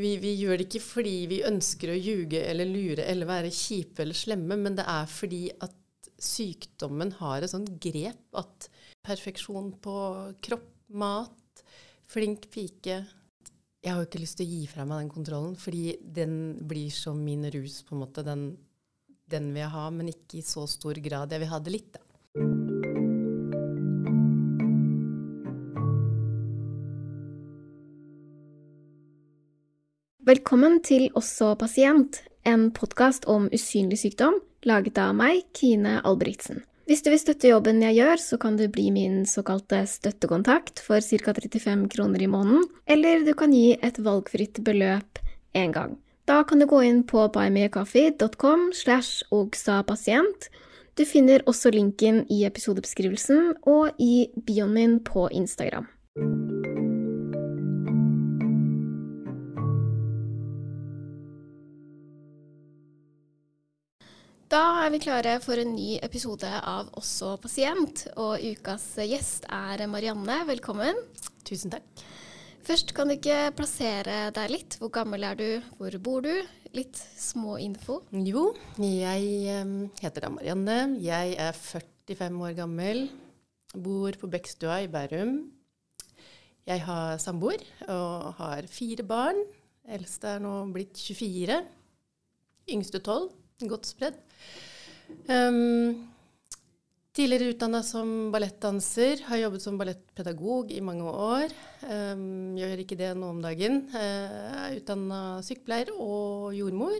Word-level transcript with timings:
vi, 0.00 0.16
vi, 0.22 0.34
gjør 0.40 0.60
det 0.60 0.68
ikke 0.68 0.84
fordi 0.84 1.14
vi 1.30 1.44
ønsker 1.46 1.92
å 1.92 1.98
ljuge 1.98 2.42
eller 2.44 2.68
lure 2.68 3.06
eller 3.08 3.28
være 3.28 3.52
kjipe 3.54 4.04
eller 4.04 4.18
slemme, 4.18 4.58
men 4.60 4.78
det 4.78 4.86
er 4.90 5.08
fordi 5.10 5.46
at 5.64 5.74
sykdommen 6.24 7.12
har 7.18 7.42
et 7.42 7.52
sånt 7.52 7.72
grep 7.82 8.38
at 8.38 8.68
perfeksjon 9.04 9.72
på 9.84 9.96
kropp, 10.44 10.70
mat, 10.94 11.64
flink 12.06 12.46
pike 12.52 13.00
Jeg 13.84 13.90
har 13.90 14.00
jo 14.00 14.06
ikke 14.06 14.20
lyst 14.22 14.38
til 14.38 14.46
å 14.46 14.52
gi 14.52 14.66
fra 14.70 14.84
meg 14.88 15.02
den 15.02 15.12
kontrollen, 15.12 15.56
fordi 15.60 15.96
den 16.00 16.36
blir 16.68 16.92
som 16.94 17.18
min 17.20 17.44
rus, 17.52 17.82
på 17.84 17.96
en 17.96 18.00
måte. 18.00 18.24
Den, 18.24 18.46
den 19.28 19.50
vil 19.52 19.60
jeg 19.60 19.72
ha, 19.74 19.84
men 19.92 20.08
ikke 20.12 20.38
i 20.38 20.46
så 20.46 20.64
stor 20.70 20.96
grad. 21.04 21.34
Jeg 21.34 21.42
vil 21.42 21.50
ha 21.52 21.58
det 21.60 21.74
litt, 21.74 21.90
da. 21.92 22.03
Velkommen 30.34 30.80
til 30.82 31.12
Også 31.14 31.52
pasient, 31.54 32.16
en 32.42 32.64
podkast 32.74 33.26
om 33.30 33.44
usynlig 33.54 34.00
sykdom, 34.00 34.40
laget 34.66 34.96
av 34.98 35.12
meg, 35.14 35.44
Kine 35.54 36.00
Albrigtsen. 36.02 36.64
Hvis 36.88 37.04
du 37.04 37.12
vil 37.12 37.20
støtte 37.22 37.52
jobben 37.52 37.78
jeg 37.84 38.00
gjør, 38.00 38.18
så 38.18 38.38
kan 38.42 38.56
du 38.58 38.64
bli 38.72 38.88
min 38.90 39.20
såkalte 39.30 39.84
støttekontakt 39.86 40.82
for 40.82 40.98
ca. 40.98 41.36
35 41.38 41.86
kroner 41.92 42.24
i 42.24 42.30
måneden, 42.32 42.66
eller 42.90 43.22
du 43.22 43.30
kan 43.38 43.54
gi 43.54 43.76
et 43.78 44.00
valgfritt 44.02 44.58
beløp 44.66 45.22
én 45.54 45.70
gang. 45.76 45.94
Da 46.26 46.42
kan 46.42 46.58
du 46.58 46.66
gå 46.66 46.82
inn 46.82 47.04
på 47.06 47.28
buymeacoffee.com 47.30 48.72
slash 48.74 49.22
ogsapasient. 49.30 50.50
Du 50.98 51.06
finner 51.06 51.46
også 51.46 51.70
linken 51.70 52.24
i 52.26 52.42
episodebeskrivelsen 52.48 53.52
og 53.70 53.94
i 54.02 54.32
bioen 54.34 54.74
min 54.74 55.02
på 55.04 55.28
Instagram. 55.30 55.86
Da 64.54 64.84
er 64.84 64.92
vi 64.94 65.00
klare 65.02 65.32
for 65.42 65.58
en 65.58 65.72
ny 65.74 65.96
episode 66.06 66.46
av 66.46 66.92
Også 66.94 67.32
pasient. 67.42 68.04
Og 68.22 68.38
ukas 68.38 68.84
gjest 69.02 69.48
er 69.50 69.82
Marianne. 69.90 70.36
Velkommen. 70.46 71.00
Tusen 71.42 71.72
takk. 71.72 71.82
Først 72.62 72.92
kan 72.94 73.10
du 73.10 73.16
ikke 73.16 73.50
plassere 73.58 74.28
deg 74.36 74.52
litt. 74.52 74.78
Hvor 74.78 74.92
gammel 74.94 75.26
er 75.26 75.40
du? 75.40 75.48
Hvor 75.80 75.98
bor 76.06 76.22
du? 76.22 76.30
Litt 76.70 77.02
små 77.18 77.56
info. 77.58 77.98
Jo, 78.14 78.46
jeg 78.78 79.58
heter 79.98 80.28
da 80.28 80.30
Marianne. 80.36 80.80
Jeg 81.02 81.34
er 81.34 81.58
45 81.58 82.46
år 82.46 82.54
gammel. 82.62 83.08
Bor 83.74 84.22
på 84.22 84.30
Bekkstua 84.30 84.84
i 84.86 84.90
Bærum. 84.92 85.48
Jeg 86.62 86.86
har 86.86 87.18
samboer 87.18 87.66
og 87.90 88.36
har 88.38 88.70
fire 88.70 89.02
barn. 89.02 89.48
Eldste 89.82 90.36
er 90.36 90.44
nå 90.46 90.60
blitt 90.70 90.94
24. 91.10 91.64
Yngste 92.70 93.02
12. 93.02 93.32
Godt 93.62 93.86
spredd. 93.86 94.16
Um, 95.28 96.08
tidligere 97.14 97.52
utdanna 97.54 97.84
som 97.86 98.32
ballettdanser. 98.34 99.22
Har 99.28 99.38
jobbet 99.44 99.62
som 99.62 99.78
ballettpedagog 99.78 100.72
i 100.74 100.80
mange 100.82 101.06
år. 101.06 101.54
Um, 101.86 102.56
gjør 102.58 102.82
ikke 102.82 102.98
det 102.98 103.12
nå 103.18 103.30
om 103.36 103.42
dagen. 103.44 103.84
Uh, 103.94 104.66
er 104.66 104.78
utdanna 104.80 105.20
sykepleier 105.46 105.94
og 105.94 106.50
jordmor. 106.58 106.98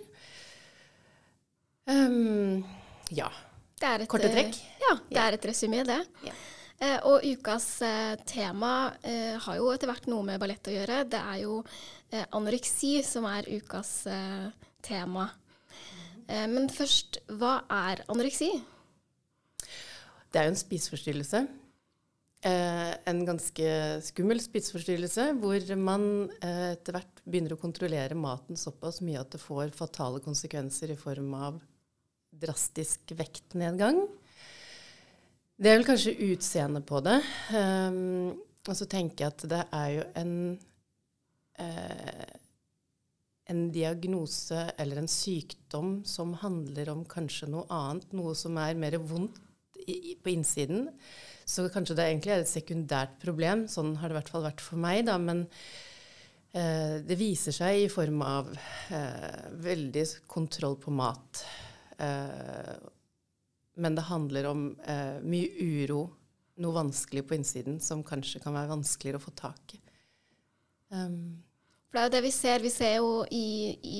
Um, 1.91 2.62
ja. 3.10 3.32
Et, 3.84 4.06
Korte 4.08 4.30
trekk? 4.32 4.56
Ja, 4.80 4.94
det 5.10 5.19
ja. 5.19 5.25
er 5.27 5.36
et 5.36 5.48
resymé, 5.50 5.82
det. 5.84 6.00
Ja. 6.25 6.36
Eh, 6.82 6.98
og 7.06 7.22
ukas 7.22 7.66
eh, 7.86 8.14
tema 8.27 8.92
eh, 9.06 9.36
har 9.41 9.58
jo 9.60 9.69
etter 9.70 9.88
hvert 9.91 10.08
noe 10.10 10.25
med 10.27 10.41
ballett 10.42 10.66
å 10.69 10.75
gjøre. 10.75 11.05
Det 11.10 11.20
er 11.20 11.38
jo 11.44 11.60
eh, 12.10 12.25
anoreksi 12.34 12.97
som 13.06 13.28
er 13.30 13.47
ukas 13.52 13.92
eh, 14.10 14.48
tema. 14.84 15.28
Eh, 16.28 16.47
men 16.50 16.70
først, 16.72 17.20
hva 17.36 17.58
er 17.72 18.05
anoreksi? 18.08 18.50
Det 20.33 20.41
er 20.41 20.49
jo 20.49 20.54
en 20.54 20.59
spiseforstyrrelse. 20.59 21.44
Eh, 22.44 22.91
en 23.09 23.22
ganske 23.25 23.69
skummel 24.04 24.41
spiseforstyrrelse 24.44 25.31
hvor 25.41 25.71
man 25.81 26.03
eh, 26.44 26.75
etter 26.75 26.99
hvert 26.99 27.22
begynner 27.25 27.54
å 27.54 27.60
kontrollere 27.60 28.19
maten 28.19 28.59
såpass 28.60 29.00
mye 29.04 29.22
at 29.22 29.32
det 29.32 29.41
får 29.41 29.72
fatale 29.76 30.21
konsekvenser 30.25 30.93
i 30.93 30.99
form 31.00 31.32
av 31.38 31.62
drastisk 32.44 33.15
vektnedgang. 33.16 34.03
Det 35.54 35.70
er 35.70 35.78
vel 35.78 35.87
kanskje 35.87 36.19
utseendet 36.32 36.84
på 36.88 36.99
det. 37.06 37.20
Og 38.66 38.75
så 38.75 38.88
tenker 38.91 39.22
jeg 39.22 39.31
at 39.31 39.44
det 39.53 39.60
er 39.70 39.91
jo 39.94 40.06
en 40.19 40.32
en 43.50 43.66
diagnose 43.72 44.71
eller 44.81 45.03
en 45.03 45.10
sykdom 45.10 45.99
som 46.09 46.32
handler 46.41 46.88
om 46.93 47.05
kanskje 47.09 47.50
noe 47.53 47.66
annet, 47.72 48.12
noe 48.16 48.32
som 48.38 48.56
er 48.60 48.78
mer 48.78 48.97
vondt 49.03 49.41
i, 49.84 50.16
på 50.16 50.32
innsiden. 50.32 50.88
Så 51.44 51.66
kanskje 51.72 51.97
det 51.99 52.06
egentlig 52.09 52.32
er 52.32 52.44
et 52.44 52.50
sekundært 52.50 53.19
problem. 53.21 53.66
Sånn 53.69 53.99
har 54.00 54.09
det 54.09 54.16
i 54.16 54.19
hvert 54.22 54.32
fall 54.32 54.47
vært 54.47 54.65
for 54.65 54.81
meg. 54.81 55.03
Da. 55.10 55.19
Men 55.21 55.44
eh, 56.56 57.03
det 57.05 57.21
viser 57.21 57.53
seg 57.53 57.82
i 57.82 57.93
form 57.93 58.25
av 58.25 58.49
eh, 58.55 59.44
veldig 59.66 60.06
kontroll 60.31 60.78
på 60.81 60.94
mat. 60.97 61.44
Eh, 62.00 62.75
men 63.75 63.99
det 63.99 64.09
handler 64.09 64.49
om 64.49 64.69
eh, 64.87 65.19
mye 65.21 65.50
uro, 65.84 66.05
noe 66.62 66.76
vanskelig 66.76 67.26
på 67.28 67.37
innsiden, 67.37 67.81
som 67.82 68.06
kanskje 68.06 68.41
kan 68.41 68.56
være 68.56 68.72
vanskeligere 68.72 69.21
å 69.21 69.26
få 69.26 69.34
tak 69.37 69.76
i. 69.76 69.81
Um, 70.94 71.43
for 71.94 72.00
det 72.00 72.03
er 72.03 72.09
jo 72.09 72.15
det 72.16 72.25
vi 72.27 72.34
ser. 72.34 72.62
Vi 72.65 72.71
ser 72.75 72.94
jo 72.97 73.10
i, 73.31 73.47
i 73.87 73.99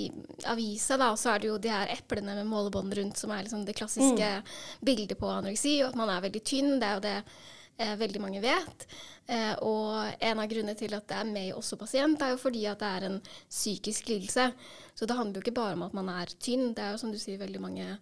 avisa, 0.51 0.99
da, 0.99 1.13
så 1.15 1.31
er 1.31 1.43
det 1.43 1.51
jo 1.53 1.59
de 1.63 1.71
her 1.71 1.93
eplene 1.95 2.35
med 2.41 2.49
målebånd 2.51 2.95
rundt 2.99 3.21
som 3.21 3.31
er 3.31 3.45
liksom 3.47 3.63
det 3.69 3.77
klassiske 3.79 4.31
mm. 4.41 4.55
bildet 4.83 5.19
på 5.21 5.31
anoreksi, 5.31 5.77
og 5.85 5.93
at 5.93 6.01
man 6.01 6.11
er 6.11 6.25
veldig 6.25 6.43
tynn. 6.43 6.73
Det 6.83 6.89
er 6.89 6.99
jo 6.99 7.05
det 7.05 7.15
eh, 7.23 7.95
veldig 8.03 8.25
mange 8.25 8.43
vet. 8.43 8.87
Eh, 9.31 9.55
og 9.63 10.19
en 10.19 10.43
av 10.43 10.51
grunnene 10.51 10.75
til 10.79 10.99
at 10.99 11.07
det 11.09 11.21
er 11.21 11.31
med 11.31 11.49
i 11.53 11.55
Også 11.55 11.79
pasient, 11.79 12.19
er 12.19 12.35
jo 12.35 12.43
fordi 12.43 12.67
at 12.67 12.83
det 12.83 12.93
er 12.99 13.09
en 13.13 13.19
psykisk 13.47 14.11
lidelse. 14.11 14.51
Så 14.99 15.07
det 15.07 15.19
handler 15.19 15.39
jo 15.39 15.47
ikke 15.47 15.59
bare 15.63 15.79
om 15.79 15.87
at 15.87 15.95
man 15.97 16.11
er 16.19 16.35
tynn, 16.35 16.73
det 16.75 16.83
er 16.83 16.97
jo 16.97 17.03
som 17.05 17.15
du 17.15 17.23
sier 17.23 17.39
veldig 17.39 17.63
mange 17.63 17.93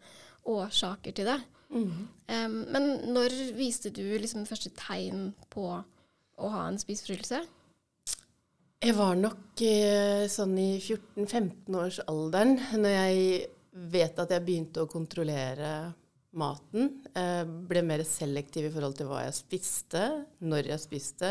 årsaker 0.48 1.12
til 1.12 1.28
det. 1.28 1.40
Mm. 1.72 2.08
Um, 2.28 2.56
men 2.72 2.88
når 3.12 3.32
viste 3.56 3.92
du 3.92 4.04
liksom 4.20 4.48
første 4.48 4.72
tegn 4.76 5.30
på 5.52 5.68
å 5.72 6.52
ha 6.52 6.66
en 6.68 6.80
spiseforstyrrelse? 6.80 7.44
Jeg 8.82 8.96
var 8.98 9.12
nok 9.14 9.60
eh, 9.62 10.24
sånn 10.26 10.56
i 10.58 10.72
14-15-årsalderen 10.80 12.56
når 12.82 12.94
jeg 12.96 13.20
vet 13.92 14.16
at 14.18 14.32
jeg 14.34 14.42
begynte 14.42 14.82
å 14.82 14.90
kontrollere 14.90 15.68
maten. 16.34 16.88
Jeg 17.14 17.46
ble 17.70 17.84
mer 17.86 18.02
selektiv 18.08 18.66
i 18.66 18.72
forhold 18.74 18.96
til 18.98 19.06
hva 19.06 19.20
jeg 19.22 19.36
spiste, 19.36 20.02
når 20.42 20.72
jeg 20.72 20.82
spiste. 20.82 21.30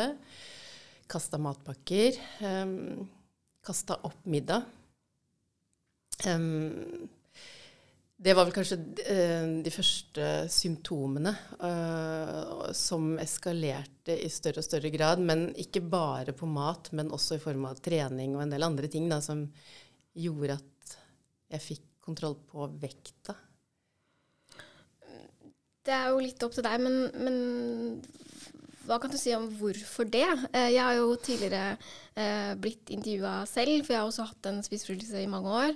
Kasta 1.11 1.41
matpakker. 1.43 2.15
Um, 2.39 3.03
Kasta 3.67 3.99
opp 4.07 4.23
middag. 4.31 4.63
Det 8.21 8.35
var 8.37 8.45
vel 8.45 8.53
kanskje 8.53 8.77
uh, 8.77 9.47
de 9.65 9.73
første 9.73 10.25
symptomene 10.53 11.33
uh, 11.57 12.67
som 12.77 13.15
eskalerte 13.21 14.13
i 14.13 14.29
større 14.29 14.61
og 14.61 14.67
større 14.67 14.91
grad. 14.93 15.23
Men 15.25 15.47
ikke 15.57 15.81
bare 15.81 16.35
på 16.37 16.49
mat, 16.49 16.91
men 16.97 17.09
også 17.13 17.39
i 17.39 17.43
form 17.43 17.65
av 17.71 17.81
trening 17.81 18.35
og 18.35 18.45
en 18.45 18.53
del 18.53 18.67
andre 18.67 18.91
ting 18.93 19.09
da, 19.09 19.17
som 19.25 19.47
gjorde 20.13 20.59
at 20.59 20.97
jeg 21.55 21.65
fikk 21.65 21.87
kontroll 22.01 22.37
på 22.45 22.67
vekta. 22.81 23.35
Det 25.81 25.93
er 25.95 26.11
jo 26.13 26.21
litt 26.21 26.43
opp 26.45 26.53
til 26.53 26.65
deg, 26.65 26.77
men, 26.83 26.97
men 27.25 27.37
hva 28.91 28.99
kan 28.99 29.11
du 29.11 29.15
si 29.15 29.31
om 29.31 29.45
hvorfor 29.55 30.07
det? 30.11 30.27
Eh, 30.51 30.73
jeg 30.73 30.83
har 30.83 30.97
jo 30.97 31.15
tidligere 31.23 31.77
eh, 32.19 32.51
blitt 32.59 32.91
intervjua 32.91 33.45
selv, 33.47 33.85
for 33.85 33.95
jeg 33.95 34.01
har 34.01 34.09
også 34.09 34.25
hatt 34.27 34.49
en 34.49 34.59
spiseforstyrrelse 34.65 35.21
i 35.23 35.29
mange 35.31 35.53
år. 35.61 35.75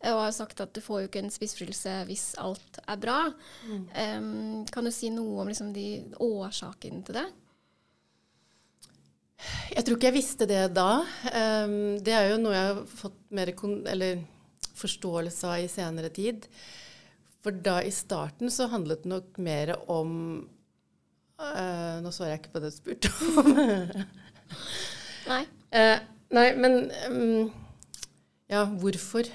Eh, 0.00 0.10
og 0.10 0.24
har 0.24 0.34
sagt 0.34 0.62
at 0.64 0.72
du 0.74 0.82
får 0.82 1.04
jo 1.04 1.10
ikke 1.10 1.22
en 1.22 1.34
spiseforstyrrelse 1.34 1.96
hvis 2.08 2.24
alt 2.42 2.80
er 2.82 2.98
bra. 3.02 3.18
Mm. 3.70 4.64
Kan 4.72 4.88
du 4.88 4.94
si 4.94 5.12
noe 5.14 5.44
om 5.44 5.52
liksom, 5.52 5.70
de 5.76 6.02
årsakene 6.26 7.04
til 7.06 7.20
det? 7.20 7.26
Jeg 9.76 9.84
tror 9.84 9.98
ikke 9.98 10.10
jeg 10.10 10.16
visste 10.16 10.48
det 10.48 10.64
da. 10.74 10.90
Det 12.02 12.14
er 12.16 12.30
jo 12.32 12.40
noe 12.40 12.56
jeg 12.56 12.70
har 12.72 12.82
fått 12.88 13.18
mer 13.36 13.52
forståelse 14.76 15.52
av 15.52 15.62
i 15.62 15.70
senere 15.70 16.10
tid. 16.10 16.48
For 17.44 17.54
da 17.54 17.78
i 17.84 17.92
starten 17.94 18.50
så 18.50 18.66
handlet 18.72 19.04
det 19.04 19.12
nok 19.12 19.36
mer 19.44 19.76
om 19.92 20.16
Uh, 21.36 21.98
nå 22.00 22.12
svarer 22.14 22.34
jeg 22.34 22.42
ikke 22.44 22.54
på 22.54 22.62
det 22.64 22.70
du 22.72 22.76
spurte 22.76 23.10
om. 23.12 23.50
nei. 25.30 25.42
Uh, 25.74 25.98
nei, 26.36 26.46
men 26.56 26.78
um, 27.10 27.50
Ja, 28.48 28.64
hvorfor? 28.64 29.28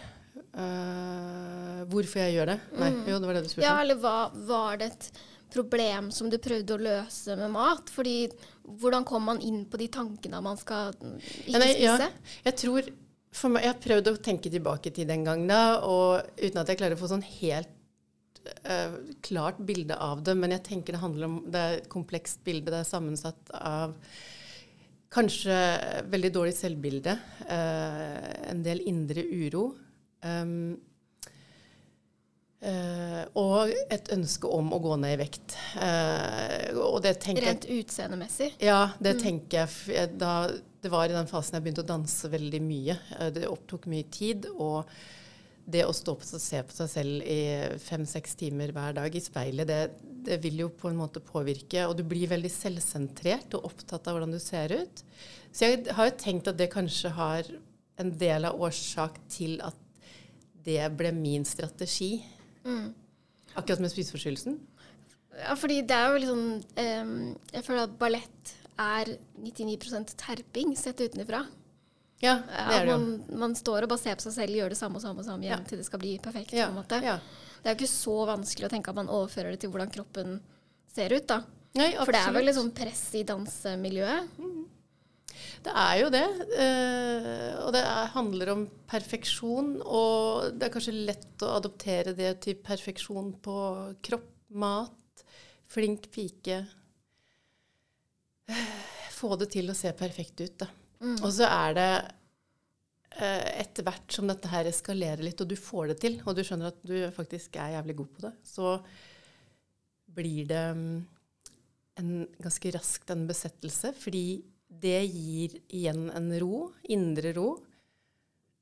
Uh, 0.52 1.84
hvorfor 1.92 2.24
jeg 2.24 2.40
gjør 2.40 2.56
det? 2.56 2.58
Nei, 2.80 2.90
mm. 2.96 3.04
jo, 3.12 3.20
det 3.20 3.30
var 3.30 3.38
det 3.38 3.44
du 3.46 3.52
spurte 3.52 3.62
om. 3.62 3.68
Ja, 3.68 3.76
eller 3.84 4.02
hva, 4.02 4.16
var 4.50 4.82
det 4.82 4.90
et 4.96 5.12
problem 5.52 6.10
som 6.16 6.32
du 6.32 6.40
prøvde 6.42 6.74
å 6.74 6.82
løse 6.82 7.38
med 7.38 7.54
mat? 7.54 7.92
Fordi 7.94 8.16
hvordan 8.66 9.06
kom 9.08 9.30
man 9.30 9.42
inn 9.46 9.64
på 9.70 9.80
de 9.82 9.92
tankene 9.94 10.42
man 10.44 10.60
skal 10.60 10.96
ikke 10.96 11.54
ja, 11.54 11.62
nei, 11.62 11.72
spise? 11.76 12.10
Ja, 12.10 12.42
jeg 12.50 12.60
tror 12.64 12.92
for 13.32 13.54
meg, 13.54 13.64
Jeg 13.64 13.72
har 13.72 13.84
prøvd 13.86 14.10
å 14.10 14.18
tenke 14.20 14.50
tilbake 14.52 14.92
til 14.92 15.08
den 15.08 15.22
gangen, 15.24 15.48
da, 15.48 15.78
og 15.88 16.26
uten 16.36 16.60
at 16.60 16.68
jeg 16.72 16.82
klarer 16.82 16.98
å 16.98 17.00
få 17.00 17.14
sånn 17.14 17.24
helt 17.40 17.70
eh, 18.64 19.00
klart 19.22 19.60
bilde 19.66 19.98
av 19.98 20.24
det. 20.26 20.36
Men 20.38 20.56
jeg 20.56 20.66
tenker 20.68 20.96
det 20.96 21.04
handler 21.04 21.30
om 21.30 21.40
Det 21.52 21.64
er 21.64 21.80
et 21.80 21.90
komplekst 21.92 22.44
bilde. 22.48 22.72
Det 22.72 22.82
er 22.82 22.94
sammensatt 22.94 23.52
av 23.58 23.98
kanskje 25.12 25.58
veldig 26.08 26.32
dårlig 26.32 26.54
selvbilde, 26.56 27.18
uh, 27.50 28.30
en 28.52 28.64
del 28.64 28.80
indre 28.88 29.26
uro. 29.28 29.66
Um, 30.24 30.78
uh, 32.64 33.24
og 33.40 33.74
et 33.92 34.12
ønske 34.16 34.48
om 34.48 34.72
å 34.72 34.80
gå 34.80 34.96
ned 35.04 35.18
i 35.18 35.22
vekt. 35.26 35.58
Rent 37.50 37.68
utseendemessig. 37.76 38.54
Ja, 38.64 38.94
det 39.04 39.18
tenker 39.26 39.66
jeg. 39.66 40.14
Da, 40.16 40.36
det 40.82 40.94
var 40.94 41.10
i 41.10 41.18
den 41.18 41.28
fasen 41.28 41.60
jeg 41.60 41.68
begynte 41.68 41.84
å 41.84 41.92
danse 41.92 42.32
veldig 42.32 42.64
mye. 42.64 42.96
Det 43.36 43.50
opptok 43.52 43.92
mye 43.92 44.08
tid. 44.16 44.48
Og 44.56 44.88
det 45.66 45.84
å 45.86 45.94
stå 45.96 46.16
på 46.18 46.26
og 46.26 46.42
se 46.42 46.62
på 46.66 46.76
seg 46.76 46.90
selv 46.92 47.28
i 47.28 47.42
fem-seks 47.82 48.34
timer 48.40 48.74
hver 48.76 48.96
dag 48.98 49.16
i 49.16 49.22
speilet, 49.24 49.70
det, 49.70 49.82
det 50.26 50.40
vil 50.44 50.64
jo 50.64 50.72
på 50.74 50.90
en 50.90 51.00
måte 51.00 51.22
påvirke. 51.24 51.86
Og 51.88 51.96
du 52.00 52.04
blir 52.08 52.32
veldig 52.32 52.52
selvsentrert 52.52 53.58
og 53.58 53.70
opptatt 53.72 54.08
av 54.10 54.18
hvordan 54.18 54.36
du 54.36 54.40
ser 54.42 54.74
ut. 54.74 55.04
Så 55.52 55.70
jeg 55.70 55.86
har 55.96 56.10
jo 56.10 56.18
tenkt 56.20 56.50
at 56.52 56.60
det 56.60 56.72
kanskje 56.74 57.14
har 57.16 57.48
en 58.02 58.12
del 58.18 58.48
av 58.50 58.62
årsak 58.62 59.20
til 59.32 59.60
at 59.66 59.78
det 60.66 60.82
ble 60.98 61.14
min 61.16 61.46
strategi. 61.48 62.20
Akkurat 63.58 63.82
med 63.84 63.92
spiseforstyrrelsen. 63.94 64.60
Ja, 65.42 65.56
fordi 65.56 65.80
det 65.88 65.96
er 65.96 66.12
jo 66.12 66.20
litt 66.20 66.30
sånn 66.30 66.48
um, 66.60 67.12
Jeg 67.54 67.64
føler 67.64 67.86
at 67.86 67.94
ballett 68.00 68.52
er 68.82 69.14
99% 69.40 70.16
terping 70.20 70.74
sett 70.80 71.02
utenfra. 71.02 71.46
Ja, 72.22 72.36
det 72.46 72.54
At 72.54 72.74
er 72.76 72.86
det 72.86 72.92
jo. 72.92 72.98
man, 72.98 73.40
man 73.46 73.56
står 73.58 73.84
og 73.84 73.90
bare 73.90 74.00
ser 74.04 74.16
på 74.20 74.22
seg 74.28 74.34
selv, 74.36 74.54
gjør 74.60 74.70
det 74.70 74.78
samme 74.78 75.00
og 75.00 75.02
samme, 75.02 75.20
og 75.20 75.26
samme 75.26 75.42
igjen 75.48 75.64
Ja. 75.64 75.70
til 75.72 75.78
det 75.82 75.86
skal 75.88 76.00
bli 76.04 76.18
perfekt. 76.22 76.54
Ja, 76.54 76.68
på 76.70 76.76
en 76.76 76.84
måte. 76.84 77.02
ja. 77.04 77.16
Det 77.62 77.70
er 77.70 77.76
jo 77.76 77.80
ikke 77.84 77.94
så 77.94 78.14
vanskelig 78.26 78.66
å 78.68 78.70
tenke 78.74 78.90
at 78.90 78.96
man 78.98 79.10
overfører 79.10 79.52
det 79.54 79.60
til 79.62 79.70
hvordan 79.74 79.92
kroppen 79.94 80.40
ser 80.94 81.14
ut. 81.14 81.28
da. 81.28 81.44
Nei, 81.76 81.92
For 81.96 82.12
det 82.12 82.22
er 82.22 82.34
vel 82.34 82.46
liksom 82.50 82.72
press 82.76 83.04
i 83.16 83.24
dansemiljøet. 83.24 84.30
Det 85.64 85.72
er 85.74 85.96
jo 86.02 86.10
det. 86.10 86.24
eh, 86.58 87.56
og 87.66 87.72
det 87.74 87.82
er, 87.86 88.08
handler 88.16 88.50
om 88.52 88.64
perfeksjon. 88.90 89.82
Og 89.86 90.58
det 90.58 90.68
er 90.68 90.74
kanskje 90.74 91.06
lett 91.06 91.46
å 91.46 91.56
adoptere 91.60 92.14
det 92.18 92.42
til 92.42 92.56
perfeksjon 92.56 93.34
på 93.42 93.56
kropp, 94.02 94.28
mat, 94.50 95.24
flink 95.72 96.10
pike. 96.12 96.66
Eh, 98.50 98.56
Få 99.14 99.36
det 99.38 99.52
til 99.54 99.70
å 99.70 99.76
se 99.78 99.92
perfekt 99.94 100.42
ut, 100.42 100.58
da. 100.58 100.68
Og 101.02 101.32
så 101.34 101.48
er 101.50 101.78
det 101.78 101.92
eh, 103.18 103.48
etter 103.64 103.88
hvert 103.88 104.14
som 104.14 104.30
dette 104.30 104.52
her 104.52 104.70
eskalerer 104.70 105.24
litt, 105.26 105.42
og 105.42 105.50
du 105.50 105.58
får 105.58 105.92
det 105.92 105.98
til, 106.04 106.20
og 106.26 106.38
du 106.38 106.44
skjønner 106.46 106.72
at 106.72 106.84
du 106.86 106.98
faktisk 107.16 107.58
er 107.58 107.78
jævlig 107.78 107.98
god 108.02 108.14
på 108.16 108.28
det, 108.28 108.34
så 108.46 108.76
blir 110.12 110.48
det 110.50 110.64
mm, 110.78 110.96
en 112.02 112.14
ganske 112.44 112.74
raskt 112.76 113.14
en 113.14 113.28
besettelse, 113.30 113.94
fordi 113.98 114.26
det 114.82 115.02
gir 115.10 115.58
igjen 115.74 116.08
en 116.16 116.32
ro, 116.42 116.70
indre 116.94 117.34
ro. 117.36 117.50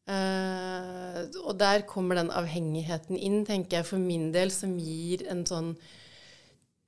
Eh, 0.09 1.21
og 1.44 1.53
der 1.59 1.86
kommer 1.89 2.18
den 2.18 2.31
avhengigheten 2.33 3.18
inn, 3.18 3.44
tenker 3.45 3.80
jeg, 3.80 3.89
for 3.91 4.01
min 4.01 4.30
del, 4.33 4.53
som 4.53 4.77
gir 4.81 5.27
en 5.30 5.44
sånn 5.50 5.74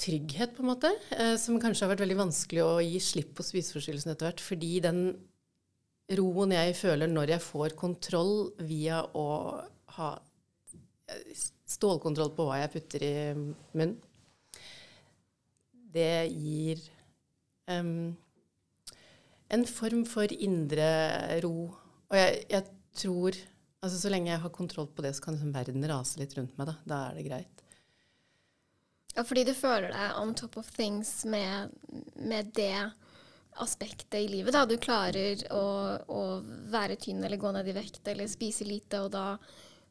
trygghet, 0.02 0.56
på 0.56 0.64
en 0.64 0.72
måte, 0.72 0.90
eh, 1.14 1.36
som 1.38 1.60
kanskje 1.62 1.86
har 1.86 1.94
vært 1.94 2.06
veldig 2.08 2.22
vanskelig 2.24 2.64
å 2.66 2.80
gi 2.82 3.02
slipp 3.04 3.36
på 3.38 3.46
spiseforstyrrelsen 3.46 4.16
etter 4.16 4.30
hvert, 4.32 4.42
fordi 4.42 4.80
den 4.88 5.04
roen 6.18 6.56
jeg 6.56 6.76
føler 6.80 7.12
når 7.12 7.36
jeg 7.36 7.44
får 7.46 7.76
kontroll 7.80 8.36
via 8.68 9.02
å 9.16 9.28
ha 9.98 10.10
eh, 11.12 11.44
stålkontroll 11.72 12.34
på 12.36 12.48
hva 12.48 12.62
jeg 12.62 12.74
putter 12.76 13.06
i 13.06 13.14
munnen, 13.36 13.98
det 15.92 16.32
gir 16.32 16.80
um, 17.68 18.12
en 19.52 19.66
form 19.68 20.06
for 20.08 20.32
indre 20.32 20.88
ro. 21.44 21.56
Og 22.12 22.16
jeg, 22.16 22.46
jeg 22.52 22.68
tror 23.02 23.40
altså 23.82 23.98
Så 23.98 24.12
lenge 24.12 24.30
jeg 24.30 24.42
har 24.44 24.54
kontroll 24.54 24.88
på 24.94 25.02
det, 25.02 25.16
så 25.18 25.24
kan 25.26 25.34
liksom 25.34 25.54
verden 25.56 25.88
rase 25.90 26.20
litt 26.22 26.36
rundt 26.38 26.54
meg. 26.60 26.70
Da, 26.70 26.76
da 26.86 27.00
er 27.10 27.18
det 27.18 27.26
greit. 27.26 27.64
Ja, 29.16 29.24
fordi 29.28 29.44
du 29.48 29.56
føler 29.58 29.92
deg 29.92 30.20
on 30.22 30.36
top 30.38 30.60
of 30.62 30.70
things 30.72 31.26
med, 31.26 31.74
med 32.16 32.54
det 32.56 32.92
aspektet 33.60 34.20
i 34.20 34.28
livet. 34.30 34.54
da. 34.56 34.66
Du 34.66 34.78
klarer 34.82 35.44
å, 35.52 35.66
å 36.08 36.22
være 36.72 36.98
tynn 37.02 37.24
eller 37.24 37.42
gå 37.42 37.52
ned 37.52 37.68
i 37.68 37.76
vekt 37.76 38.08
eller 38.08 38.30
spise 38.32 38.68
lite, 38.68 39.04
og 39.04 39.12
da, 39.14 39.36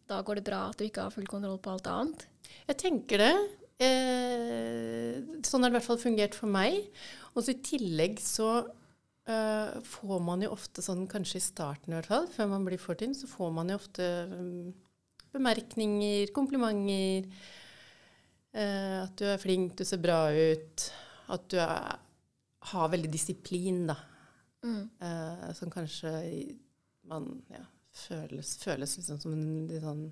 da 0.09 0.21
går 0.25 0.41
det 0.41 0.49
bra 0.49 0.67
at 0.71 0.81
du 0.81 0.87
ikke 0.87 1.07
har 1.07 1.15
full 1.15 1.29
kontroll 1.31 1.61
på 1.63 1.75
alt 1.75 1.91
annet. 1.91 2.27
Jeg 2.71 2.81
tenker 2.81 3.23
det. 3.23 3.35
Eh, 3.81 5.17
sånn 5.47 5.65
har 5.65 5.71
det 5.71 5.75
i 5.75 5.79
hvert 5.79 5.89
fall 5.89 6.03
fungert 6.03 6.37
for 6.37 6.53
meg. 6.53 6.83
Og 7.35 7.45
så 7.45 7.55
i 7.55 7.63
tillegg 7.65 8.21
så 8.23 8.51
eh, 8.61 9.81
får 9.87 10.21
man 10.25 10.45
jo 10.45 10.53
ofte 10.57 10.85
sånn, 10.85 11.07
kanskje 11.11 11.41
i 11.41 11.47
starten 11.47 11.95
i 11.95 11.99
hvert 11.99 12.11
fall, 12.11 12.29
før 12.33 12.53
man 12.53 12.67
blir 12.67 12.81
for 12.81 12.99
tynn, 12.99 13.17
så 13.17 13.31
får 13.31 13.55
man 13.57 13.73
jo 13.73 13.79
ofte 13.81 14.09
um, 14.33 14.71
bemerkninger, 15.35 16.33
komplimenter. 16.37 17.31
Eh, 18.51 18.97
at 19.05 19.15
du 19.19 19.29
er 19.31 19.41
flink, 19.41 19.77
du 19.79 19.87
ser 19.87 20.03
bra 20.03 20.25
ut. 20.35 20.87
At 21.31 21.47
du 21.53 21.61
er, 21.63 22.01
har 22.61 22.91
veldig 22.93 23.11
disiplin, 23.13 23.87
da. 23.89 23.97
Mm. 24.65 24.83
Eh, 25.01 25.53
som 25.57 25.71
kanskje 25.73 26.11
man 27.09 27.29
ja, 27.49 27.63
føles, 27.97 28.57
føles 28.61 28.97
liksom 28.99 29.21
som 29.23 29.33
en 29.33 29.47
litt 29.71 29.81
sånn 29.81 30.03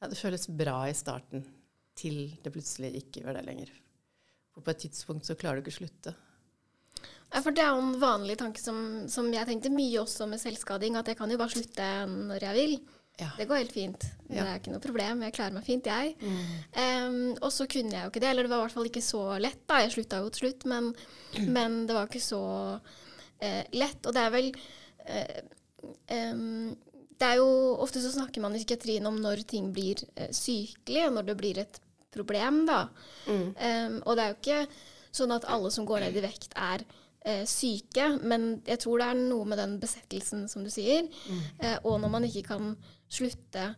Ja, 0.00 0.08
det 0.08 0.18
føles 0.18 0.44
bra 0.56 0.82
i 0.88 0.96
starten, 0.96 1.44
til 1.96 2.34
det 2.44 2.52
plutselig 2.52 2.94
ikke 3.00 3.24
gjør 3.24 3.36
det 3.36 3.46
lenger. 3.48 3.72
For 4.54 4.64
på 4.64 4.72
et 4.72 4.84
tidspunkt 4.86 5.28
så 5.28 5.36
klarer 5.36 5.60
du 5.60 5.64
ikke 5.64 5.74
å 5.74 5.80
slutte. 5.80 6.14
Ja, 7.30 7.42
for 7.44 7.54
det 7.54 7.62
er 7.62 7.74
jo 7.74 7.82
en 7.84 7.98
vanlig 8.02 8.38
tanke 8.40 8.62
som, 8.62 8.78
som 9.12 9.28
jeg 9.32 9.46
tenkte 9.46 9.72
mye 9.72 10.00
også 10.00 10.26
med 10.30 10.40
selvskading, 10.42 10.96
at 10.98 11.12
jeg 11.12 11.18
kan 11.20 11.30
jo 11.30 11.38
bare 11.40 11.54
slutte 11.54 11.90
når 12.10 12.46
jeg 12.48 12.56
vil. 12.56 12.72
Ja. 13.20 13.28
Det 13.36 13.46
går 13.48 13.60
helt 13.60 13.74
fint. 13.74 14.04
Det 14.30 14.40
er 14.40 14.58
ikke 14.60 14.72
noe 14.72 14.82
problem. 14.82 15.24
Jeg 15.26 15.34
klarer 15.36 15.56
meg 15.56 15.66
fint, 15.66 15.88
jeg. 15.90 16.14
Em, 16.80 17.18
og 17.36 17.50
så 17.52 17.66
kunne 17.70 17.92
jeg 17.92 18.06
jo 18.06 18.12
ikke 18.12 18.22
det. 18.24 18.30
Eller 18.32 18.46
det 18.46 18.52
var 18.52 18.62
i 18.62 18.66
hvert 18.66 18.76
fall 18.78 18.90
ikke 18.90 19.04
så 19.04 19.24
lett. 19.42 19.62
da. 19.68 19.80
Jeg 19.84 19.94
slutta 19.96 20.20
jo 20.22 20.30
til 20.32 20.46
slutt, 20.46 20.66
men, 20.70 20.92
men 21.56 21.80
det 21.88 21.96
var 21.96 22.08
ikke 22.08 22.22
så 22.24 22.44
uh, 22.78 23.64
lett. 23.76 24.00
Og 24.06 24.16
det 24.16 24.22
er 24.22 24.32
vel 24.36 24.48
uh, 24.54 25.40
um, 26.32 26.70
Det 27.20 27.28
er 27.28 27.40
jo 27.42 27.50
Ofte 27.84 28.00
så 28.00 28.14
snakker 28.14 28.44
man 28.44 28.56
i 28.56 28.62
psykiatrien 28.62 29.06
om 29.10 29.20
når 29.20 29.44
ting 29.50 29.68
blir 29.76 30.00
uh, 30.16 30.30
sykelig, 30.32 31.04
og 31.08 31.18
når 31.18 31.28
det 31.32 31.38
blir 31.42 31.60
et 31.66 31.82
problem, 32.10 32.64
da. 32.66 32.86
Em, 33.30 34.00
og 34.02 34.16
det 34.18 34.24
er 34.24 34.32
jo 34.32 34.40
ikke 34.40 34.62
sånn 35.14 35.34
at 35.34 35.46
alle 35.50 35.70
som 35.70 35.86
går 35.86 36.02
ned 36.02 36.16
i 36.18 36.24
vekt, 36.24 36.56
er 36.58 36.82
eh, 37.24 37.44
syke, 37.48 38.06
men 38.22 38.62
jeg 38.66 38.80
tror 38.82 39.00
det 39.02 39.08
er 39.10 39.20
noe 39.20 39.48
med 39.48 39.60
den 39.60 39.78
besettelsen, 39.82 40.46
som 40.48 40.64
du 40.64 40.70
sier, 40.72 41.08
eh, 41.60 41.78
og 41.84 42.00
når 42.02 42.12
man 42.12 42.26
ikke 42.28 42.46
kan 42.48 42.74
slutte 43.10 43.74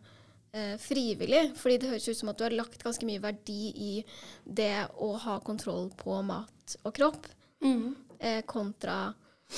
eh, 0.53 0.77
frivillig. 0.79 1.53
Fordi 1.59 1.79
det 1.83 1.91
høres 1.93 2.09
ut 2.09 2.21
som 2.21 2.33
at 2.33 2.39
du 2.39 2.45
har 2.47 2.57
lagt 2.57 2.85
ganske 2.85 3.07
mye 3.09 3.23
verdi 3.23 3.73
i 3.73 3.93
det 4.45 4.87
å 5.01 5.15
ha 5.25 5.39
kontroll 5.45 5.91
på 5.97 6.21
mat 6.27 6.77
og 6.85 6.95
kropp, 6.97 7.27
eh, 8.21 8.43
kontra 8.47 9.01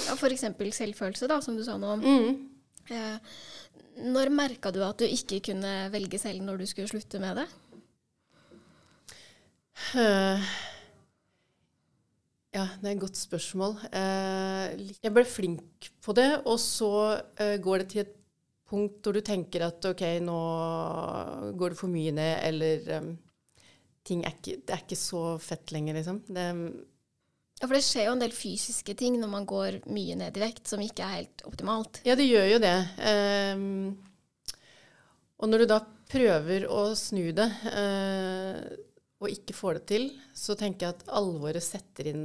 ja, 0.09 0.17
f.eks. 0.19 0.49
selvfølelse, 0.75 1.29
da, 1.31 1.41
som 1.45 1.57
du 1.57 1.63
sa 1.67 1.77
nå. 1.79 1.95
Eh, 2.91 3.19
når 4.05 4.29
merka 4.35 4.73
du 4.75 4.81
at 4.85 4.99
du 4.99 5.07
ikke 5.07 5.39
kunne 5.53 5.89
velge 5.93 6.19
selv 6.19 6.43
når 6.43 6.59
du 6.59 6.67
skulle 6.67 6.91
slutte 6.91 7.21
med 7.23 7.39
det? 7.39 7.47
Eh, 9.95 10.49
ja, 12.55 12.69
det 12.81 12.87
er 12.87 12.95
et 12.95 13.03
godt 13.03 13.19
spørsmål. 13.19 13.77
Eh, 13.91 14.93
jeg 15.03 15.13
ble 15.15 15.25
flink 15.27 15.89
på 16.05 16.15
det, 16.17 16.29
og 16.47 16.61
så 16.63 16.93
eh, 17.41 17.57
går 17.63 17.83
det 17.83 17.89
til 17.91 18.05
et 18.05 18.15
punkt 18.71 19.05
hvor 19.05 19.17
du 19.17 19.21
tenker 19.27 19.67
at 19.67 19.85
ok, 19.91 20.03
nå 20.25 20.39
går 21.59 21.75
det 21.75 21.79
for 21.79 21.93
mye 21.93 22.15
ned, 22.15 22.35
eller 22.49 22.91
em, 22.97 23.13
ting 24.07 24.25
er 24.25 24.37
ikke, 24.39 24.61
det 24.63 24.77
er 24.77 24.85
ikke 24.87 24.99
så 24.99 25.25
fett 25.43 25.75
lenger, 25.75 26.01
liksom. 26.01 26.25
Det, 26.31 26.51
Ja, 27.61 27.69
For 27.69 27.77
det 27.79 27.85
skjer 27.87 28.09
jo 28.09 28.15
en 28.17 28.23
del 28.25 28.33
fysiske 28.35 28.97
ting 28.99 29.15
når 29.21 29.31
man 29.31 29.45
går 29.47 29.77
mye 29.95 30.17
ned 30.19 30.37
i 30.37 30.43
vekt, 30.43 30.67
som 30.69 30.83
ikke 30.83 31.05
er 31.07 31.13
helt 31.21 31.45
optimalt. 31.47 32.01
Ja, 32.05 32.17
det 32.19 32.27
gjør 32.27 32.49
jo 32.51 32.59
det. 32.61 32.75
Um, 32.99 33.95
og 35.39 35.49
når 35.53 35.63
du 35.63 35.69
da 35.71 35.79
prøver 36.11 36.67
å 36.67 36.81
snu 36.99 37.29
det, 37.37 37.47
og 39.23 39.31
ikke 39.31 39.57
får 39.57 39.79
det 39.79 39.85
til, 39.93 40.07
så 40.37 40.57
tenker 40.59 40.87
jeg 40.87 40.97
at 40.97 41.13
alvoret 41.17 41.65
setter 41.65 42.11
inn 42.11 42.25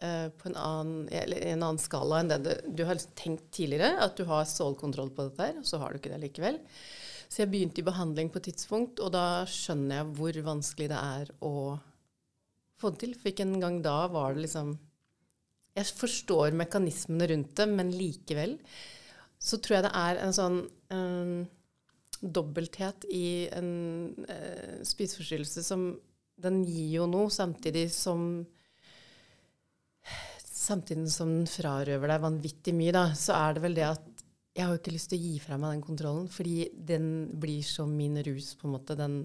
eh, 0.00 0.28
på 0.30 0.50
en 0.50 0.58
annen, 0.60 1.08
en 1.10 1.64
annen 1.66 1.82
skala 1.82 2.22
enn 2.22 2.30
det 2.32 2.38
du, 2.44 2.52
du 2.80 2.84
har 2.88 3.00
tenkt 3.18 3.50
tidligere, 3.56 3.96
at 4.04 4.16
du 4.16 4.24
har 4.30 4.46
stålkontroll 4.48 5.10
på 5.16 5.28
dette 5.28 5.50
her, 5.50 5.60
og 5.60 5.68
så 5.68 5.82
har 5.82 5.92
du 5.92 6.00
ikke 6.00 6.14
det 6.14 6.22
likevel. 6.22 6.60
Så 7.26 7.42
jeg 7.42 7.50
begynte 7.52 7.82
i 7.82 7.86
behandling 7.86 8.30
på 8.30 8.38
et 8.40 8.48
tidspunkt, 8.52 9.02
og 9.02 9.12
da 9.16 9.44
skjønner 9.50 10.00
jeg 10.00 10.10
hvor 10.18 10.42
vanskelig 10.46 10.90
det 10.92 11.02
er 11.02 11.32
å 11.44 11.54
få 12.78 12.92
det 12.92 13.02
til. 13.02 13.16
For 13.18 13.32
ikke 13.32 13.48
engang 13.48 13.80
da 13.84 14.04
var 14.12 14.36
det 14.36 14.46
liksom 14.46 14.76
jeg 15.76 15.92
forstår 15.98 16.54
mekanismene 16.56 17.26
rundt 17.32 17.56
det, 17.58 17.66
men 17.68 17.92
likevel 17.92 18.56
så 19.36 19.58
tror 19.60 19.76
jeg 19.76 19.84
det 19.84 19.96
er 20.00 20.20
en 20.24 20.32
sånn 20.32 20.62
um, 20.88 21.42
dobbelthet 22.20 23.06
i 23.12 23.46
en 23.54 23.70
eh, 24.28 24.82
spiseforstyrrelse 24.86 25.64
som 25.66 25.88
Den 26.36 26.58
gir 26.68 26.98
jo 26.98 27.06
noe, 27.08 27.30
samtidig 27.32 27.88
som 27.94 28.44
Samtidig 30.66 31.12
som 31.14 31.30
den 31.30 31.46
frarøver 31.46 32.10
deg 32.10 32.22
vanvittig 32.24 32.72
mye, 32.74 32.92
da, 32.94 33.04
så 33.14 33.36
er 33.38 33.54
det 33.54 33.62
vel 33.62 33.76
det 33.76 33.84
at 33.86 34.06
jeg 34.56 34.64
har 34.64 34.72
jo 34.72 34.80
ikke 34.80 34.94
lyst 34.94 35.10
til 35.12 35.20
å 35.20 35.26
gi 35.28 35.34
fra 35.44 35.58
meg 35.60 35.74
den 35.74 35.84
kontrollen, 35.84 36.28
fordi 36.32 36.70
den 36.88 37.08
blir 37.38 37.62
som 37.66 37.92
min 37.92 38.16
rus, 38.24 38.54
på 38.56 38.66
en 38.66 38.72
måte. 38.72 38.96
Den, 38.98 39.18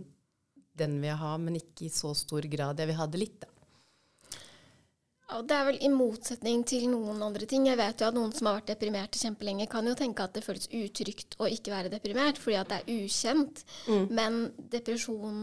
den 0.78 0.98
vil 1.00 1.08
jeg 1.08 1.22
ha, 1.22 1.32
men 1.40 1.58
ikke 1.58 1.88
i 1.88 1.94
så 1.94 2.12
stor 2.18 2.46
grad. 2.52 2.82
Jeg 2.84 2.92
vil 2.92 3.00
ha 3.00 3.08
det 3.08 3.22
litt, 3.22 3.38
da. 3.46 3.51
Og 5.38 5.48
det 5.48 5.58
er 5.58 5.68
vel 5.70 5.80
i 5.84 5.90
motsetning 5.92 6.64
til 6.68 6.88
noen 6.92 7.22
andre 7.24 7.48
ting. 7.50 7.68
Jeg 7.70 7.80
vet 7.80 8.02
jo 8.02 8.10
at 8.10 8.18
noen 8.18 8.34
som 8.36 8.50
har 8.50 8.60
vært 8.60 8.74
deprimerte 8.74 9.22
kjempelenge, 9.22 9.70
kan 9.72 9.88
jo 9.88 9.96
tenke 9.98 10.26
at 10.26 10.36
det 10.36 10.46
føles 10.46 10.70
utrygt 10.70 11.38
å 11.40 11.50
ikke 11.50 11.74
være 11.74 11.92
deprimert, 11.94 12.40
fordi 12.42 12.60
at 12.60 12.72
det 12.72 12.80
er 12.82 13.04
ukjent. 13.06 13.66
Mm. 13.88 14.08
Men 14.18 14.40
depresjon 14.74 15.42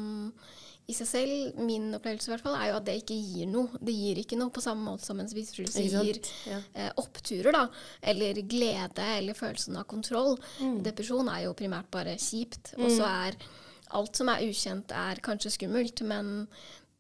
i 0.88 0.94
seg 0.96 1.08
selv, 1.08 1.58
min 1.60 1.90
opplevelse 1.98 2.30
i 2.30 2.32
hvert 2.32 2.44
fall, 2.46 2.56
er 2.56 2.70
jo 2.70 2.78
at 2.78 2.86
det 2.86 2.96
ikke 3.02 3.16
gir 3.20 3.48
noe. 3.50 3.80
Det 3.84 3.92
gir 3.92 4.20
ikke 4.22 4.38
noe 4.40 4.52
på 4.54 4.64
samme 4.64 4.86
måte 4.86 5.04
som 5.04 5.20
en 5.20 5.28
spiseforstyrrelse 5.28 6.04
gir 6.06 6.20
ja. 6.48 6.60
eh, 6.72 6.90
oppturer, 7.00 7.52
da. 7.52 7.66
Eller 8.12 8.40
glede, 8.48 9.04
eller 9.18 9.36
følelsen 9.36 9.76
av 9.76 9.84
kontroll. 9.90 10.38
Mm. 10.64 10.78
Depresjon 10.86 11.28
er 11.32 11.44
jo 11.44 11.56
primært 11.58 11.90
bare 11.92 12.16
kjipt. 12.16 12.72
Og 12.78 12.88
så 12.88 13.04
mm. 13.04 13.10
er 13.28 13.40
alt 13.98 14.20
som 14.20 14.32
er 14.32 14.44
ukjent, 14.48 14.96
er 14.96 15.20
kanskje 15.24 15.52
skummelt, 15.58 16.00
men 16.08 16.48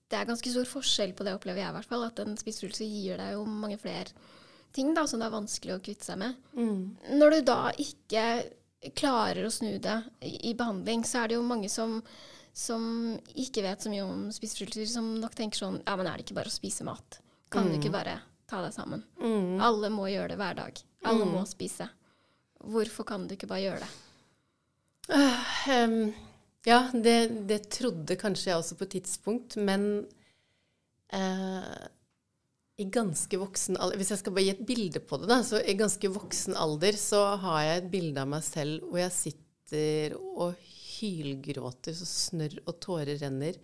det 0.08 0.16
er 0.16 0.28
ganske 0.28 0.50
stor 0.52 0.68
forskjell 0.68 1.12
på 1.16 1.26
det, 1.26 1.34
opplever 1.36 1.62
jeg 1.62 1.72
i 1.72 1.76
hvert 1.76 1.90
fall. 1.90 2.06
At 2.06 2.20
en 2.22 2.36
spiseforstyrrelse 2.40 2.88
gir 2.88 3.20
deg 3.20 3.34
jo 3.36 3.44
mange 3.48 3.78
flere 3.80 4.12
ting 4.76 4.94
da, 4.96 5.04
som 5.08 5.20
det 5.20 5.28
er 5.28 5.34
vanskelig 5.36 5.74
å 5.74 5.82
kvitte 5.84 6.08
seg 6.08 6.20
med. 6.20 6.38
Mm. 6.56 6.80
Når 7.20 7.34
du 7.34 7.38
da 7.48 7.60
ikke 7.84 8.24
klarer 8.96 9.44
å 9.44 9.52
snu 9.52 9.76
det 9.82 9.98
i, 10.24 10.50
i 10.50 10.54
behandling, 10.56 11.04
så 11.04 11.22
er 11.22 11.30
det 11.30 11.38
jo 11.38 11.44
mange 11.44 11.70
som, 11.72 11.98
som 12.56 12.82
ikke 13.34 13.64
vet 13.66 13.84
så 13.84 13.92
mye 13.92 14.06
om 14.06 14.26
spiseforstyrrelser, 14.32 14.94
som 14.94 15.12
nok 15.20 15.36
tenker 15.36 15.60
sånn 15.60 15.80
Ja, 15.84 15.96
men 15.98 16.08
er 16.08 16.16
det 16.16 16.28
ikke 16.28 16.38
bare 16.40 16.52
å 16.52 16.56
spise 16.56 16.86
mat? 16.88 17.20
Kan 17.52 17.66
mm. 17.66 17.72
du 17.72 17.80
ikke 17.80 17.96
bare 17.96 18.18
ta 18.48 18.62
deg 18.64 18.76
sammen? 18.76 19.04
Mm. 19.20 19.58
Alle 19.64 19.92
må 19.92 20.08
gjøre 20.12 20.32
det 20.32 20.40
hver 20.40 20.56
dag. 20.62 20.84
Alle 21.08 21.28
mm. 21.28 21.34
må 21.36 21.44
spise. 21.48 21.88
Hvorfor 22.64 23.06
kan 23.08 23.28
du 23.28 23.36
ikke 23.36 23.50
bare 23.50 23.66
gjøre 23.66 23.84
det? 23.84 23.92
Uh, 25.08 25.44
um 25.72 26.00
ja, 26.66 26.80
det, 26.92 27.18
det, 27.48 27.60
trodde 27.74 28.16
kanskje 28.18 28.50
jeg 28.50 28.58
også 28.58 28.78
på 28.78 28.86
et 28.88 28.96
tidspunkt, 28.98 29.56
men 29.62 29.84
eh, 31.14 31.76
i 32.78 32.86
ganske 32.94 33.38
voksen 33.40 33.78
alder 33.78 33.98
Hvis 33.98 34.12
jeg 34.14 34.20
skal 34.22 34.34
bare 34.34 34.46
gi 34.46 34.54
et 34.54 34.66
bilde 34.66 35.02
på 35.02 35.18
det, 35.20 35.28
da, 35.30 35.40
så 35.46 35.60
i 35.62 35.76
ganske 35.78 36.10
voksen 36.14 36.58
alder 36.58 36.98
så 36.98 37.22
har 37.42 37.62
jeg 37.66 37.82
et 37.82 37.92
bilde 37.94 38.22
av 38.22 38.32
meg 38.34 38.44
selv 38.46 38.86
hvor 38.86 39.02
jeg 39.02 39.16
sitter 39.16 40.18
og 40.18 40.58
hylgråter 40.98 41.94
så 41.94 42.06
snørr 42.08 42.58
og 42.64 42.78
tårer 42.82 43.18
renner. 43.20 43.58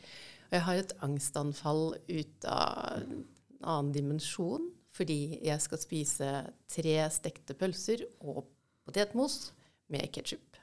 Og 0.48 0.56
jeg 0.58 0.64
har 0.66 0.80
et 0.80 0.96
angstanfall 1.02 1.84
ut 1.96 2.48
av 2.50 3.02
en 3.02 3.22
annen 3.64 3.94
dimensjon 3.94 4.70
fordi 4.94 5.40
jeg 5.42 5.62
skal 5.62 5.80
spise 5.82 6.28
tre 6.70 6.98
stekte 7.10 7.56
pølser 7.58 8.04
og 8.22 8.44
potetmos 8.86 9.48
med 9.90 10.06
ketsjup. 10.14 10.60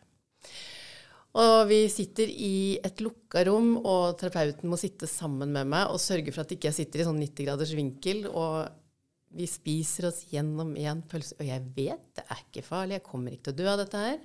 Og 1.40 1.70
vi 1.70 1.86
sitter 1.88 2.28
i 2.28 2.78
et 2.84 3.00
lukka 3.04 3.46
rom, 3.48 3.78
og 3.80 4.18
terapeuten 4.20 4.68
må 4.68 4.80
sitte 4.80 5.08
sammen 5.08 5.54
med 5.56 5.70
meg 5.72 5.94
og 5.94 6.02
sørge 6.04 6.34
for 6.34 6.44
at 6.44 6.52
ikke 6.52 6.68
jeg 6.68 6.82
sitter 6.82 7.04
i 7.04 7.08
sånn 7.08 7.22
90 7.22 7.48
graders 7.48 7.76
vinkel. 7.78 8.26
Og 8.28 8.68
vi 9.32 9.48
spiser 9.48 10.10
oss 10.10 10.26
gjennom 10.32 10.74
én 10.76 11.04
pølse. 11.08 11.38
Og 11.40 11.48
jeg 11.48 11.64
vet 11.78 12.04
det 12.20 12.26
er 12.28 12.42
ikke 12.44 12.66
farlig, 12.68 13.00
jeg 13.00 13.08
kommer 13.08 13.36
ikke 13.36 13.48
til 13.48 13.56
å 13.56 13.60
dø 13.62 13.70
av 13.72 13.80
dette 13.80 14.02
her. 14.04 14.18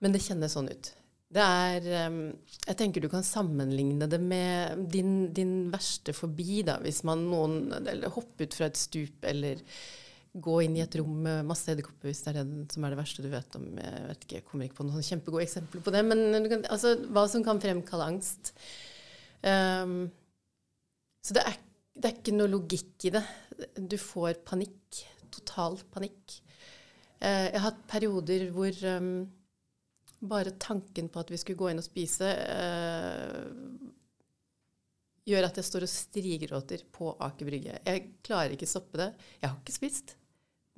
Men 0.00 0.12
det 0.12 0.24
kjennes 0.24 0.56
sånn 0.56 0.68
ut. 0.68 0.92
Det 1.30 1.42
er 1.46 2.08
um, 2.10 2.22
Jeg 2.66 2.76
tenker 2.80 3.04
du 3.04 3.06
kan 3.12 3.22
sammenligne 3.22 4.08
det 4.10 4.18
med 4.18 4.86
din, 4.90 5.30
din 5.32 5.54
verste 5.72 6.12
fobi, 6.16 6.60
da. 6.66 6.76
Hvis 6.84 7.00
man 7.06 7.24
noen 7.30 7.70
eller 7.80 8.12
hopper 8.12 8.48
ut 8.48 8.56
fra 8.58 8.68
et 8.68 8.80
stup 8.80 9.24
eller 9.30 9.62
gå 10.32 10.60
inn 10.62 10.76
i 10.78 10.82
et 10.84 10.94
rom 11.00 11.16
med 11.24 11.46
masse 11.48 11.70
edderkopper 11.72 12.10
hvis 12.10 12.22
det 12.22 12.30
er 12.32 12.44
det 12.44 12.74
som 12.74 12.84
er 12.86 12.94
det 12.94 13.00
verste 13.00 13.24
du 13.24 13.30
vet 13.32 13.56
om. 13.58 13.66
Jeg 13.82 14.04
vet 14.06 14.26
ikke, 14.26 14.36
jeg 14.38 14.46
kommer 14.46 14.66
ikke 14.66 14.78
på 14.78 14.86
noen 14.86 15.06
kjempegode 15.06 15.46
eksempler 15.46 15.82
på 15.82 15.94
det, 15.94 16.02
men 16.06 16.50
kan, 16.52 16.62
altså, 16.70 16.94
hva 17.10 17.24
som 17.30 17.44
kan 17.46 17.62
fremkalle 17.62 18.06
angst. 18.12 18.52
Um, 19.42 20.04
så 21.24 21.34
det 21.36 21.44
er, 21.48 21.58
det 21.96 22.06
er, 22.06 22.20
ikke 22.20 22.36
noe 22.36 22.52
logikk 22.52 23.08
i 23.08 23.14
det. 23.16 23.24
Du 23.90 23.98
får 24.00 24.38
panikk. 24.46 25.02
Total 25.34 25.78
panikk. 25.94 26.38
Uh, 27.18 27.50
jeg 27.50 27.58
har 27.58 27.66
hatt 27.66 27.82
perioder 27.90 28.46
hvor 28.54 28.82
um, 28.94 29.12
bare 30.30 30.54
tanken 30.62 31.10
på 31.10 31.24
at 31.24 31.32
vi 31.32 31.40
skulle 31.40 31.58
gå 31.58 31.72
inn 31.72 31.82
og 31.82 31.86
spise, 31.86 32.30
uh, 32.30 33.90
gjør 35.26 35.50
at 35.50 35.58
jeg 35.58 35.66
står 35.66 35.86
og 35.86 35.92
strigråter 35.92 36.86
på 36.94 37.12
Aker 37.18 37.50
Brygge. 37.50 37.82
Jeg 37.82 38.06
klarer 38.26 38.54
ikke 38.54 38.70
stoppe 38.70 39.02
det. 39.02 39.12
Jeg 39.40 39.48
har 39.48 39.58
ikke 39.58 39.78
spist. 39.80 40.19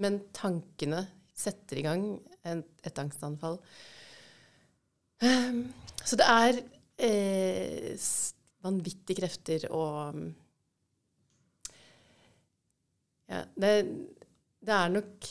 Men 0.03 0.21
tankene 0.35 1.07
setter 1.43 1.81
i 1.81 1.87
gang 1.87 2.07
et 2.43 2.99
angstanfall. 3.01 3.59
Um, 5.23 5.69
så 6.03 6.19
det 6.19 6.27
er 6.27 6.59
eh, 7.07 8.09
vanvittige 8.63 9.21
krefter 9.21 9.69
og 9.71 10.19
ja, 13.31 13.45
det, 13.55 13.71
det, 14.61 14.75
er 14.75 14.91
nok 14.93 15.29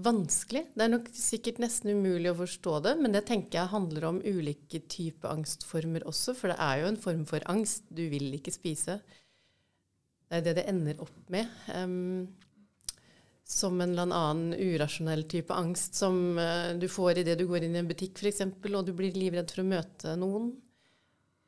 vanskelig. 0.00 0.64
Det 0.74 0.84
er 0.84 0.90
nok 0.90 1.10
sikkert 1.14 1.60
nesten 1.62 1.92
umulig 1.92 2.32
å 2.32 2.38
forstå 2.40 2.74
det, 2.86 2.96
men 3.02 3.14
det 3.14 3.26
tenker 3.28 3.60
jeg 3.60 3.72
handler 3.74 4.08
om 4.08 4.22
ulike 4.24 4.80
typer 4.90 5.36
angstformer 5.36 6.06
også, 6.08 6.34
for 6.38 6.50
det 6.50 6.58
er 6.64 6.82
jo 6.82 6.90
en 6.90 7.00
form 7.04 7.24
for 7.28 7.44
angst. 7.52 7.86
Du 7.92 8.02
vil 8.10 8.32
ikke 8.38 8.54
spise. 8.54 8.98
Det 10.28 10.40
er 10.40 10.48
det 10.48 10.58
det 10.58 10.66
ender 10.72 11.04
opp 11.04 11.32
med. 11.32 11.52
Um, 11.70 12.26
som 13.48 13.80
en 13.80 13.94
eller 13.94 14.12
annen 14.12 14.52
urasjonell 14.54 15.24
type 15.30 15.54
angst 15.54 15.96
som 15.96 16.36
uh, 16.36 16.74
du 16.76 16.84
får 16.92 17.22
idet 17.22 17.38
du 17.40 17.46
går 17.48 17.64
inn 17.64 17.78
i 17.78 17.80
en 17.80 17.88
butikk 17.88 18.20
f.eks., 18.20 18.42
og 18.44 18.82
du 18.84 18.92
blir 18.96 19.16
livredd 19.16 19.48
for 19.54 19.64
å 19.64 19.70
møte 19.70 20.16
noen. 20.20 20.50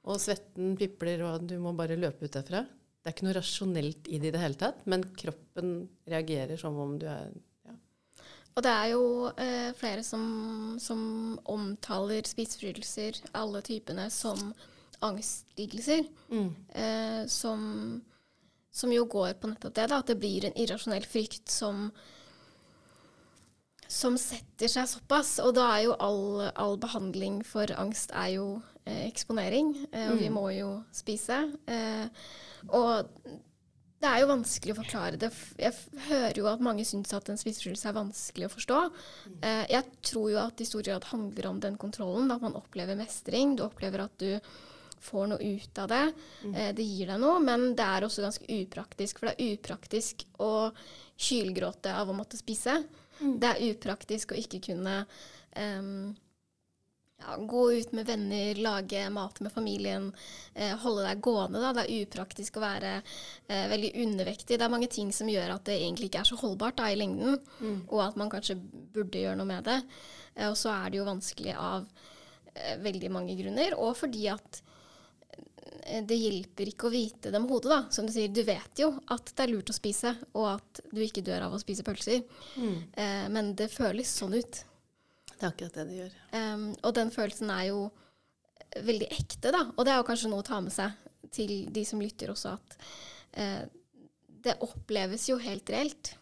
Og 0.08 0.16
svetten 0.20 0.78
pipler, 0.80 1.20
og 1.28 1.44
du 1.44 1.58
må 1.60 1.74
bare 1.76 1.98
løpe 2.00 2.24
ut 2.24 2.32
derfra. 2.32 2.64
Det 3.00 3.08
er 3.08 3.14
ikke 3.16 3.26
noe 3.28 3.36
rasjonelt 3.36 4.08
i 4.08 4.18
det 4.20 4.30
i 4.30 4.32
det 4.34 4.40
hele 4.40 4.58
tatt, 4.60 4.82
men 4.88 5.04
kroppen 5.16 5.74
reagerer 6.08 6.60
som 6.60 6.76
om 6.80 6.98
du 7.00 7.06
er 7.08 7.30
ja. 7.68 7.76
Og 8.56 8.64
det 8.64 8.72
er 8.72 8.88
jo 8.94 9.04
eh, 9.40 9.70
flere 9.76 10.04
som, 10.04 10.24
som, 10.80 11.00
omtaler 11.48 12.28
spiseforstyrrelser, 12.28 13.22
alle 13.40 13.62
typene, 13.64 14.08
som 14.12 14.52
angstlidelser. 15.04 16.04
Mm. 16.28 16.50
Eh, 16.76 17.22
som 17.32 17.62
som 18.70 18.92
jo 18.94 19.04
går 19.10 19.34
på 19.40 19.50
nettopp 19.50 19.74
det, 19.74 19.88
da, 19.90 20.00
at 20.00 20.10
det 20.10 20.18
blir 20.20 20.46
en 20.46 20.56
irrasjonell 20.58 21.06
frykt 21.10 21.50
som, 21.50 21.88
som 23.90 24.18
setter 24.20 24.70
seg 24.70 24.88
såpass. 24.90 25.38
Og 25.42 25.54
da 25.58 25.66
er 25.74 25.84
jo 25.88 25.98
all, 25.98 26.48
all 26.54 26.78
behandling 26.80 27.42
for 27.46 27.70
angst 27.80 28.14
er 28.14 28.36
jo 28.36 28.48
eh, 28.84 29.06
eksponering, 29.08 29.74
eh, 29.90 30.08
og 30.12 30.18
mm. 30.18 30.24
vi 30.24 30.32
må 30.34 30.46
jo 30.54 30.72
spise. 30.94 31.42
Eh, 31.66 32.28
og 32.70 33.10
det 34.00 34.08
er 34.08 34.22
jo 34.22 34.30
vanskelig 34.30 34.72
å 34.72 34.78
forklare 34.78 35.18
det. 35.20 35.28
Jeg 35.60 35.76
hører 36.06 36.38
jo 36.38 36.46
at 36.48 36.62
mange 36.64 36.86
syns 36.88 37.12
at 37.12 37.26
en 37.28 37.36
spiseforstyrrelse 37.40 37.90
er 37.90 37.98
vanskelig 37.98 38.46
å 38.46 38.54
forstå. 38.54 38.78
Eh, 39.44 39.64
jeg 39.74 39.90
tror 40.08 40.30
jo 40.32 40.38
at 40.40 40.56
det 40.56 40.64
i 40.64 40.70
stor 40.70 40.86
grad 40.86 41.10
handler 41.10 41.50
om 41.50 41.60
den 41.60 41.76
kontrollen, 41.80 42.30
at 42.32 42.40
man 42.40 42.56
opplever 42.56 42.96
mestring. 42.96 43.58
Du 43.58 43.66
opplever 43.66 44.06
at 44.06 44.14
du 44.22 44.38
får 45.00 45.28
noe 45.32 45.52
ut 45.56 45.82
av 45.82 45.90
det. 45.92 46.06
Mm. 46.44 46.54
Eh, 46.54 46.70
det 46.76 46.86
gir 46.86 47.12
deg 47.12 47.20
noe, 47.22 47.42
men 47.44 47.70
det 47.78 47.86
er 47.86 48.06
også 48.06 48.24
ganske 48.24 48.48
upraktisk. 48.60 49.20
For 49.20 49.30
det 49.30 49.36
er 49.36 49.58
upraktisk 49.58 50.26
å 50.40 50.54
kylgråte 51.20 51.94
av 51.96 52.10
å 52.10 52.16
måtte 52.16 52.40
spise. 52.40 52.80
Mm. 53.20 53.36
Det 53.40 53.52
er 53.52 53.62
upraktisk 53.74 54.32
å 54.32 54.40
ikke 54.40 54.62
kunne 54.70 55.02
um, 55.56 56.10
ja, 57.20 57.36
gå 57.36 57.72
ut 57.72 57.92
med 57.92 58.06
venner, 58.06 58.54
lage 58.54 59.02
mat 59.10 59.40
med 59.40 59.52
familien, 59.52 60.12
eh, 60.54 60.76
holde 60.76 61.04
deg 61.04 61.20
gående. 61.20 61.60
Da. 61.60 61.72
Det 61.76 61.84
er 61.84 62.06
upraktisk 62.06 62.56
å 62.56 62.64
være 62.64 62.94
eh, 63.00 63.66
veldig 63.70 63.92
undervektig. 64.04 64.56
Det 64.56 64.66
er 64.66 64.72
mange 64.72 64.90
ting 64.92 65.12
som 65.12 65.28
gjør 65.28 65.56
at 65.56 65.66
det 65.68 65.78
egentlig 65.80 66.10
ikke 66.10 66.24
er 66.24 66.30
så 66.30 66.40
holdbart 66.40 66.80
da, 66.80 66.88
i 66.90 66.98
lengden, 66.98 67.38
mm. 67.60 67.76
og 67.88 68.04
at 68.06 68.18
man 68.20 68.32
kanskje 68.32 68.58
burde 68.94 69.20
gjøre 69.20 69.38
noe 69.40 69.50
med 69.50 69.68
det. 69.68 69.80
Eh, 70.36 70.48
og 70.48 70.56
så 70.58 70.72
er 70.74 70.90
det 70.90 71.00
jo 71.00 71.08
vanskelig 71.08 71.56
av 71.58 71.86
eh, 72.54 72.76
veldig 72.82 73.12
mange 73.12 73.36
grunner, 73.38 73.76
og 73.78 73.96
fordi 74.00 74.28
at 74.32 74.62
det 76.06 76.16
hjelper 76.18 76.70
ikke 76.70 76.88
å 76.88 76.92
vite 76.92 77.30
det 77.32 77.40
med 77.40 77.50
hodet, 77.50 77.70
da. 77.70 77.80
Som 77.94 78.08
du 78.08 78.12
sier, 78.14 78.30
du 78.32 78.42
vet 78.46 78.82
jo 78.82 78.90
at 79.12 79.32
det 79.34 79.44
er 79.44 79.52
lurt 79.52 79.72
å 79.72 79.76
spise, 79.76 80.14
og 80.34 80.46
at 80.56 80.82
du 80.90 81.00
ikke 81.04 81.24
dør 81.26 81.46
av 81.46 81.56
å 81.56 81.62
spise 81.62 81.84
pølser. 81.86 82.24
Mm. 82.56 82.76
Eh, 82.92 83.26
men 83.32 83.54
det 83.58 83.70
føles 83.72 84.12
sånn 84.20 84.36
ut. 84.36 84.62
Det 85.32 85.46
er 85.46 85.50
akkurat 85.52 85.78
det 85.78 85.86
det 85.88 85.98
gjør. 86.02 86.16
Um, 86.36 86.64
og 86.84 86.94
den 86.98 87.12
følelsen 87.14 87.52
er 87.54 87.70
jo 87.70 87.84
veldig 88.76 89.08
ekte, 89.16 89.52
da. 89.54 89.64
Og 89.74 89.86
det 89.86 89.94
er 89.94 90.00
jo 90.00 90.08
kanskje 90.10 90.30
noe 90.32 90.44
å 90.44 90.46
ta 90.46 90.60
med 90.62 90.74
seg 90.74 91.08
til 91.34 91.54
de 91.72 91.84
som 91.86 92.02
lytter 92.02 92.32
også, 92.32 92.54
at 92.58 92.76
eh, 93.40 93.62
det 94.44 94.58
oppleves 94.64 95.28
jo 95.30 95.38
helt 95.40 95.70
reelt. 95.72 96.14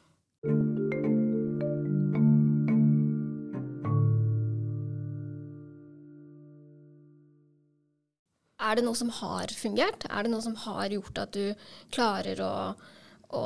Er 8.68 8.78
det 8.78 8.84
noe 8.86 8.98
som 8.98 9.10
har 9.20 9.52
fungert? 9.56 10.06
Er 10.10 10.26
det 10.26 10.32
noe 10.32 10.44
som 10.44 10.56
har 10.66 10.92
gjort 10.92 11.20
at 11.24 11.34
du 11.36 11.52
klarer 11.94 12.40
å, 12.44 12.54
å 13.34 13.44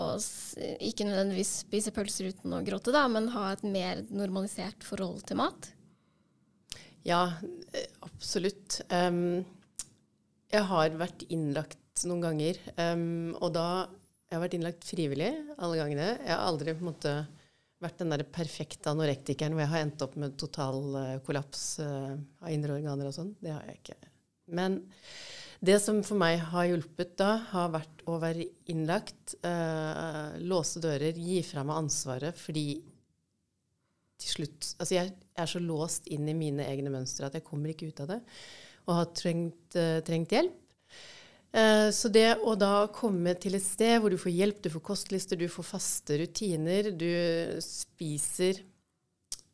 ikke 0.82 1.06
nødvendigvis 1.08 1.54
spise 1.64 1.94
pølser 1.94 2.32
uten 2.32 2.56
å 2.56 2.62
gråte, 2.66 2.94
da, 2.94 3.06
men 3.10 3.30
ha 3.36 3.52
et 3.52 3.64
mer 3.66 4.04
normalisert 4.10 4.86
forhold 4.86 5.24
til 5.28 5.40
mat? 5.42 5.72
Ja, 7.06 7.32
eh, 7.74 7.88
absolutt. 8.06 8.80
Um, 8.92 9.42
jeg 10.52 10.68
har 10.68 10.98
vært 11.00 11.24
innlagt 11.32 12.04
noen 12.06 12.22
ganger, 12.22 12.60
um, 12.78 13.34
og 13.40 13.52
da 13.56 13.88
Jeg 14.32 14.38
har 14.38 14.46
vært 14.46 14.54
innlagt 14.56 14.84
frivillig 14.88 15.26
alle 15.60 15.76
gangene. 15.76 16.06
Jeg 16.22 16.32
har 16.32 16.46
aldri 16.48 16.72
på 16.72 16.80
en 16.80 16.88
måte 16.88 17.10
vært 17.84 17.98
den 18.00 18.14
der 18.14 18.22
perfekte 18.24 18.88
anorektikeren 18.88 19.52
hvor 19.52 19.60
jeg 19.60 19.72
har 19.74 19.82
endt 19.84 20.04
opp 20.06 20.14
med 20.16 20.38
total 20.40 20.78
uh, 20.96 21.18
kollaps 21.26 21.66
uh, 21.84 22.14
av 22.40 22.48
indre 22.54 22.78
organer 22.78 23.10
og 23.10 23.12
sånn. 23.12 23.34
Det 23.44 23.52
har 23.52 23.66
jeg 23.68 23.82
ikke. 23.82 23.98
Men 24.46 24.80
det 25.62 25.78
som 25.82 26.00
for 26.06 26.18
meg 26.18 26.40
har 26.50 26.66
hjulpet 26.70 27.14
da, 27.20 27.36
har 27.52 27.70
vært 27.74 28.02
å 28.10 28.16
være 28.22 28.48
innlagt, 28.72 29.36
eh, 29.46 30.40
låse 30.42 30.82
dører, 30.82 31.14
gi 31.14 31.38
fra 31.46 31.62
meg 31.66 31.84
ansvaret, 31.84 32.34
fordi 32.38 32.82
til 34.22 34.30
slutt 34.36 34.74
Altså 34.78 34.94
jeg 34.94 35.12
er 35.34 35.48
så 35.50 35.58
låst 35.62 36.06
inn 36.14 36.28
i 36.30 36.34
mine 36.36 36.66
egne 36.70 36.92
mønstre 36.94 37.26
at 37.26 37.34
jeg 37.34 37.46
kommer 37.46 37.72
ikke 37.72 37.88
ut 37.90 38.02
av 38.04 38.12
det, 38.14 38.20
og 38.86 38.98
har 38.98 39.08
trengt, 39.14 39.76
eh, 39.78 40.00
trengt 40.06 40.34
hjelp. 40.34 40.58
Eh, 41.52 41.90
så 41.92 42.10
det 42.10 42.38
å 42.40 42.54
da 42.58 42.88
komme 42.94 43.34
til 43.38 43.54
et 43.58 43.64
sted 43.64 44.00
hvor 44.00 44.10
du 44.10 44.18
får 44.18 44.32
hjelp, 44.32 44.62
du 44.62 44.70
får 44.72 44.86
kostlister, 44.86 45.36
du 45.38 45.50
får 45.52 45.68
faste 45.68 46.18
rutiner, 46.22 46.90
du 46.90 47.60
spiser 47.62 48.62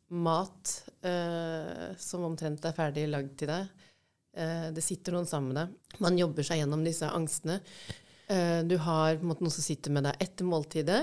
mat 0.09 0.71
uh, 1.05 1.93
som 2.01 2.25
omtrent 2.25 2.65
er 2.65 2.73
ferdig 2.73 3.05
lagd 3.11 3.35
til 3.37 3.51
deg. 3.51 3.67
Det 4.75 4.83
sitter 4.85 5.15
noen 5.15 5.27
sammen 5.27 5.51
med 5.51 5.57
deg. 5.59 5.97
Man 6.05 6.19
jobber 6.19 6.45
seg 6.47 6.61
gjennom 6.61 6.85
disse 6.85 7.09
angstene. 7.11 7.57
du 8.69 8.75
har 8.85 9.17
måte, 9.19 9.43
noen 9.43 9.51
som 9.51 9.65
sitter 9.65 9.91
med 9.91 10.05
deg 10.07 10.21
etter 10.23 10.47
måltidet. 10.47 11.01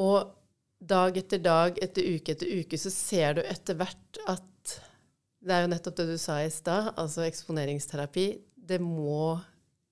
Og 0.00 0.32
dag 0.84 1.16
etter 1.18 1.42
dag, 1.42 1.78
etter 1.82 2.06
uke 2.14 2.34
etter 2.34 2.50
uke, 2.60 2.78
så 2.80 2.92
ser 2.92 3.38
du 3.38 3.42
etter 3.44 3.78
hvert 3.78 4.20
at 4.30 4.50
Det 5.44 5.52
er 5.52 5.66
jo 5.66 5.72
nettopp 5.74 5.96
det 5.98 6.06
du 6.08 6.16
sa 6.16 6.38
i 6.40 6.48
stad, 6.48 6.94
altså 6.96 7.26
eksponeringsterapi. 7.26 8.26
Det 8.56 8.80
må 8.80 9.38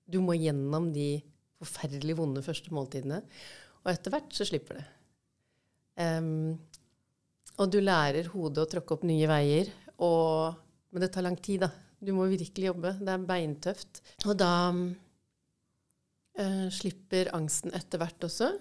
Du 0.09 0.19
må 0.19 0.33
gjennom 0.33 0.89
de 0.93 1.21
forferdelig 1.61 2.17
vonde 2.17 2.41
første 2.43 2.73
måltidene. 2.75 3.21
Og 3.83 3.91
etter 3.93 4.11
hvert 4.11 4.33
så 4.35 4.47
slipper 4.47 4.81
det. 4.81 4.85
Um, 5.95 6.57
og 7.61 7.69
du 7.71 7.77
lærer 7.79 8.27
hodet 8.33 8.65
å 8.65 8.69
tråkke 8.71 8.97
opp 8.97 9.05
nye 9.07 9.29
veier. 9.29 9.69
Og, 10.03 10.57
men 10.91 11.05
det 11.05 11.11
tar 11.13 11.23
lang 11.23 11.37
tid, 11.39 11.63
da. 11.63 11.69
Du 12.03 12.11
må 12.15 12.27
virkelig 12.31 12.67
jobbe. 12.71 12.91
Det 12.99 13.11
er 13.13 13.25
beintøft. 13.29 14.01
Og 14.27 14.35
da 14.39 14.53
uh, 14.73 16.67
slipper 16.73 17.31
angsten 17.37 17.73
etter 17.77 18.01
hvert 18.01 18.27
også. 18.27 18.51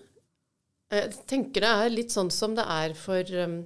Jeg 0.93 1.13
tenker 1.29 1.65
det 1.65 1.73
er 1.73 1.95
litt 1.95 2.13
sånn 2.13 2.31
som 2.35 2.55
det 2.57 2.65
er 2.69 2.93
for 2.99 3.25
um, 3.41 3.63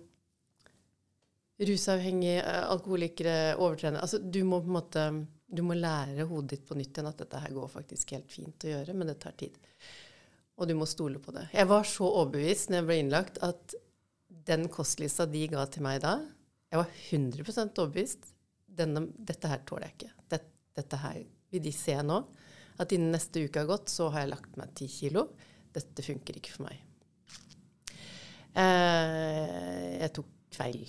rusavhengige, 1.59 2.39
eh, 2.39 2.67
alkoholikere, 2.71 3.57
overtrenere. 3.59 4.05
Altså, 4.05 4.21
du 4.23 4.45
må 4.47 4.61
på 4.63 4.71
en 4.71 4.77
måte 4.77 5.07
du 5.47 5.63
må 5.63 5.77
lære 5.79 6.27
hodet 6.27 6.57
ditt 6.57 6.67
på 6.67 6.77
nytt 6.79 6.97
igjen 6.97 7.09
at 7.11 7.21
dette 7.23 7.39
her 7.39 7.53
går 7.55 7.69
faktisk 7.71 8.17
helt 8.17 8.31
fint 8.33 8.67
å 8.67 8.73
gjøre, 8.73 8.95
men 8.99 9.11
det 9.13 9.19
tar 9.23 9.35
tid. 9.39 9.55
Og 10.59 10.69
du 10.69 10.75
må 10.79 10.89
stole 10.91 11.21
på 11.23 11.35
det. 11.37 11.47
Jeg 11.55 11.69
var 11.71 11.87
så 11.87 12.09
overbevist 12.09 12.71
når 12.71 12.81
jeg 12.81 12.89
ble 12.89 12.97
innlagt, 13.03 13.39
at 13.47 13.77
den 14.47 14.67
kostlista 14.73 15.27
de 15.31 15.45
ga 15.51 15.67
til 15.71 15.85
meg 15.87 16.01
da 16.05 16.19
Jeg 16.71 16.81
var 16.81 16.89
100% 17.15 17.79
overbevist. 17.79 18.27
Denne, 18.77 19.07
dette 19.17 19.51
her 19.51 19.63
tåler 19.69 19.89
jeg 19.89 19.97
ikke. 19.97 20.13
Dette, 20.35 20.53
dette 20.77 21.01
her 21.01 21.23
vil 21.53 21.65
de 21.65 21.73
se 21.75 21.97
nå. 22.05 22.21
At 22.83 22.93
innen 22.93 23.15
neste 23.15 23.47
uke 23.47 23.63
har 23.63 23.71
gått, 23.71 23.89
så 23.93 24.11
har 24.13 24.25
jeg 24.25 24.35
lagt 24.35 24.59
meg 24.61 24.75
ti 24.77 24.89
kilo. 24.91 25.31
Dette 25.77 26.05
funker 26.05 26.37
ikke 26.37 26.53
for 26.57 26.69
meg. 26.69 26.83
Eh, 28.57 29.97
jeg 30.03 30.13
tok 30.17 30.31
feil. 30.57 30.87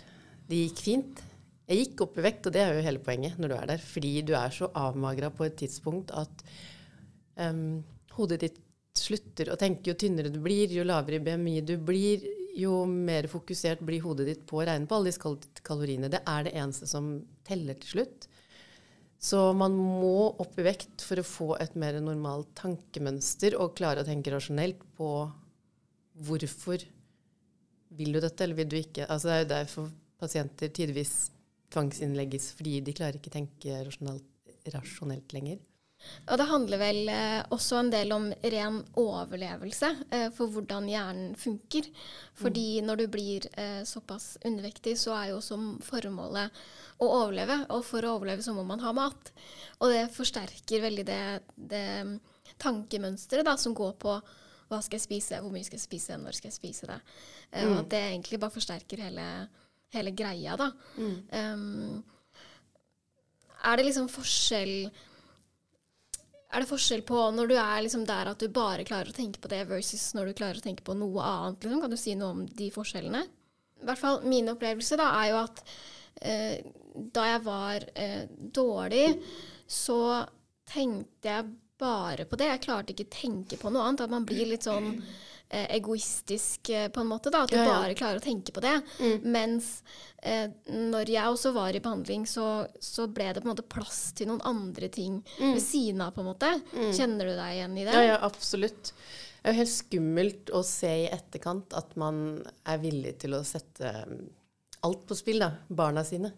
Det 0.47 0.61
gikk 0.65 0.83
fint. 0.83 1.23
Jeg 1.67 1.83
gikk 1.83 2.05
opp 2.05 2.19
i 2.19 2.23
vekt, 2.23 2.47
og 2.47 2.55
det 2.55 2.63
er 2.63 2.77
jo 2.77 2.85
hele 2.85 3.03
poenget 3.03 3.39
når 3.39 3.51
du 3.51 3.55
er 3.57 3.69
der. 3.73 3.83
Fordi 3.83 4.13
du 4.27 4.33
er 4.39 4.53
så 4.55 4.71
avmagra 4.79 5.31
på 5.35 5.47
et 5.47 5.57
tidspunkt 5.59 6.13
at 6.15 6.43
um, 7.43 7.81
hodet 8.15 8.39
ditt 8.45 8.61
slutter 8.97 9.51
å 9.51 9.59
tenke. 9.59 9.91
Jo 9.91 9.97
tynnere 9.99 10.31
du 10.31 10.39
blir, 10.43 10.71
jo 10.71 10.85
lavere 10.87 11.19
BMI 11.23 11.59
du 11.67 11.75
blir, 11.83 12.23
jo 12.57 12.81
mer 12.89 13.27
fokusert 13.29 13.83
blir 13.85 14.01
hodet 14.05 14.29
ditt 14.31 14.45
på 14.49 14.61
å 14.61 14.67
regne 14.67 14.87
på 14.89 14.97
alle 14.97 15.11
disse 15.11 15.35
kaloriene. 15.67 16.09
Det 16.11 16.23
er 16.23 16.47
det 16.47 16.55
eneste 16.55 16.87
som 16.89 17.11
teller 17.47 17.79
til 17.81 17.97
slutt. 17.97 18.27
Så 19.17 19.39
man 19.57 19.73
må 19.73 20.29
opp 20.37 20.59
i 20.61 20.65
vekt 20.67 21.01
for 21.01 21.17
å 21.17 21.25
få 21.25 21.47
et 21.61 21.73
mer 21.79 21.97
normalt 22.03 22.51
tankemønster 22.59 23.57
og 23.57 23.73
klare 23.79 24.03
å 24.03 24.07
tenke 24.07 24.33
rasjonelt 24.33 24.83
på 24.97 25.09
hvorfor 26.27 26.83
vil 27.97 28.13
du 28.13 28.19
dette, 28.21 28.43
eller 28.43 28.59
vil 28.59 28.69
du 28.69 28.77
ikke? 28.77 29.07
Altså, 29.07 29.31
det 29.31 29.35
er 29.37 29.41
jo 29.43 29.51
derfor 29.55 29.89
pasienter 30.21 30.69
tidvis 30.73 31.15
tvangsinnlegges, 31.73 32.51
fordi 32.57 32.79
de 32.85 32.93
klarer 32.95 33.17
ikke 33.17 33.31
å 33.31 33.37
tenke 33.39 33.81
rasjonelt, 33.87 34.29
rasjonelt 34.73 35.33
lenger. 35.35 35.59
Og 36.27 36.37
det 36.39 36.47
handler 36.49 36.79
vel 36.81 37.09
eh, 37.11 37.39
også 37.55 37.79
en 37.79 37.89
del 37.91 38.11
om 38.15 38.27
ren 38.53 38.79
overlevelse 38.99 39.89
eh, 40.13 40.27
for 40.35 40.51
hvordan 40.53 40.87
hjernen 40.91 41.35
funker. 41.39 41.87
Fordi 42.37 42.65
mm. 42.79 42.87
når 42.87 43.01
du 43.01 43.05
blir 43.11 43.47
eh, 43.57 43.81
såpass 43.87 44.35
undervektig, 44.45 44.97
så 44.99 45.15
er 45.17 45.31
jo 45.31 45.39
også 45.39 45.59
formålet 45.87 46.61
å 47.03 47.09
overleve. 47.09 47.61
Og 47.75 47.85
for 47.87 48.05
å 48.05 48.17
overleve 48.17 48.45
så 48.45 48.55
må 48.55 48.65
man 48.67 48.83
ha 48.83 48.93
mat. 48.95 49.31
Og 49.81 49.93
det 49.93 50.07
forsterker 50.15 50.83
veldig 50.85 51.07
det, 51.07 51.21
det 51.55 51.85
tankemønsteret 52.61 53.59
som 53.61 53.75
går 53.77 53.95
på 54.01 54.19
hva 54.67 54.81
skal 54.83 54.97
jeg 54.97 55.05
spise, 55.05 55.39
hvor 55.39 55.53
mye 55.53 55.63
skal 55.63 55.79
jeg 55.79 55.85
spise, 55.85 56.17
når 56.19 56.35
skal 56.35 56.49
jeg 56.49 56.57
spise 56.57 56.89
det. 56.89 56.99
Uh, 57.53 57.61
mm. 57.61 57.69
Og 57.69 57.75
at 57.79 57.91
det 57.93 58.01
egentlig 58.09 58.39
bare 58.41 58.51
forsterker 58.51 59.03
hele, 59.05 59.27
hele 59.95 60.11
greia, 60.11 60.57
da. 60.59 60.67
Mm. 60.99 61.13
Um, 61.31 62.01
er 63.63 63.79
det 63.79 63.87
liksom 63.87 64.09
forskjell 64.11 64.89
Er 66.47 66.63
det 66.63 66.69
forskjell 66.69 67.03
på 67.07 67.19
når 67.35 67.49
du 67.49 67.55
er 67.59 67.81
liksom 67.83 68.05
der 68.07 68.31
at 68.31 68.39
du 68.39 68.47
bare 68.53 68.85
klarer 68.87 69.11
å 69.11 69.15
tenke 69.15 69.41
på 69.43 69.51
det, 69.51 69.65
versus 69.67 70.13
når 70.15 70.29
du 70.29 70.37
klarer 70.39 70.61
å 70.61 70.63
tenke 70.63 70.85
på 70.87 70.95
noe 70.95 71.23
annet? 71.23 71.65
Liksom? 71.65 71.81
Kan 71.83 71.93
du 71.93 71.99
si 71.99 72.15
noe 72.15 72.35
om 72.35 72.45
de 72.47 72.69
forskjellene? 72.73 73.23
I 73.77 73.87
hvert 73.87 74.01
fall 74.01 74.23
min 74.25 74.47
opplevelse 74.53 74.97
da, 74.99 75.11
er 75.19 75.31
jo 75.33 75.41
at 75.43 75.61
eh, 76.23 76.55
da 77.13 77.27
jeg 77.33 77.43
var 77.45 77.87
eh, 77.93 78.23
dårlig, 78.31 79.05
så 79.67 79.99
tenkte 80.71 81.33
jeg 81.33 81.51
bare 81.79 82.25
på 82.25 82.37
det. 82.39 82.51
Jeg 82.51 82.63
klarte 82.65 82.93
ikke 82.93 83.09
tenke 83.11 83.57
på 83.59 83.71
noe 83.73 83.87
annet. 83.87 84.05
At 84.05 84.13
man 84.13 84.25
blir 84.27 84.47
litt 84.49 84.65
sånn 84.67 84.89
eh, 85.49 85.67
egoistisk 85.77 86.71
eh, 86.73 86.87
på 86.93 87.03
en 87.03 87.09
måte. 87.11 87.31
da, 87.33 87.43
At 87.45 87.53
du 87.53 87.57
ja, 87.57 87.65
ja. 87.65 87.75
bare 87.75 87.97
klarer 87.97 88.21
å 88.21 88.23
tenke 88.23 88.53
på 88.55 88.63
det. 88.63 88.75
Mm. 88.99 89.27
Mens 89.35 89.69
eh, 90.21 90.49
når 90.73 91.13
jeg 91.13 91.33
også 91.33 91.53
var 91.55 91.77
i 91.77 91.83
behandling, 91.83 92.27
så, 92.29 92.65
så, 92.79 93.07
ble 93.11 93.29
det 93.31 93.43
på 93.43 93.49
en 93.49 93.53
måte 93.53 93.67
plass 93.67 94.01
til 94.17 94.31
noen 94.31 94.43
andre 94.47 94.91
ting 94.93 95.21
mm. 95.37 95.53
ved 95.53 95.63
siden 95.63 96.03
av. 96.05 96.15
på 96.15 96.23
en 96.23 96.31
måte. 96.31 96.53
Mm. 96.73 96.91
Kjenner 96.97 97.31
du 97.31 97.35
deg 97.35 97.59
igjen 97.59 97.77
i 97.77 97.87
det? 97.87 97.97
Ja, 97.97 98.07
ja, 98.13 98.21
absolutt. 98.27 98.93
Det 99.37 99.51
er 99.51 99.55
jo 99.55 99.61
helt 99.61 99.75
skummelt 99.75 100.49
å 100.55 100.63
se 100.65 100.89
i 101.05 101.11
etterkant 101.13 101.75
at 101.77 101.93
man 101.99 102.41
er 102.67 102.81
villig 102.81 103.13
til 103.21 103.37
å 103.37 103.45
sette 103.47 103.93
mm, 104.09 104.25
alt 104.87 105.05
på 105.07 105.15
spill, 105.15 105.39
da. 105.45 105.53
Barna 105.69 106.03
sine 106.07 106.33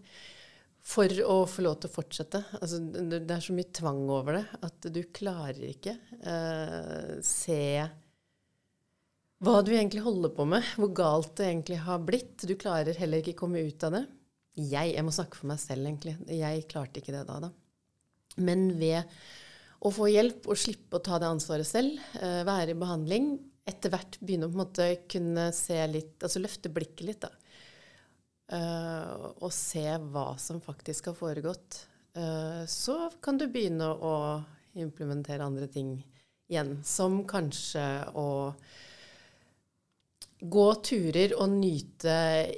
for 0.85 1.21
å 1.25 1.39
få 1.49 1.63
lov 1.65 1.79
til 1.79 1.89
å 1.89 1.93
fortsette. 1.93 2.41
Altså, 2.59 2.79
det 2.81 3.21
er 3.21 3.43
så 3.43 3.55
mye 3.55 3.71
tvang 3.75 4.03
over 4.09 4.39
det 4.39 4.45
at 4.65 4.87
du 4.93 5.01
klarer 5.15 5.65
ikke 5.69 5.95
uh, 6.23 7.17
se 7.25 7.59
hva 9.39 9.59
du 9.63 9.71
egentlig 9.71 10.03
holder 10.03 10.33
på 10.35 10.43
med, 10.51 10.65
hvor 10.75 10.91
galt 10.95 11.35
det 11.39 11.47
egentlig 11.47 11.77
har 11.85 12.01
blitt. 12.03 12.43
Du 12.43 12.57
klarer 12.59 12.97
heller 12.99 13.21
ikke 13.21 13.39
komme 13.39 13.61
ut 13.63 13.85
av 13.87 13.95
det. 13.95 14.05
Jeg, 14.59 14.95
jeg 14.95 15.05
må 15.07 15.13
snakke 15.15 15.39
for 15.39 15.47
meg 15.51 15.61
selv, 15.61 15.85
egentlig. 15.87 16.17
Jeg 16.35 16.65
klarte 16.71 16.99
ikke 16.99 17.15
det 17.15 17.23
da, 17.29 17.37
da. 17.45 17.51
Men 18.43 18.65
ved 18.79 19.07
å 19.79 19.91
få 19.95 20.09
hjelp 20.11 20.49
og 20.51 20.59
slippe 20.59 20.99
å 20.99 21.03
ta 21.03 21.21
det 21.21 21.29
ansvaret 21.29 21.67
selv, 21.67 22.01
uh, 22.19 22.41
være 22.47 22.75
i 22.75 22.79
behandling, 22.79 23.31
etter 23.69 23.93
hvert 23.93 24.17
begynne 24.19 24.47
å 24.47 24.51
på 24.51 24.57
en 24.57 24.63
måte 24.63 24.89
kunne 25.11 25.51
se 25.55 25.77
litt, 25.87 26.17
altså 26.25 26.41
løfte 26.41 26.71
blikket 26.73 27.05
litt, 27.07 27.27
da 27.27 27.38
uh, 28.53 29.29
og 29.39 29.51
se 29.53 29.85
hva 30.11 30.33
som 30.41 30.61
faktisk 30.63 31.11
har 31.11 31.17
foregått, 31.17 31.81
uh, 32.17 32.63
så 32.69 33.09
kan 33.21 33.39
du 33.39 33.47
begynne 33.49 33.89
å 33.89 34.13
implementere 34.79 35.45
andre 35.45 35.67
ting 35.71 35.97
igjen. 36.49 36.77
Som 36.85 37.23
kanskje 37.29 37.83
å 38.17 38.29
gå 40.39 40.67
turer 40.87 41.33
og 41.35 41.49
nyte 41.51 42.13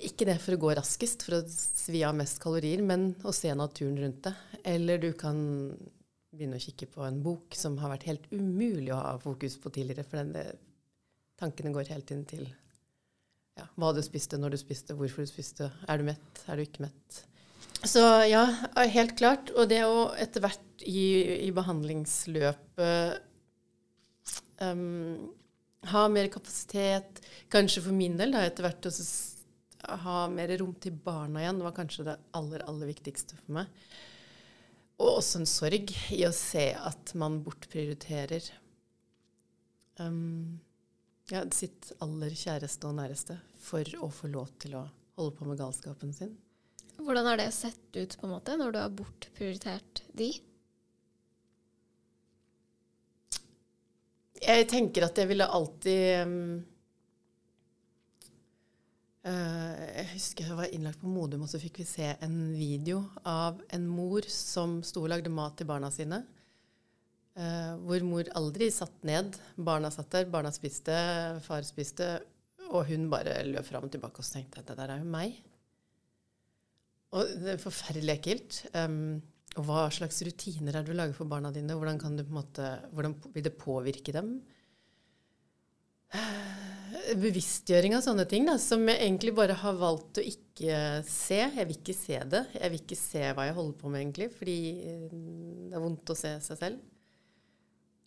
Ikke 0.06 0.28
det 0.30 0.36
for 0.44 0.54
å 0.54 0.62
gå 0.62 0.74
raskest, 0.78 1.26
for 1.26 1.40
å 1.40 1.46
svi 1.50 2.04
av 2.06 2.16
mest 2.18 2.42
kalorier, 2.44 2.84
men 2.86 3.12
å 3.26 3.34
se 3.36 3.54
naturen 3.58 3.98
rundt 4.00 4.24
det. 4.28 4.36
Eller 4.64 5.02
du 5.02 5.12
kan 5.18 5.40
begynne 6.32 6.60
å 6.60 6.64
kikke 6.64 6.88
på 6.94 7.04
en 7.04 7.20
bok 7.24 7.56
som 7.58 7.78
har 7.82 7.92
vært 7.96 8.08
helt 8.08 8.28
umulig 8.32 8.94
å 8.94 9.02
ha 9.02 9.16
fokus 9.20 9.58
på 9.60 9.74
tidligere. 9.74 10.06
For 10.08 10.22
den, 10.22 10.60
tankene 11.42 11.74
går 11.76 11.92
helt 11.92 12.14
inn 12.14 12.24
til 12.30 12.46
ja, 13.60 13.68
hva 13.80 13.92
du 13.96 14.02
spiste, 14.06 14.40
når 14.40 14.56
du 14.56 14.62
spiste, 14.62 14.96
hvorfor 14.98 15.26
du 15.26 15.30
spiste. 15.30 15.72
Er 15.90 16.00
du 16.00 16.08
mett, 16.08 16.44
er 16.48 16.58
du 16.58 16.64
ikke 16.66 16.86
mett? 16.88 17.22
Så 17.82 18.02
ja, 18.30 18.46
helt 18.94 19.18
klart. 19.18 19.52
Og 19.58 19.70
det 19.72 19.82
å 19.88 20.12
etter 20.22 20.44
hvert 20.44 20.86
i, 20.86 21.48
i 21.48 21.52
behandlingsløpet 21.56 23.22
um, 24.62 25.32
ha 25.92 26.06
mer 26.14 26.30
kapasitet. 26.34 27.22
Kanskje 27.52 27.84
for 27.88 27.98
min 27.98 28.18
del 28.20 28.36
da, 28.36 28.46
etter 28.46 28.68
hvert 28.68 28.90
å 28.92 28.94
ha 30.06 30.18
mer 30.32 30.54
rom 30.62 30.76
til 30.82 30.94
barna 30.94 31.42
igjen. 31.44 31.64
Var 31.66 31.78
kanskje 31.78 32.08
det 32.12 32.18
aller, 32.38 32.66
aller 32.70 32.92
viktigste 32.94 33.38
for 33.40 33.60
meg. 33.60 33.66
Og 35.02 35.18
også 35.18 35.42
en 35.42 35.50
sorg 35.50 35.94
i 36.14 36.22
å 36.28 36.34
se 36.36 36.68
at 36.78 37.16
man 37.18 37.40
bortprioriterer 37.42 38.52
um, 39.98 40.60
ja, 41.32 41.44
sitt 41.56 41.92
aller 42.04 42.34
kjæreste 42.36 42.90
og 42.90 42.98
næreste 43.00 43.38
for 43.62 43.88
å 44.04 44.10
få 44.12 44.30
lov 44.32 44.52
til 44.62 44.76
å 44.80 44.86
holde 45.20 45.36
på 45.38 45.48
med 45.48 45.60
galskapen 45.60 46.14
sin. 46.16 46.34
Hvordan 47.02 47.28
har 47.32 47.40
det 47.40 47.52
sett 47.56 47.96
ut 47.96 48.18
på 48.20 48.28
en 48.28 48.34
måte, 48.36 48.56
når 48.60 48.74
du 48.74 48.80
har 48.82 48.94
bortprioritert 48.94 50.04
de? 50.18 50.32
Jeg 54.42 54.68
tenker 54.70 55.06
at 55.06 55.18
jeg 55.22 55.30
ville 55.30 55.46
alltid 55.46 56.26
um, 56.26 56.36
uh, 59.30 59.74
Jeg 59.78 60.08
husker 60.16 60.50
jeg 60.50 60.58
var 60.58 60.74
innlagt 60.74 61.02
på 61.02 61.10
Modum, 61.10 61.46
og 61.46 61.52
så 61.52 61.62
fikk 61.62 61.82
vi 61.84 61.88
se 61.90 62.12
en 62.18 62.38
video 62.58 63.04
av 63.22 63.62
en 63.74 63.86
mor 63.90 64.26
som 64.30 64.80
sto 64.86 65.06
og 65.06 65.14
lagde 65.14 65.34
mat 65.34 65.58
til 65.58 65.70
barna 65.70 65.92
sine. 65.94 66.24
Uh, 67.32 67.78
hvor 67.88 68.04
mor 68.04 68.28
aldri 68.36 68.68
satt 68.74 69.06
ned. 69.08 69.38
Barna 69.56 69.92
satt 69.94 70.12
der, 70.12 70.28
barna 70.32 70.52
spiste, 70.52 70.96
far 71.46 71.64
spiste, 71.64 72.18
og 72.72 72.90
hun 72.90 73.08
bare 73.12 73.40
løp 73.48 73.68
fram 73.68 73.88
og 73.88 73.94
tilbake 73.94 74.20
og 74.20 74.28
tenkte 74.28 74.60
at 74.60 74.72
det 74.72 74.80
der 74.80 74.96
er 74.96 75.04
jo 75.04 75.12
meg. 75.12 75.38
Og 77.16 77.36
det 77.44 77.56
er 77.56 77.62
forferdelig 77.62 78.18
ekkelt. 78.18 78.62
Um, 78.76 79.20
og 79.60 79.68
hva 79.68 79.86
slags 79.92 80.22
rutiner 80.24 80.78
er 80.78 80.84
det 80.84 80.94
du 80.94 80.98
lager 80.98 81.16
for 81.16 81.28
barna 81.28 81.52
dine? 81.52 81.76
Hvordan, 81.76 82.00
kan 82.00 82.16
du 82.16 82.24
på 82.24 82.32
en 82.32 82.40
måte, 82.40 82.68
hvordan 82.96 83.18
vil 83.34 83.48
det 83.48 83.58
påvirke 83.60 84.16
dem? 84.16 84.38
Bevisstgjøring 87.22 87.98
av 87.98 88.06
sånne 88.06 88.24
ting 88.32 88.48
da, 88.48 88.56
som 88.62 88.86
jeg 88.88 89.02
egentlig 89.02 89.34
bare 89.36 89.58
har 89.60 89.76
valgt 89.80 90.22
å 90.22 90.24
ikke 90.24 91.02
se. 91.08 91.42
Jeg 91.42 91.68
vil 91.68 91.80
ikke 91.82 91.98
se 91.98 92.22
det. 92.32 92.46
Jeg 92.56 92.72
vil 92.72 92.84
ikke 92.86 93.00
se 93.00 93.26
hva 93.36 93.50
jeg 93.50 93.58
holder 93.60 93.76
på 93.82 93.92
med, 93.92 94.06
egentlig, 94.06 94.30
fordi 94.38 94.58
eh, 94.88 95.06
det 95.12 95.76
er 95.76 95.84
vondt 95.84 96.14
å 96.14 96.20
se 96.22 96.36
seg 96.48 96.64
selv. 96.64 96.91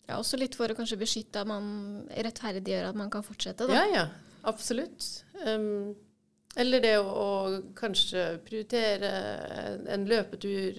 Ja, 0.05 0.19
Også 0.19 0.37
litt 0.37 0.55
for 0.57 0.69
å 0.69 0.77
kanskje 0.77 0.99
beskytte 1.01 1.41
at 1.41 1.49
man 1.49 2.05
rettferdiggjør 2.13 2.91
at 2.91 2.97
man 2.99 3.11
kan 3.13 3.25
fortsette, 3.25 3.67
da. 3.69 3.79
Ja, 3.79 3.85
ja. 3.89 4.05
Absolutt. 4.45 5.25
Um, 5.41 5.95
eller 6.61 6.83
det 6.83 6.93
å, 7.01 7.07
å, 7.09 7.29
kanskje 7.75 8.27
prioritere 8.45 9.09
en 9.91 10.05
løpetur 10.07 10.77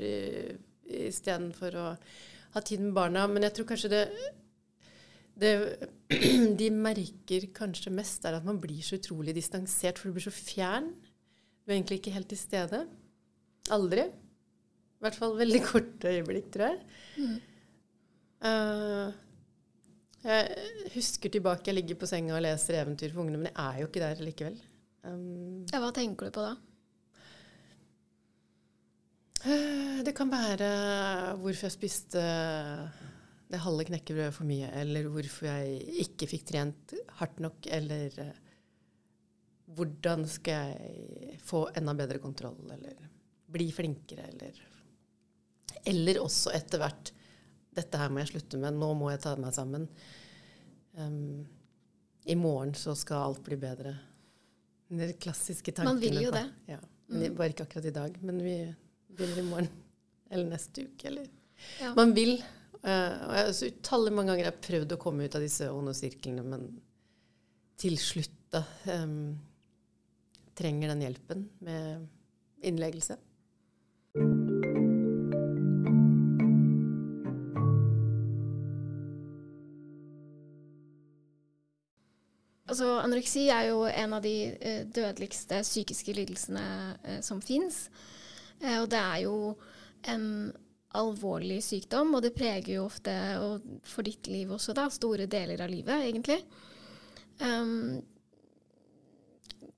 istedenfor 0.87 1.77
å 1.77 1.87
ha 2.55 2.63
tid 2.65 2.85
med 2.85 2.95
barna. 2.97 3.27
Men 3.29 3.47
jeg 3.49 3.57
tror 3.59 3.69
kanskje 3.73 3.91
det, 3.93 4.05
det 5.43 5.53
de 6.61 6.71
merker 6.73 7.49
kanskje 7.57 7.93
mest, 7.95 8.25
er 8.25 8.39
at 8.39 8.47
man 8.47 8.61
blir 8.63 8.81
så 8.87 9.01
utrolig 9.01 9.35
distansert, 9.37 9.99
for 9.99 10.09
du 10.09 10.17
blir 10.17 10.29
så 10.29 10.35
fjern. 10.35 10.93
Du 11.65 11.73
er 11.73 11.81
egentlig 11.81 12.01
ikke 12.01 12.15
helt 12.15 12.31
til 12.31 12.41
stede. 12.41 12.85
Aldri. 13.75 14.07
I 14.07 15.05
hvert 15.05 15.19
fall 15.19 15.37
veldig 15.37 15.63
korte 15.73 16.15
øyeblikk, 16.15 16.49
tror 16.55 16.71
jeg. 16.71 16.81
Mm. 17.19 17.37
Uh, 18.45 19.15
jeg 20.27 20.91
husker 20.97 21.31
tilbake, 21.31 21.69
jeg 21.71 21.79
ligger 21.79 21.99
på 22.01 22.09
senga 22.11 22.35
og 22.37 22.43
leser 22.45 22.81
eventyr 22.81 23.13
for 23.13 23.23
ungene, 23.23 23.45
men 23.45 23.53
jeg 23.53 23.63
er 23.63 23.83
jo 23.83 23.91
ikke 23.91 24.03
der 24.03 24.23
likevel. 24.27 24.57
Um, 25.07 25.67
ja, 25.71 25.79
hva 25.83 25.93
tenker 25.95 26.27
du 26.27 26.35
på 26.35 26.43
da? 26.43 26.55
Eh, 29.47 29.99
det 30.03 30.15
kan 30.17 30.33
være 30.33 30.71
hvorfor 31.39 31.69
jeg 31.69 31.75
spiste 31.77 32.23
det 33.47 33.61
halve 33.63 33.87
knekkebrødet 33.87 34.35
for 34.35 34.49
mye, 34.49 34.73
eller 34.81 35.07
hvorfor 35.13 35.47
jeg 35.47 36.01
ikke 36.07 36.27
fikk 36.33 36.49
trent 36.49 36.97
hardt 37.21 37.39
nok, 37.45 37.69
eller 37.71 38.17
uh, 38.25 38.33
hvordan 39.77 40.27
skal 40.31 40.73
jeg 40.73 41.39
få 41.47 41.69
enda 41.79 41.95
bedre 41.95 42.19
kontroll, 42.23 42.59
eller 42.75 42.99
bli 43.53 43.71
flinkere, 43.75 44.27
eller 44.33 44.65
Eller 45.87 46.19
også 46.19 46.51
etter 46.51 46.81
hvert 46.83 47.13
Dette 47.77 48.01
her 48.01 48.13
må 48.13 48.23
jeg 48.23 48.33
slutte 48.35 48.61
med, 48.61 48.79
nå 48.81 48.91
må 48.97 49.11
jeg 49.13 49.23
ta 49.25 49.35
meg 49.41 49.55
sammen. 49.57 49.87
Um, 50.97 51.45
I 52.25 52.37
morgen 52.41 52.75
så 52.79 52.95
skal 52.97 53.29
alt 53.29 53.43
bli 53.45 53.59
bedre. 53.61 53.95
De 54.89 55.11
klassiske 55.21 55.75
tankene. 55.75 55.93
Man 55.93 56.03
vil 56.03 56.23
jo 56.25 56.33
det. 56.35 56.47
Ja. 56.71 56.81
Mm. 57.11 57.27
Bare 57.39 57.53
ikke 57.53 57.67
akkurat 57.67 57.89
i 57.91 57.95
dag, 57.95 58.17
men 58.27 58.39
vi 58.43 58.57
begynner 59.13 59.43
i 59.43 59.49
morgen. 59.51 59.69
Eller 60.31 60.49
neste 60.51 60.87
uke, 60.89 61.11
eller 61.11 61.29
ja. 61.81 61.93
Man 61.97 62.15
vil. 62.17 62.39
Uh, 62.83 63.13
og 63.27 63.35
jeg, 63.37 63.53
så 63.59 63.69
utallig 63.73 64.13
mange 64.15 64.33
ganger 64.33 64.49
har 64.49 64.55
jeg 64.55 64.67
prøvd 64.67 64.95
å 64.95 65.01
komme 65.03 65.27
ut 65.27 65.37
av 65.37 65.45
disse 65.45 65.69
onde 65.73 65.95
sirklene, 65.97 66.45
men 66.47 66.67
til 67.81 67.97
slutt 68.01 68.35
da 68.55 68.63
um, 69.03 69.35
trenger 70.57 70.93
den 70.93 71.03
hjelpen 71.05 71.47
med 71.67 72.07
innleggelse. 72.67 73.19
Altså, 82.77 82.99
anoreksi 83.01 83.47
er 83.49 83.71
jo 83.71 83.87
en 83.89 84.13
av 84.13 84.21
de 84.21 84.35
eh, 84.53 84.83
dødeligste 84.85 85.63
psykiske 85.65 86.13
lidelsene 86.13 86.65
eh, 87.09 87.23
som 87.25 87.39
fins. 87.41 87.87
Eh, 88.61 88.75
og 88.83 88.91
det 88.93 88.99
er 89.01 89.23
jo 89.23 89.37
en 90.13 90.27
alvorlig 91.01 91.63
sykdom, 91.65 92.13
og 92.13 92.21
det 92.27 92.35
preger 92.37 92.75
jo 92.75 92.83
ofte, 92.85 93.15
og 93.41 93.65
for 93.89 94.05
ditt 94.05 94.29
liv 94.29 94.53
også, 94.53 94.75
da, 94.77 94.91
store 94.93 95.25
deler 95.25 95.65
av 95.65 95.73
livet, 95.73 96.05
egentlig. 96.05 96.37
Um, 97.41 98.05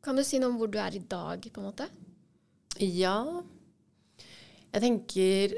kan 0.02 0.18
du 0.18 0.24
si 0.26 0.42
noe 0.42 0.50
om 0.50 0.58
hvor 0.58 0.74
du 0.74 0.80
er 0.82 0.98
i 0.98 1.04
dag, 1.14 1.46
på 1.46 1.62
en 1.62 1.70
måte? 1.70 1.86
Ja. 2.82 3.14
Jeg 4.74 4.88
tenker 4.88 5.54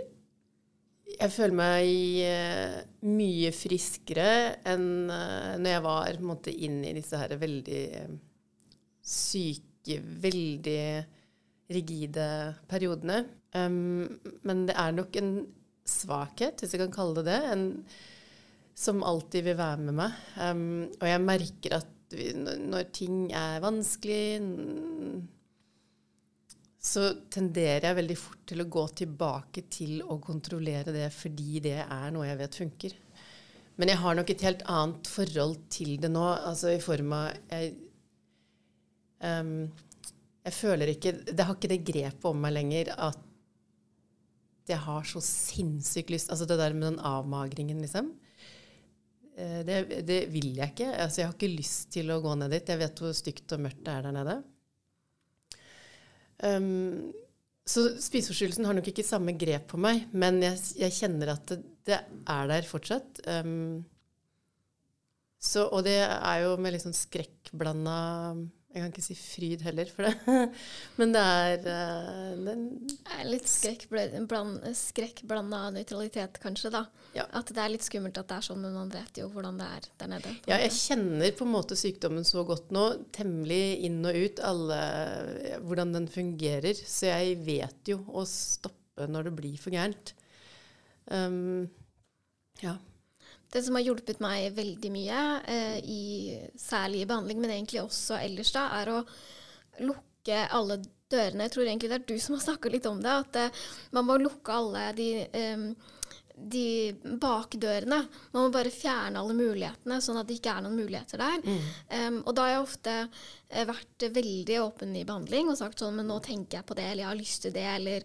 jeg 1.17 1.33
føler 1.35 1.57
meg 1.57 1.89
uh, 2.25 2.77
mye 3.11 3.53
friskere 3.55 4.31
enn 4.69 5.11
uh, 5.11 5.57
når 5.61 5.75
jeg 5.75 5.85
var 5.87 6.11
på 6.11 6.23
en 6.23 6.29
måte, 6.31 6.55
inn 6.55 6.81
i 6.87 6.95
disse 6.97 7.19
her 7.21 7.35
veldig 7.41 7.81
uh, 8.01 8.15
syke, 9.01 10.01
veldig 10.25 10.83
rigide 11.71 12.27
periodene. 12.71 13.25
Um, 13.55 14.07
men 14.47 14.67
det 14.69 14.77
er 14.79 14.95
nok 14.95 15.17
en 15.21 15.35
svakhet, 15.89 16.61
hvis 16.61 16.75
jeg 16.75 16.85
kan 16.85 16.95
kalle 16.95 17.25
det 17.25 17.31
det, 17.33 17.41
en, 17.51 17.67
som 18.79 19.03
alltid 19.07 19.49
vil 19.49 19.59
være 19.59 19.89
med 19.89 19.99
meg. 20.03 20.21
Um, 20.39 20.65
og 21.01 21.07
jeg 21.09 21.27
merker 21.27 21.79
at 21.81 21.97
vi, 22.15 22.31
når 22.35 22.91
ting 22.95 23.29
er 23.37 23.63
vanskelig 23.63 24.41
så 26.81 27.03
tenderer 27.29 27.91
jeg 27.91 27.99
veldig 27.99 28.17
fort 28.17 28.43
til 28.49 28.63
å 28.63 28.69
gå 28.73 28.87
tilbake 29.03 29.67
til 29.69 30.01
å 30.01 30.17
kontrollere 30.23 30.95
det 30.95 31.11
fordi 31.13 31.61
det 31.67 31.77
er 31.83 32.15
noe 32.15 32.29
jeg 32.29 32.41
vet 32.41 32.59
funker. 32.63 32.95
Men 33.81 33.93
jeg 33.93 34.01
har 34.01 34.17
nok 34.17 34.33
et 34.33 34.45
helt 34.45 34.65
annet 34.69 35.09
forhold 35.09 35.59
til 35.73 35.95
det 36.01 36.11
nå, 36.13 36.25
altså 36.25 36.73
i 36.73 36.81
form 36.85 37.13
av 37.17 37.29
jeg, 37.53 37.75
um, 39.25 39.69
jeg 40.41 40.57
føler 40.57 40.93
ikke 40.95 41.13
Det 41.29 41.45
har 41.45 41.57
ikke 41.57 41.71
det 41.71 41.83
grepet 41.85 42.27
om 42.29 42.41
meg 42.41 42.55
lenger 42.57 42.91
at 42.97 43.27
jeg 44.71 44.81
har 44.85 45.07
så 45.09 45.21
sinnssykt 45.25 46.13
lyst 46.15 46.33
Altså 46.33 46.49
det 46.49 46.59
der 46.61 46.77
med 46.77 46.87
den 46.87 47.01
avmagringen, 47.05 47.81
liksom. 47.83 48.13
Eh, 49.37 49.61
det, 49.67 49.81
det, 50.07 50.21
vil 50.33 50.53
jeg 50.57 50.73
ikke. 50.75 50.93
Altså 50.95 51.23
jeg 51.23 51.29
har 51.29 51.37
ikke 51.37 51.59
lyst 51.59 51.91
til 51.97 52.13
å 52.13 52.21
gå 52.23 52.37
ned 52.39 52.53
dit. 52.55 52.71
Jeg 52.71 52.81
vet 52.81 53.03
hvor 53.03 53.17
stygt 53.17 53.57
og 53.57 53.65
mørkt 53.67 53.83
det 53.87 53.97
er 53.97 54.07
der 54.07 54.17
nede. 54.17 54.37
Um, 56.47 57.11
så 57.71 57.85
spiseforstyrrelsen 58.03 58.67
har 58.67 58.77
nok 58.77 58.89
ikke 58.91 59.07
samme 59.07 59.35
grep 59.39 59.69
på 59.71 59.81
meg, 59.81 60.07
men 60.17 60.41
jeg, 60.43 60.59
jeg 60.81 60.97
kjenner 60.97 61.35
at 61.37 61.53
det, 61.53 61.61
det, 61.87 61.99
er 62.29 62.51
der 62.51 62.67
fortsatt. 62.67 63.21
Um, 63.29 63.83
så, 65.41 65.67
og 65.69 65.85
det 65.87 65.99
er 66.03 66.43
jo 66.45 66.57
med 66.61 66.75
litt 66.75 66.85
sånn 66.85 66.97
skrekkblanda 66.97 67.99
jeg 68.71 68.85
kan 68.85 68.93
ikke 68.93 69.03
si 69.03 69.15
fryd 69.19 69.63
heller 69.67 69.89
for 69.91 70.07
det. 70.07 70.35
Men 71.01 71.15
det 71.15 71.23
er 71.27 71.57
det 71.65 71.75
er 71.75 73.25
Litt 73.27 73.49
skrekkblanda 73.51 74.71
skrekk 74.79 75.25
nøytralitet, 75.27 76.39
kanskje, 76.43 76.71
da. 76.77 76.85
Ja. 77.17 77.25
At 77.35 77.51
det 77.51 77.59
er 77.59 77.73
litt 77.73 77.87
skummelt 77.87 78.21
at 78.21 78.29
det 78.31 78.37
er 78.39 78.47
sånn, 78.47 78.61
men 78.63 78.77
man 78.77 78.93
vet 78.93 79.19
jo 79.19 79.27
hvordan 79.33 79.59
det 79.59 79.67
er 79.67 79.89
der 79.99 80.11
nede. 80.13 80.35
Ja, 80.47 80.61
jeg 80.63 80.71
kjenner 80.77 81.35
på 81.35 81.47
en 81.49 81.55
måte 81.57 81.79
sykdommen 81.79 82.27
så 82.27 82.45
godt 82.47 82.71
nå, 82.75 82.85
temmelig 83.17 83.81
inn 83.89 83.99
og 84.07 84.15
ut, 84.15 84.43
alle, 84.47 84.79
hvordan 85.67 85.97
den 85.97 86.07
fungerer. 86.11 86.79
Så 86.79 87.11
jeg 87.11 87.41
vet 87.49 87.91
jo 87.91 87.99
å 88.07 88.23
stoppe 88.29 89.11
når 89.11 89.31
det 89.31 89.35
blir 89.41 89.59
for 89.59 89.75
gærent. 89.75 90.15
Um, 91.11 91.67
ja. 92.63 92.77
Det 93.51 93.63
som 93.67 93.75
har 93.75 93.83
hjulpet 93.83 94.21
meg 94.23 94.53
veldig 94.55 94.91
mye, 94.95 95.21
eh, 95.51 95.79
i, 95.83 96.03
særlig 96.59 97.03
i 97.03 97.11
behandling, 97.11 97.41
men 97.43 97.55
egentlig 97.57 97.83
også 97.83 98.21
ellers, 98.23 98.53
da, 98.55 98.69
er 98.79 98.93
å 98.95 99.01
lukke 99.83 100.45
alle 100.55 100.79
dørene. 101.11 101.47
Jeg 101.49 101.55
tror 101.57 101.67
egentlig 101.67 101.91
det 101.91 101.99
er 101.99 102.09
du 102.13 102.21
som 102.23 102.37
har 102.37 102.45
snakka 102.45 102.71
litt 102.71 102.87
om 102.87 103.01
det. 103.03 103.17
At 103.25 103.41
eh, 103.41 103.65
man 103.97 104.07
må 104.07 104.21
lukke 104.23 104.55
alle 104.55 104.85
de, 104.95 105.09
eh, 105.27 105.65
de 106.55 106.67
bakdørene. 107.21 108.01
Man 108.31 108.47
må 108.47 108.55
bare 108.55 108.73
fjerne 108.75 109.19
alle 109.19 109.35
mulighetene, 109.37 109.99
sånn 110.05 110.21
at 110.23 110.31
det 110.31 110.39
ikke 110.39 110.55
er 110.55 110.65
noen 110.67 110.79
muligheter 110.79 111.21
der. 111.21 111.43
Um, 111.91 112.23
og 112.23 112.33
da 112.37 112.47
har 112.47 112.55
jeg 112.55 112.63
ofte 112.65 112.95
vært 113.51 114.05
veldig 114.15 114.57
åpen 114.63 114.93
i 114.95 115.03
behandling 115.07 115.49
og 115.51 115.57
sagt 115.59 115.81
sånn 115.83 115.97
Men 115.99 116.07
nå 116.07 116.21
tenker 116.23 116.61
jeg 116.61 116.67
på 116.69 116.77
det, 116.79 116.85
eller 116.87 117.03
jeg 117.03 117.09
har 117.09 117.19
lyst 117.19 117.43
til 117.43 117.55
det, 117.55 117.67
eller 117.67 118.05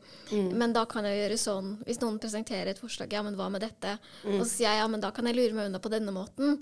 Men 0.58 0.74
da 0.74 0.86
kan 0.90 1.06
jeg 1.06 1.20
gjøre 1.20 1.38
sånn. 1.38 1.72
Hvis 1.86 2.02
noen 2.02 2.18
presenterer 2.22 2.72
et 2.72 2.82
forslag, 2.82 3.14
ja, 3.14 3.22
men 3.26 3.38
hva 3.38 3.50
med 3.54 3.62
dette? 3.62 3.98
Og 4.26 4.46
så 4.46 4.50
sier 4.50 4.70
jeg 4.72 4.82
ja, 4.82 4.88
men 4.90 5.04
da 5.04 5.12
kan 5.16 5.30
jeg 5.30 5.38
lure 5.38 5.58
meg 5.58 5.70
unna 5.70 5.82
på 5.84 5.92
denne 5.94 6.14
måten. 6.16 6.58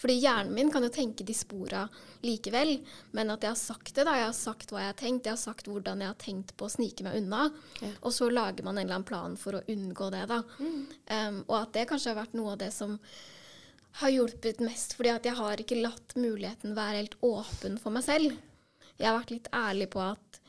Fordi 0.00 0.16
hjernen 0.18 0.54
min 0.56 0.72
kan 0.74 0.82
jo 0.82 0.90
tenke 0.90 1.26
de 1.26 1.36
spora 1.36 1.84
likevel, 2.24 2.80
men 3.14 3.30
at 3.30 3.44
jeg 3.46 3.52
har 3.52 3.60
sagt 3.60 3.94
det, 3.94 4.06
da. 4.08 4.16
Jeg 4.18 4.26
har 4.30 4.36
sagt 4.36 4.72
hva 4.74 4.82
jeg 4.82 4.90
har 4.90 4.98
tenkt, 4.98 5.28
jeg 5.28 5.36
har 5.36 5.42
sagt 5.44 5.70
hvordan 5.70 6.02
jeg 6.02 6.10
har 6.10 6.18
tenkt 6.18 6.56
på 6.58 6.66
å 6.66 6.72
snike 6.72 7.06
meg 7.06 7.20
unna. 7.20 7.46
Og 8.02 8.10
så 8.16 8.30
lager 8.32 8.66
man 8.66 8.78
en 8.78 8.86
eller 8.86 8.98
annen 8.98 9.06
plan 9.08 9.38
for 9.38 9.60
å 9.60 9.62
unngå 9.70 10.10
det, 10.14 10.24
da. 10.32 10.42
Um, 10.58 11.44
og 11.46 11.56
at 11.60 11.72
det 11.76 11.86
kanskje 11.90 12.10
har 12.10 12.22
vært 12.24 12.34
noe 12.34 12.56
av 12.56 12.60
det 12.64 12.72
som 12.74 12.98
har 14.00 14.10
hjulpet 14.10 14.62
mest, 14.64 14.96
fordi 14.98 15.12
at 15.14 15.26
jeg 15.28 15.38
har 15.38 15.60
ikke 15.60 15.78
latt 15.82 16.16
muligheten 16.18 16.74
være 16.74 17.02
helt 17.02 17.18
åpen 17.22 17.76
for 17.82 17.94
meg 17.94 18.06
selv. 18.06 18.32
Jeg 18.98 19.06
har 19.08 19.18
vært 19.20 19.34
litt 19.34 19.50
ærlig 19.54 19.88
på 19.92 20.00
at 20.02 20.40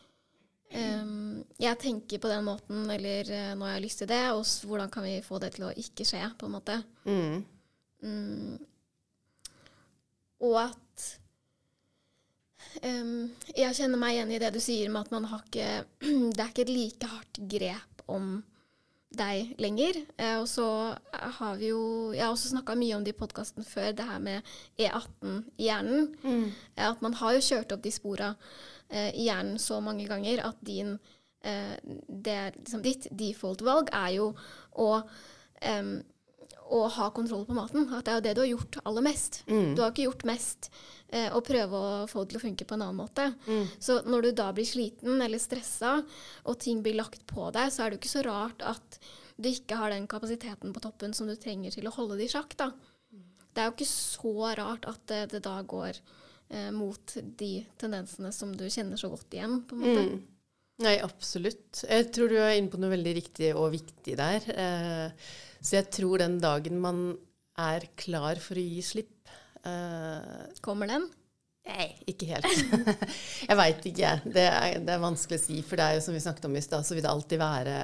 um, 0.74 1.44
jeg 1.62 1.80
tenker 1.82 2.22
på 2.22 2.32
den 2.32 2.46
måten, 2.48 2.86
eller 2.90 3.30
uh, 3.30 3.52
nå 3.58 3.68
har 3.68 3.76
jeg 3.78 3.86
lyst 3.86 4.02
til 4.02 4.10
det, 4.10 4.24
og 4.34 4.46
hvordan 4.70 4.94
kan 4.94 5.06
vi 5.06 5.20
få 5.26 5.42
det 5.44 5.52
til 5.58 5.68
å 5.68 5.76
ikke 5.86 6.08
skje, 6.08 6.24
på 6.40 6.50
en 6.50 6.56
måte. 6.58 6.80
Mm. 7.06 7.44
Mm. 8.06 8.58
Og 10.46 10.58
at 10.60 11.06
um, 12.84 13.32
Jeg 13.56 13.78
kjenner 13.78 14.02
meg 14.02 14.18
igjen 14.18 14.34
i 14.36 14.42
det 14.42 14.52
du 14.54 14.60
sier 14.62 14.92
med 14.92 15.06
at 15.06 15.14
man 15.16 15.30
har 15.32 15.46
ikke 15.48 15.70
Det 16.36 16.42
er 16.44 16.52
ikke 16.52 16.66
et 16.66 16.74
like 16.76 17.10
hardt 17.14 17.40
grep 17.56 18.04
om 18.12 18.36
deg 19.20 19.56
lenger. 19.62 20.00
Eh, 20.18 20.38
og 20.40 20.48
så 20.50 20.68
har 21.40 21.58
vi 21.60 21.72
jo 21.72 22.12
Jeg 22.14 22.24
har 22.24 22.32
også 22.32 22.54
snakka 22.54 22.76
mye 22.80 22.96
om 22.96 23.04
det 23.06 23.16
i 23.16 23.20
podkasten 23.20 23.66
før, 23.66 23.92
det 23.92 24.06
her 24.06 24.20
med 24.20 24.42
E18 24.80 25.44
i 25.58 25.68
hjernen. 25.70 26.16
Eh, 26.76 26.90
at 26.90 27.02
man 27.02 27.14
har 27.14 27.36
jo 27.36 27.46
kjørt 27.50 27.72
opp 27.76 27.84
de 27.84 27.92
spora 27.92 28.34
eh, 28.90 29.12
i 29.14 29.28
hjernen 29.28 29.60
så 29.60 29.80
mange 29.80 30.08
ganger 30.08 30.44
at 30.46 30.58
din 30.66 30.98
eh, 31.44 31.76
det, 32.08 32.56
liksom, 32.60 32.84
Ditt 32.84 33.08
default-valg 33.12 33.94
er 33.94 34.18
jo 34.20 34.34
å 34.72 34.90
å 36.66 36.88
ha 36.90 37.10
kontroll 37.14 37.46
på 37.46 37.54
maten. 37.54 37.86
At 37.94 38.06
det 38.08 38.12
er 38.14 38.18
jo 38.18 38.24
det 38.26 38.34
du 38.36 38.42
har 38.42 38.50
gjort 38.50 38.78
aller 38.84 39.06
mest. 39.06 39.44
Du 39.76 39.82
har 39.84 39.92
ikke 39.92 40.08
gjort 40.08 40.26
mest 40.26 40.70
eh, 41.10 41.30
å 41.30 41.42
prøve 41.46 41.78
å 41.78 42.08
få 42.10 42.24
det 42.24 42.34
til 42.34 42.40
å 42.40 42.46
funke 42.46 42.66
på 42.66 42.78
en 42.78 42.86
annen 42.88 42.98
måte. 42.98 43.28
Så 43.80 44.00
når 44.08 44.22
du 44.28 44.32
da 44.40 44.50
blir 44.56 44.66
sliten 44.66 45.22
eller 45.22 45.42
stressa, 45.42 46.00
og 46.44 46.60
ting 46.60 46.82
blir 46.86 46.98
lagt 46.98 47.26
på 47.30 47.52
deg, 47.54 47.70
så 47.72 47.84
er 47.84 47.90
det 47.92 48.00
jo 48.00 48.04
ikke 48.04 48.16
så 48.18 48.26
rart 48.26 48.66
at 48.66 49.00
du 49.36 49.50
ikke 49.52 49.78
har 49.78 49.92
den 49.92 50.08
kapasiteten 50.08 50.74
på 50.74 50.82
toppen 50.84 51.14
som 51.14 51.28
du 51.28 51.36
trenger 51.36 51.76
til 51.76 51.88
å 51.88 51.94
holde 51.96 52.18
det 52.18 52.30
i 52.30 52.34
sjakk. 52.34 52.56
da. 52.58 52.72
Det 53.56 53.62
er 53.62 53.70
jo 53.70 53.76
ikke 53.78 53.88
så 53.88 54.54
rart 54.60 54.86
at 54.90 55.02
det, 55.12 55.22
det 55.32 55.44
da 55.46 55.60
går 55.64 56.00
eh, 56.50 56.72
mot 56.76 57.18
de 57.40 57.52
tendensene 57.80 58.32
som 58.36 58.52
du 58.56 58.66
kjenner 58.70 59.00
så 59.00 59.10
godt 59.12 59.36
igjen. 59.38 59.62
på 59.68 59.78
en 59.78 59.84
måte. 59.86 60.08
Mm. 60.10 60.24
Nei, 60.84 60.98
absolutt. 61.00 61.86
Jeg 61.88 62.10
tror 62.12 62.32
du 62.32 62.40
er 62.42 62.58
inne 62.58 62.72
på 62.72 62.80
noe 62.82 62.92
veldig 62.92 63.14
riktig 63.16 63.52
og 63.56 63.72
viktig 63.78 64.16
der. 64.20 64.48
Eh, 64.52 65.30
så 65.64 65.78
jeg 65.80 65.88
tror 65.94 66.20
den 66.20 66.36
dagen 66.44 66.82
man 66.84 67.06
er 67.62 67.88
klar 67.96 68.42
for 68.44 68.60
å 68.60 68.64
gi 68.64 68.82
slipp 68.84 69.32
eh, 69.64 70.58
Kommer 70.66 70.92
den? 70.92 71.06
Nei, 71.66 71.88
ikke 72.12 72.28
helt. 72.30 72.50
jeg 73.48 73.58
veit 73.58 73.88
ikke. 73.90 74.12
Det 74.28 74.44
er, 74.50 74.82
det 74.84 74.98
er 74.98 75.02
vanskelig 75.02 75.40
å 75.40 75.46
si, 75.46 75.62
for 75.66 75.80
det 75.80 75.88
er 75.88 75.98
jo 75.98 76.04
som 76.06 76.18
vi 76.18 76.26
snakket 76.26 76.50
om 76.50 76.60
i 76.60 76.66
stad, 76.66 76.86
så 76.86 76.98
vil 76.98 77.06
det 77.06 77.14
alltid 77.14 77.42
være 77.42 77.78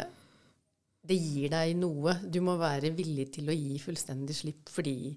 Det 1.08 1.18
gir 1.18 1.50
deg 1.56 1.74
noe. 1.80 2.20
Du 2.28 2.42
må 2.46 2.60
være 2.60 2.92
villig 2.94 3.32
til 3.40 3.50
å 3.50 3.56
gi 3.56 3.80
fullstendig 3.82 4.36
slipp, 4.38 4.68
fordi 4.70 5.16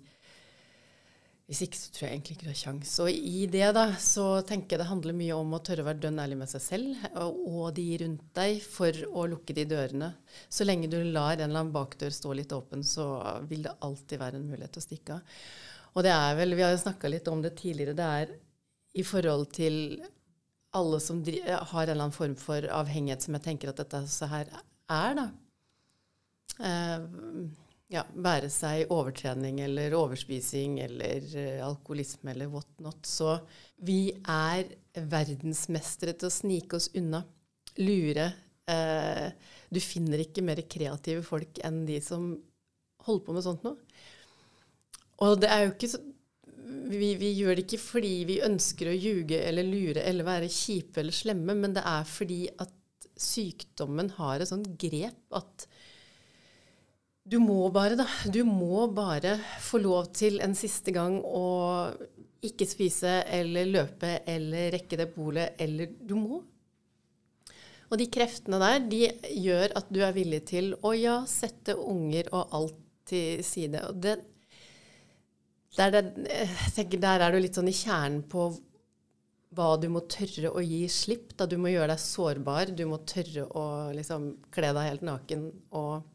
hvis 1.45 1.61
ikke 1.67 1.77
så 1.77 1.91
tror 1.93 2.07
jeg 2.07 2.15
egentlig 2.15 2.35
ikke 2.35 2.47
du 2.47 2.51
har 2.51 2.57
kjangs. 2.57 2.93
Og 3.05 3.11
i 3.13 3.43
det 3.53 3.67
da, 3.77 3.85
så 4.01 4.27
tenker 4.49 4.75
jeg 4.75 4.81
det 4.81 4.89
handler 4.89 5.17
mye 5.19 5.37
om 5.37 5.53
å 5.53 5.61
tørre 5.67 5.85
å 5.85 5.89
være 5.91 6.01
dønn 6.07 6.23
ærlig 6.23 6.39
med 6.41 6.49
seg 6.49 6.63
selv 6.65 7.03
og, 7.21 7.43
og 7.45 7.67
de 7.77 7.85
rundt 8.01 8.25
deg 8.39 8.63
for 8.65 9.01
å 9.11 9.27
lukke 9.29 9.57
de 9.59 9.67
dørene. 9.69 10.09
Så 10.49 10.65
lenge 10.65 10.89
du 10.89 10.97
lar 11.05 11.37
en 11.37 11.51
eller 11.51 11.67
annen 11.67 11.75
bakdør 11.75 12.15
stå 12.17 12.33
litt 12.39 12.55
åpen, 12.57 12.81
så 12.87 13.07
vil 13.51 13.67
det 13.67 13.77
alltid 13.85 14.23
være 14.23 14.41
en 14.41 14.49
mulighet 14.49 14.73
til 14.77 14.85
å 14.85 14.87
stikke 14.87 15.19
av. 15.19 15.37
Og 15.95 16.07
det 16.07 16.15
er 16.15 16.39
vel, 16.41 16.57
vi 16.57 16.65
har 16.65 16.73
jo 16.73 16.81
snakka 16.81 17.13
litt 17.13 17.29
om 17.31 17.45
det 17.45 17.53
tidligere, 17.61 17.97
det 17.99 18.09
er 18.23 18.33
i 18.95 19.05
forhold 19.07 19.51
til 19.55 19.77
alle 20.75 20.99
som 21.03 21.21
dri 21.23 21.43
har 21.45 21.61
en 21.61 21.83
eller 21.85 22.01
annen 22.07 22.15
form 22.15 22.35
for 22.41 22.65
avhengighet, 22.81 23.23
som 23.23 23.37
jeg 23.37 23.45
tenker 23.45 23.71
at 23.71 23.83
dette 23.83 24.01
så 24.11 24.31
her 24.33 24.49
er, 24.51 25.21
da. 25.21 25.29
Eh, 26.65 27.07
ja, 27.95 28.03
være 28.27 28.51
seg 28.53 28.91
overtrening 28.93 29.61
eller 29.65 29.95
overspising 29.99 30.81
eller 30.85 31.29
eh, 31.39 31.61
alkoholisme 31.65 32.33
eller 32.35 32.51
what 32.53 32.71
not. 32.83 33.07
Så 33.07 33.37
vi 33.87 34.09
er 34.21 34.67
verdensmestere 34.95 36.17
til 36.19 36.31
å 36.31 36.35
snike 36.35 36.81
oss 36.81 36.91
unna. 36.99 37.23
Lure. 37.81 38.27
Eh, 38.71 39.29
du 39.71 39.81
finner 39.83 40.25
ikke 40.25 40.45
mer 40.47 40.63
kreative 40.71 41.25
folk 41.27 41.61
enn 41.67 41.85
de 41.89 42.01
som 42.03 42.33
holder 43.05 43.25
på 43.27 43.37
med 43.37 43.47
sånt 43.47 43.65
noe. 43.67 43.79
Og 45.25 45.39
det 45.41 45.51
er 45.53 45.67
jo 45.67 45.75
ikke 45.75 45.95
så 45.95 46.03
vi, 46.65 47.15
vi 47.21 47.31
gjør 47.37 47.59
det 47.59 47.67
ikke 47.67 47.81
fordi 47.83 48.13
vi 48.29 48.41
ønsker 48.45 48.89
å 48.89 48.97
ljuge 48.97 49.37
eller 49.37 49.67
lure 49.69 50.05
eller 50.05 50.27
være 50.27 50.51
kjipe 50.53 51.03
eller 51.03 51.15
slemme, 51.15 51.57
men 51.59 51.77
det 51.77 51.85
er 51.87 52.07
fordi 52.09 52.41
at 52.63 52.73
sykdommen 53.21 54.11
har 54.17 54.41
et 54.41 54.51
sånt 54.51 54.71
grep 54.81 55.37
at 55.37 55.67
du 57.25 57.39
må 57.41 57.71
bare, 57.73 57.97
da. 57.97 58.05
Du 58.29 58.43
må 58.45 58.87
bare 58.93 59.39
få 59.65 59.81
lov 59.81 60.11
til 60.17 60.43
en 60.45 60.55
siste 60.57 60.93
gang 60.93 61.17
å 61.25 61.47
ikke 62.45 62.67
spise 62.69 63.23
eller 63.33 63.71
løpe 63.71 64.19
eller 64.29 64.75
rekke 64.75 64.99
det 65.01 65.09
polet, 65.15 65.57
eller 65.59 65.95
Du 66.05 66.19
må. 66.21 66.43
Og 67.93 67.99
de 68.01 68.09
kreftene 68.11 68.59
der, 68.61 68.79
de 68.91 69.01
gjør 69.39 69.73
at 69.79 69.91
du 69.93 70.01
er 70.03 70.15
villig 70.17 70.41
til 70.51 70.73
å 70.83 70.95
ja, 70.97 71.19
sette 71.29 71.77
unger 71.79 72.31
og 72.35 72.55
alt 72.59 72.79
til 73.09 73.43
side. 73.45 73.83
Og 73.89 74.01
det, 74.03 74.15
der, 75.77 75.93
der, 75.95 76.09
tenker, 76.75 77.01
der 77.01 77.23
er 77.23 77.33
du 77.33 77.41
litt 77.41 77.57
sånn 77.57 77.71
i 77.71 77.77
kjernen 77.77 78.25
på 78.29 78.49
hva 79.55 79.69
du 79.79 79.87
må 79.93 80.03
tørre 80.11 80.51
å 80.51 80.65
gi 80.65 80.83
slipp. 80.91 81.37
Da 81.39 81.47
du 81.47 81.55
må 81.61 81.71
gjøre 81.71 81.93
deg 81.93 82.03
sårbar. 82.03 82.73
Du 82.75 82.83
må 82.91 82.99
tørre 83.07 83.47
å 83.53 83.67
liksom 83.95 84.33
kle 84.55 84.73
deg 84.75 84.91
helt 84.91 85.07
naken 85.07 85.47
og 85.77 86.14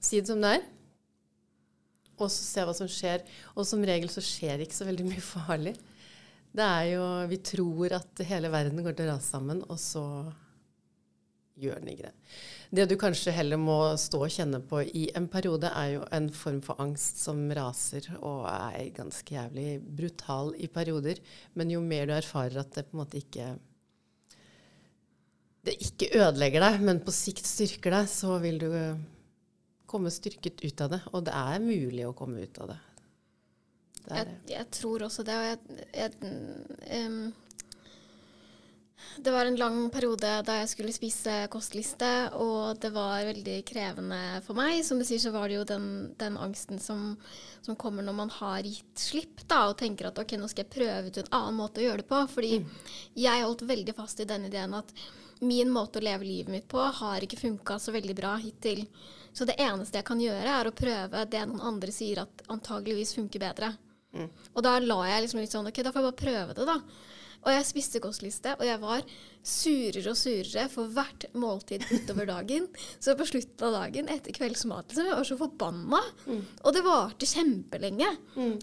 si 0.00 0.20
det 0.20 0.30
som 0.32 0.42
det 0.42 0.56
er. 0.58 0.68
Og 2.20 2.28
så 2.28 2.44
se 2.44 2.66
hva 2.68 2.74
som 2.76 2.90
skjer. 2.90 3.24
Og 3.54 3.66
som 3.68 3.84
regel 3.86 4.10
så 4.12 4.24
skjer 4.24 4.64
ikke 4.64 4.76
så 4.76 4.88
veldig 4.88 5.08
mye 5.08 5.24
farlig. 5.24 5.74
Det 6.50 6.66
er 6.66 6.86
jo 6.96 7.08
Vi 7.30 7.40
tror 7.46 7.98
at 8.00 8.22
hele 8.26 8.50
verden 8.52 8.82
går 8.84 8.96
til 8.98 9.06
å 9.08 9.14
rase 9.14 9.30
sammen, 9.30 9.62
og 9.70 9.78
så 9.78 10.04
gjør 11.60 11.80
den 11.80 11.92
ikke 11.92 12.08
det. 12.08 12.14
Det 12.70 12.86
du 12.88 12.96
kanskje 12.98 13.34
heller 13.34 13.58
må 13.60 13.76
stå 14.00 14.22
og 14.24 14.32
kjenne 14.32 14.60
på 14.66 14.82
i 14.86 15.06
en 15.18 15.26
periode, 15.30 15.70
er 15.70 15.96
jo 15.96 16.04
en 16.16 16.28
form 16.34 16.60
for 16.64 16.80
angst 16.82 17.20
som 17.22 17.42
raser 17.56 18.06
og 18.20 18.46
er 18.50 18.92
ganske 18.96 19.34
jævlig 19.34 19.80
brutal 19.82 20.54
i 20.56 20.70
perioder. 20.72 21.20
Men 21.58 21.72
jo 21.74 21.82
mer 21.84 22.08
du 22.08 22.14
erfarer 22.16 22.62
at 22.62 22.72
det 22.76 22.86
på 22.88 22.96
en 22.96 23.04
måte 23.04 23.20
ikke 23.20 23.56
Det 25.60 25.74
ikke 25.84 26.14
ødelegger 26.16 26.62
deg, 26.64 26.76
men 26.88 27.02
på 27.04 27.12
sikt 27.12 27.44
styrker 27.44 27.92
deg, 27.92 28.06
så 28.08 28.38
vil 28.40 28.56
du 28.62 28.70
komme 29.90 30.12
styrket 30.14 30.62
ut 30.64 30.86
av 30.86 30.94
det. 30.94 31.02
Og 31.12 31.26
det 31.26 31.34
er 31.36 31.62
mulig 31.64 32.06
å 32.08 32.16
komme 32.16 32.46
ut 32.46 32.62
av 32.62 32.72
det. 32.72 32.80
det, 34.06 34.16
Jeg, 34.16 34.40
jeg 34.54 34.66
tror 34.78 35.06
også 35.08 35.26
det. 35.26 35.38
Og 35.38 35.48
jeg, 35.50 35.86
jeg, 35.98 36.34
um, 37.10 37.22
det 39.16 39.30
var 39.30 39.46
en 39.46 39.56
lang 39.58 39.78
periode 39.92 40.28
da 40.46 40.56
jeg 40.60 40.70
skulle 40.70 40.94
spise 40.94 41.34
kostliste, 41.52 42.08
og 42.38 42.78
det 42.80 42.92
var 42.94 43.26
veldig 43.28 43.56
krevende 43.68 44.20
for 44.46 44.58
meg. 44.58 44.80
Som 44.86 45.00
du 45.00 45.04
sier, 45.08 45.20
så 45.22 45.32
var 45.34 45.48
det 45.48 45.58
jo 45.58 45.66
den, 45.68 45.86
den 46.20 46.38
angsten 46.40 46.80
som, 46.82 47.14
som 47.64 47.78
kommer 47.80 48.06
når 48.06 48.16
man 48.16 48.32
har 48.38 48.66
gitt 48.66 49.02
slipp, 49.02 49.42
da, 49.50 49.66
og 49.70 49.78
tenker 49.80 50.10
at 50.10 50.20
ok, 50.22 50.36
nå 50.38 50.50
skal 50.50 50.64
jeg 50.64 50.74
prøve 50.76 51.10
ut 51.10 51.22
en 51.22 51.32
annen 51.40 51.58
måte 51.58 51.82
å 51.82 51.88
gjøre 51.88 52.04
det 52.04 52.10
på. 52.12 52.22
Fordi 52.34 52.52
jeg 53.18 53.46
holdt 53.46 53.66
veldig 53.68 53.96
fast 53.98 54.22
i 54.22 54.28
den 54.30 54.46
ideen 54.48 54.78
at 54.78 54.94
min 55.40 55.72
måte 55.72 56.00
å 56.00 56.04
leve 56.04 56.26
livet 56.28 56.52
mitt 56.52 56.68
på 56.68 56.82
har 57.00 57.24
ikke 57.24 57.40
funka 57.40 57.78
så 57.80 57.94
veldig 57.96 58.16
bra 58.16 58.34
hittil. 58.40 58.84
Så 59.32 59.46
det 59.46 59.58
eneste 59.62 60.00
jeg 60.00 60.06
kan 60.08 60.20
gjøre, 60.20 60.56
er 60.60 60.66
å 60.70 60.74
prøve 60.74 61.24
det 61.30 61.44
noen 61.46 61.60
andre 61.74 61.92
sier 61.94 62.24
at 62.24 62.42
antageligvis 62.50 63.14
funker 63.18 63.42
bedre. 63.42 63.72
Og 64.56 64.62
da 64.66 64.78
la 64.82 65.04
jeg 65.06 65.22
liksom 65.22 65.38
litt 65.38 65.52
sånn 65.54 65.68
Ok, 65.70 65.76
da 65.86 65.92
får 65.94 66.02
jeg 66.02 66.08
bare 66.10 66.22
prøve 66.24 66.54
det, 66.58 66.64
da. 66.66 66.80
Og 67.40 67.48
jeg 67.54 67.64
spiste 67.64 68.00
kostliste, 68.04 68.50
og 68.58 68.66
jeg 68.66 68.76
var 68.82 69.00
surere 69.48 70.10
og 70.12 70.16
surere 70.18 70.66
for 70.68 70.90
hvert 70.92 71.24
måltid 71.40 71.86
utover 71.88 72.26
dagen. 72.34 72.66
Så 73.00 73.14
på 73.16 73.24
slutten 73.30 73.64
av 73.64 73.76
dagen, 73.78 74.10
etter 74.12 74.34
kveldsmat, 74.36 74.90
liksom, 74.90 75.06
jeg 75.08 75.16
var 75.16 75.28
så 75.30 75.38
forbanna. 75.40 76.00
Og 76.66 76.74
det 76.76 76.82
varte 76.84 77.28
kjempelenge. 77.30 78.10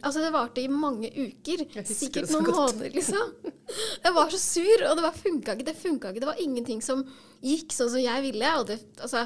Altså, 0.03 0.21
det 0.21 0.29
varte 0.35 0.61
i 0.61 0.67
mange 0.69 1.09
uker. 1.09 1.63
Sikkert 1.89 2.29
noen 2.35 2.45
godt. 2.51 2.59
måneder, 2.75 2.93
liksom. 2.99 3.33
Jeg 4.03 4.13
var 4.19 4.29
så 4.35 4.43
sur, 4.43 4.85
og 4.91 4.99
det 4.99 5.07
var 5.07 5.17
funka 5.23 5.55
ikke. 5.57 5.69
Det 5.71 5.77
funka 5.81 6.11
ikke. 6.13 6.25
Det 6.27 6.29
var 6.35 6.43
ingenting 6.45 6.83
som 6.85 7.01
gikk 7.41 7.73
sånn 7.73 7.95
som 7.95 8.03
jeg 8.03 8.27
ville. 8.29 8.53
Og 8.61 8.69
det, 8.69 8.77
altså, 9.01 9.25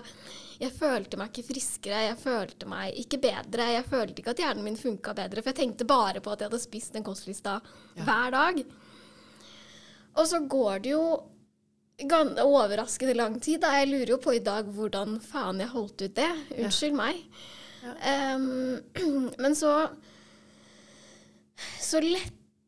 jeg 0.61 0.71
følte 0.77 1.17
meg 1.17 1.31
ikke 1.31 1.47
friskere, 1.47 2.03
jeg 2.11 2.17
følte 2.21 2.67
meg 2.69 2.97
ikke 3.01 3.17
bedre. 3.23 3.65
Jeg 3.73 3.85
følte 3.89 4.21
ikke 4.21 4.35
at 4.35 4.41
hjernen 4.43 4.63
min 4.67 4.77
funka 4.77 5.13
bedre, 5.17 5.41
for 5.41 5.49
jeg 5.51 5.59
tenkte 5.63 5.87
bare 5.89 6.21
på 6.21 6.31
at 6.33 6.43
jeg 6.43 6.51
hadde 6.51 6.61
spist 6.61 6.93
den 6.93 7.05
kostlista 7.07 7.59
Ja. 7.97 8.03
hver 8.05 8.31
dag. 8.35 8.61
Og 10.15 10.27
så 10.27 10.39
går 10.47 10.79
det 10.83 10.91
jo 10.93 11.05
overraskende 12.41 13.13
lang 13.17 13.39
tid. 13.41 13.61
Da. 13.61 13.73
Jeg 13.79 13.89
lurer 13.91 14.13
jo 14.15 14.17
på 14.21 14.33
i 14.35 14.39
dag 14.43 14.65
hvordan 14.65 15.19
faen 15.21 15.59
jeg 15.61 15.69
holdt 15.73 16.01
ut 16.01 16.15
det. 16.17 16.29
Unnskyld 16.57 16.95
meg. 16.97 17.19
Em, 18.05 18.81
men 19.41 19.55
så 19.55 19.89
Så 21.81 21.99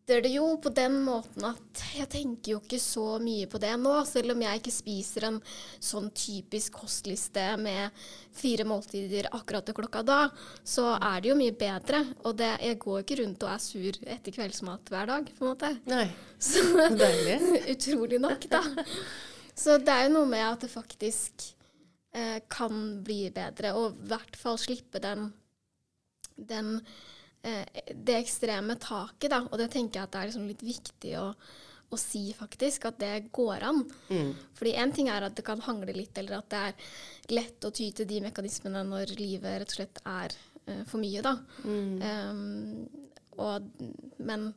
letter 0.04 0.22
det 0.22 0.34
jo 0.36 0.58
på 0.58 0.70
den 0.70 1.04
måten 1.04 1.46
at 1.48 1.84
jeg 1.96 2.08
tenker 2.10 2.52
jo 2.52 2.60
ikke 2.62 2.80
så 2.80 3.20
mye 3.24 3.48
på 3.48 3.58
det 3.58 3.72
nå. 3.80 3.94
Selv 4.06 4.34
om 4.34 4.42
jeg 4.42 4.60
ikke 4.60 4.72
spiser 4.72 5.28
en 5.28 5.40
sånn 5.80 6.10
typisk 6.12 6.74
kostliste 6.74 7.56
med 7.58 7.92
fire 8.34 8.66
måltider 8.66 9.30
akkurat 9.32 9.66
til 9.66 9.76
klokka 9.76 10.04
da, 10.04 10.30
så 10.64 10.98
er 10.98 11.22
det 11.22 11.30
jo 11.30 11.38
mye 11.40 11.56
bedre. 11.56 12.04
Og 12.26 12.36
det, 12.36 12.52
jeg 12.62 12.80
går 12.80 13.00
ikke 13.04 13.20
rundt 13.22 13.44
og 13.44 13.54
er 13.54 13.64
sur 13.64 14.02
etter 14.04 14.36
kveldsmat 14.36 14.92
hver 14.92 15.08
dag, 15.08 15.32
på 15.38 15.46
en 15.46 15.54
måte. 15.54 15.72
Nei. 15.88 16.08
Så 16.44 16.64
Deilig. 16.98 17.40
Utrolig 17.74 18.20
nok, 18.20 18.50
da. 18.52 18.64
Så 19.56 19.78
det 19.80 19.94
er 19.94 20.08
jo 20.10 20.18
noe 20.18 20.28
med 20.28 20.44
at 20.44 20.66
det 20.66 20.72
faktisk 20.74 21.48
eh, 22.12 22.42
kan 22.52 23.00
bli 23.06 23.30
bedre, 23.32 23.76
og 23.78 23.94
i 23.94 24.12
hvert 24.12 24.36
fall 24.36 24.60
slippe 24.60 25.00
den, 25.00 25.30
den 26.36 26.80
det 27.44 28.16
ekstreme 28.16 28.78
taket, 28.80 29.30
da. 29.34 29.42
Og 29.50 29.60
det 29.60 29.70
tenker 29.74 30.00
jeg 30.00 30.08
at 30.08 30.14
det 30.14 30.22
er 30.22 30.30
liksom 30.32 30.48
litt 30.48 30.64
viktig 30.64 31.14
å, 31.20 31.26
å 31.94 32.00
si, 32.00 32.24
faktisk, 32.38 32.88
at 32.90 33.02
det 33.02 33.12
går 33.36 33.66
an. 33.68 33.84
Mm. 34.10 34.32
Fordi 34.58 34.76
én 34.80 34.94
ting 34.96 35.12
er 35.12 35.28
at 35.28 35.36
det 35.38 35.46
kan 35.48 35.62
hangle 35.66 35.96
litt, 35.96 36.16
eller 36.20 36.40
at 36.40 36.50
det 36.54 36.64
er 36.70 37.36
lett 37.36 37.68
å 37.68 37.74
ty 37.76 37.90
til 37.96 38.10
de 38.10 38.22
mekanismene 38.26 38.86
når 38.88 39.16
livet 39.20 39.62
rett 39.62 39.76
og 39.76 39.80
slett 39.80 40.02
er 40.08 40.38
uh, 40.70 40.82
for 40.90 41.02
mye, 41.04 41.24
da. 41.26 41.36
Um, 41.68 42.88
og, 43.44 43.70
men 44.22 44.52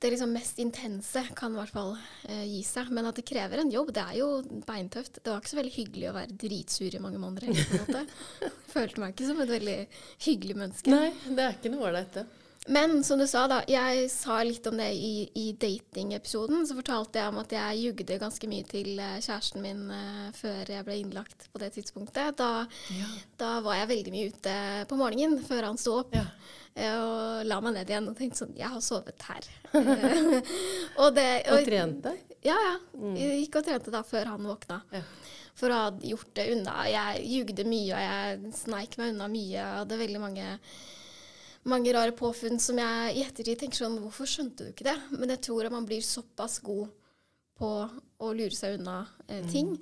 det 0.00 0.10
liksom 0.12 0.32
mest 0.36 0.58
intense 0.62 1.22
kan 1.38 1.54
i 1.54 1.60
hvert 1.60 1.72
fall 1.72 1.92
eh, 2.28 2.44
gi 2.44 2.62
seg. 2.66 2.90
Men 2.94 3.08
at 3.10 3.18
det 3.18 3.26
krever 3.28 3.62
en 3.62 3.72
jobb, 3.72 3.92
det 3.96 4.04
er 4.04 4.18
jo 4.20 4.30
beintøft. 4.68 5.20
Det 5.22 5.32
var 5.32 5.42
ikke 5.42 5.54
så 5.54 5.60
veldig 5.60 5.74
hyggelig 5.76 6.10
å 6.10 6.16
være 6.16 6.40
dritsur 6.44 6.96
i 6.98 7.02
mange 7.02 7.20
måneder 7.22 7.48
heller. 7.50 8.10
Følte 8.74 9.02
meg 9.02 9.14
ikke 9.14 9.30
som 9.30 9.44
et 9.44 9.54
veldig 9.54 9.78
hyggelig 10.26 10.58
menneske. 10.58 10.92
Nei, 10.92 11.12
det 11.30 11.46
er 11.46 11.56
ikke 11.56 11.72
noe 11.72 11.88
ålreit, 11.90 12.12
det. 12.20 12.26
Men 12.68 13.04
som 13.06 13.18
du 13.18 13.26
sa, 13.30 13.44
da. 13.46 13.60
Jeg 13.70 14.08
sa 14.10 14.40
litt 14.42 14.66
om 14.66 14.74
det 14.80 14.88
i, 14.98 15.28
i 15.38 15.44
datingepisoden. 15.54 16.64
Så 16.66 16.74
fortalte 16.74 17.20
jeg 17.20 17.30
om 17.30 17.38
at 17.38 17.52
jeg 17.54 17.82
jugde 17.84 18.18
ganske 18.18 18.50
mye 18.50 18.66
til 18.66 18.98
eh, 18.98 19.20
kjæresten 19.22 19.62
min 19.62 19.84
uh, 19.92 20.28
før 20.34 20.72
jeg 20.74 20.86
ble 20.88 20.96
innlagt 20.98 21.46
på 21.52 21.62
det 21.62 21.72
tidspunktet. 21.76 22.34
Da, 22.40 22.66
Ja. 22.96 23.10
da 23.38 23.52
var 23.62 23.78
jeg 23.78 23.92
veldig 23.94 24.14
mye 24.16 24.32
ute 24.34 24.56
på 24.90 24.98
morgenen 24.98 25.38
før 25.46 25.70
han 25.70 25.78
sto 25.78 26.00
opp. 26.02 26.16
Ja. 26.18 26.26
Eh, 26.76 26.96
Og 27.00 27.46
la 27.48 27.58
meg 27.64 27.74
ned 27.78 27.90
igjen 27.90 28.06
og 28.12 28.16
tenkte 28.18 28.42
sånn 28.44 28.52
Jeg 28.58 28.70
har 28.72 28.82
sovet 28.84 29.26
her. 29.30 29.48
Eh, 29.72 30.52
og 31.02 31.14
det, 31.16 31.26
Og 31.56 31.64
trente? 31.66 32.12
ja, 32.46 32.54
ja. 32.68 32.74
Jeg 33.16 33.40
gikk 33.42 33.58
og 33.60 33.66
trente 33.66 33.94
da 33.94 34.02
før 34.06 34.30
han 34.34 34.46
våkna. 34.46 34.80
Ja. 34.94 35.02
For 35.56 35.72
å 35.72 35.78
ha 35.80 35.88
gjort 36.04 36.34
det 36.36 36.50
unna. 36.52 36.74
Jeg 36.92 37.22
jugde 37.32 37.64
mye, 37.64 37.96
og 37.96 38.02
jeg 38.04 38.52
sneik 38.58 38.98
meg 39.00 39.14
unna 39.14 39.26
mye. 39.32 39.54
Jeg 39.56 39.78
hadde 39.80 39.98
veldig 40.02 40.20
mange, 40.20 40.50
mange 41.72 41.94
rare 41.96 42.12
påfunn 42.16 42.60
som 42.62 42.76
jeg 42.82 43.16
i 43.16 43.24
ettertid 43.24 43.58
tenker 43.64 43.80
sånn 43.80 43.96
Hvorfor 44.04 44.28
skjønte 44.28 44.66
du 44.66 44.74
ikke 44.74 44.86
det? 44.90 44.98
Men 45.16 45.32
jeg 45.32 45.40
tror 45.48 45.64
at 45.66 45.72
man 45.74 45.88
blir 45.88 46.04
såpass 46.04 46.58
god 46.66 46.92
på 47.56 47.70
å 48.20 48.30
lure 48.36 48.52
seg 48.52 48.76
unna 48.76 48.98
eh, 49.32 49.40
ting. 49.48 49.72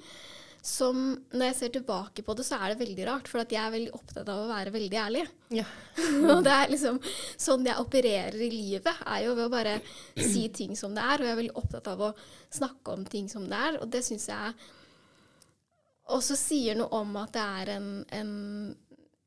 Som 0.65 1.01
når 1.35 1.51
jeg 1.51 1.57
ser 1.59 1.73
tilbake 1.75 2.23
på 2.25 2.35
det, 2.39 2.47
så 2.47 2.57
er 2.57 2.73
det 2.73 2.81
veldig 2.81 3.07
rart. 3.11 3.27
For 3.29 3.43
at 3.43 3.51
jeg 3.53 3.61
er 3.61 3.75
veldig 3.75 3.97
opptatt 3.99 4.31
av 4.33 4.45
å 4.45 4.49
være 4.49 4.73
veldig 4.73 5.01
ærlig. 5.03 5.25
Ja. 5.53 5.67
Og 6.33 6.41
det 6.47 6.55
er 6.55 6.73
liksom 6.73 7.01
sånn 7.37 7.69
jeg 7.69 7.83
opererer 7.83 8.39
i 8.47 8.49
livet, 8.53 9.03
er 9.05 9.27
jo 9.27 9.35
ved 9.37 9.45
å 9.45 9.53
bare 9.53 9.75
si 10.17 10.47
ting 10.55 10.73
som 10.79 10.97
det 10.97 11.05
er. 11.05 11.21
Og 11.21 11.29
jeg 11.29 11.37
er 11.37 11.43
veldig 11.43 11.59
opptatt 11.61 11.91
av 11.93 12.07
å 12.09 12.15
snakke 12.55 12.97
om 12.97 13.05
ting 13.05 13.29
som 13.29 13.45
det 13.51 13.61
er, 13.69 13.79
og 13.83 13.93
det 13.93 14.01
syns 14.07 14.31
jeg 14.31 14.57
også 16.15 16.37
sier 16.37 16.77
noe 16.77 16.93
om 17.01 17.15
at 17.17 17.33
det 17.33 17.45
er 17.61 17.73
en, 17.79 17.91
en, 18.13 18.33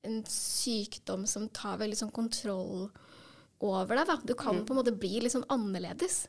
en 0.05 0.17
sykdom 0.29 1.25
som 1.29 1.47
tar 1.49 1.79
veldig 1.81 1.97
sånn 2.01 2.13
kontroll 2.13 2.87
over 3.65 3.97
deg. 3.97 4.09
Da. 4.09 4.17
Du 4.25 4.33
kan 4.37 4.63
på 4.65 4.73
en 4.73 4.81
måte 4.81 4.93
bli 4.93 5.17
litt 5.21 5.33
sånn 5.33 5.47
annerledes. 5.53 6.27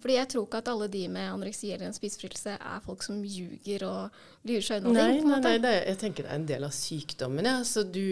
Fordi 0.00 0.14
jeg 0.14 0.28
tror 0.30 0.44
ikke 0.46 0.58
at 0.62 0.68
alle 0.70 0.86
de 0.92 1.04
med 1.10 1.26
anoreksi 1.32 1.72
eller 1.74 1.86
en 1.88 1.96
spiseforstyrrelse 1.96 2.52
er 2.60 2.80
folk 2.84 3.02
som 3.02 3.20
ljuger 3.26 3.82
og 3.88 4.18
lurer 4.46 4.62
seg 4.62 4.84
unna 4.86 5.06
ting. 5.10 5.24
Nei, 5.26 5.40
nei, 5.42 5.54
nei 5.64 5.72
jeg 5.88 5.98
tenker 5.98 6.22
det 6.26 6.30
er 6.30 6.38
en 6.38 6.46
del 6.46 6.64
av 6.68 6.74
sykdommen. 6.76 7.44
Ja. 7.50 7.56
Så 7.66 7.82
du, 7.82 8.04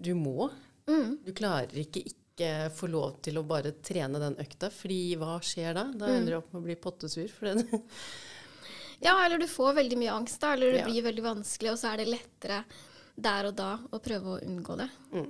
du 0.00 0.14
må. 0.16 0.50
Mm. 0.88 1.18
Du 1.26 1.32
klarer 1.36 1.72
ikke 1.84 2.06
ikke 2.08 2.70
få 2.74 2.88
lov 2.90 3.20
til 3.22 3.36
å 3.38 3.44
bare 3.46 3.70
trene 3.84 4.18
den 4.18 4.34
økta, 4.42 4.66
fordi 4.74 5.14
hva 5.20 5.36
skjer 5.44 5.76
da? 5.76 5.84
Da 5.94 6.08
Mm. 6.08 6.14
ender 6.16 6.32
du 6.32 6.38
opp 6.40 6.48
med 6.52 6.62
å 6.62 6.64
bli 6.64 6.74
pottesur. 6.82 7.28
For 7.30 7.46
det. 7.52 7.62
Ja, 9.04 9.12
eller 9.26 9.38
du 9.38 9.46
får 9.50 9.74
veldig 9.76 9.96
mye 10.00 10.12
angst, 10.14 10.40
da, 10.40 10.52
eller 10.54 10.72
det 10.72 10.78
Ja. 10.80 10.84
blir 10.88 11.02
veldig 11.04 11.22
vanskelig, 11.22 11.70
og 11.74 11.78
så 11.78 11.92
er 11.92 11.96
det 12.00 12.06
lettere 12.08 12.64
der 13.20 13.46
og 13.50 13.54
da 13.58 13.78
å 13.92 13.98
prøve 14.02 14.36
å 14.36 14.42
unngå 14.42 14.76
det. 14.80 14.86
Mm. 15.12 15.26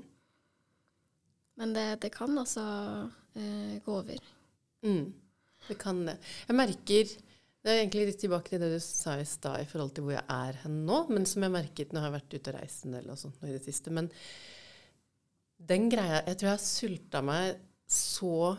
Men 1.56 1.72
det, 1.74 1.86
det 2.02 2.10
kan 2.14 2.38
altså 2.38 2.62
eh, 3.34 3.80
gå 3.84 3.92
over. 3.98 4.20
Mm. 4.84 5.12
Det 5.68 5.78
kan 5.80 6.02
det. 6.06 6.18
Jeg 6.48 6.58
merker 6.58 7.14
Det 7.64 7.72
er 7.72 7.78
egentlig 7.80 8.10
litt 8.10 8.18
tilbake 8.20 8.52
til 8.52 8.60
det 8.60 8.74
du 8.74 8.80
sa 8.84 9.14
i 9.16 9.24
stad 9.24 9.62
i 9.62 9.68
forhold 9.68 9.94
til 9.96 10.04
hvor 10.04 10.18
jeg 10.18 10.26
er 10.28 10.58
hen 10.66 10.82
nå, 10.84 10.98
men 11.08 11.24
som 11.24 11.46
jeg 11.46 11.54
merket 11.54 11.94
når 11.94 12.02
jeg 12.02 12.06
har 12.10 12.16
vært 12.18 12.34
ute 12.34 12.52
og 12.52 12.58
reist 12.58 12.84
en 12.84 12.96
del 12.98 13.08
og 13.08 13.20
sånt 13.20 13.40
nå 13.40 13.48
i 13.48 13.54
det 13.54 13.62
siste. 13.64 13.92
Men 13.94 14.10
den 15.64 15.88
greia 15.88 16.20
Jeg 16.26 16.36
tror 16.36 16.50
jeg 16.50 16.58
har 16.58 16.66
sulta 16.66 17.22
meg 17.24 17.62
så 17.88 18.52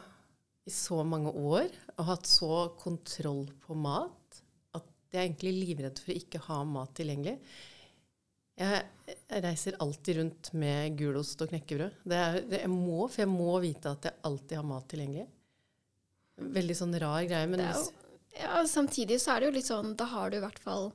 i 0.66 0.74
så 0.74 1.04
mange 1.06 1.30
år 1.30 1.70
og 2.00 2.08
hatt 2.10 2.26
så 2.30 2.52
kontroll 2.82 3.46
på 3.62 3.78
mat 3.78 4.42
at 4.74 4.90
jeg 5.14 5.20
er 5.20 5.28
egentlig 5.28 5.54
livredd 5.60 6.02
for 6.02 6.14
å 6.14 6.20
ikke 6.24 6.42
ha 6.48 6.60
mat 6.66 6.96
tilgjengelig. 6.98 7.38
Jeg, 8.56 8.84
reiser 9.44 9.76
alltid 9.84 10.18
rundt 10.18 10.50
med 10.56 10.96
gulost 10.98 11.42
og 11.44 11.52
knekkebrød. 11.52 11.98
Det 12.08 12.18
er, 12.18 12.38
det, 12.48 12.62
jeg 12.64 12.72
må, 12.72 13.06
for 13.12 13.22
jeg 13.26 13.32
må 13.32 13.58
vite 13.62 13.92
at 13.92 14.08
jeg 14.08 14.22
alltid 14.30 14.58
har 14.58 14.68
mat 14.70 14.88
tilgjengelig. 14.92 15.26
Veldig 16.38 16.76
sånn 16.76 16.96
rar 17.00 17.24
greie, 17.24 17.48
men 17.48 17.60
Det 17.62 17.66
er 17.70 17.74
jo, 17.80 17.86
ja, 18.42 18.64
samtidig 18.68 19.20
så 19.24 19.36
er 19.36 19.40
det 19.40 19.48
jo 19.48 19.56
litt 19.56 19.70
sånn 19.70 19.96
Da 19.96 20.06
har 20.12 20.30
du 20.30 20.38
i 20.38 20.44
hvert 20.44 20.60
fall 20.60 20.92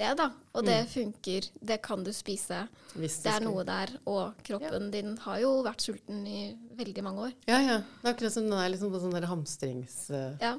det, 0.00 0.14
da. 0.16 0.30
Og 0.56 0.64
det 0.64 0.78
funker. 0.88 1.44
Det 1.60 1.82
kan 1.82 2.02
du 2.02 2.10
spise. 2.16 2.62
hvis 2.94 3.18
Det 3.22 3.26
er 3.34 3.40
skulle- 3.40 3.50
noe 3.52 3.64
der. 3.64 3.90
Og 4.06 4.34
kroppen 4.42 4.90
din 4.90 5.16
har 5.18 5.38
jo 5.40 5.62
vært 5.62 5.82
sulten 5.84 6.26
i 6.26 6.56
veldig 6.74 7.02
mange 7.04 7.18
år. 7.28 7.32
Ja, 7.46 7.58
ja. 7.60 7.78
Det 8.00 8.08
er 8.08 8.14
akkurat 8.14 8.32
som 8.32 8.48
den 8.48 8.58
er 8.58 8.70
liksom 8.70 8.90
på 8.90 9.00
sånn 9.02 9.28
hamstringsmodus. 9.28 10.40
Ja. 10.40 10.56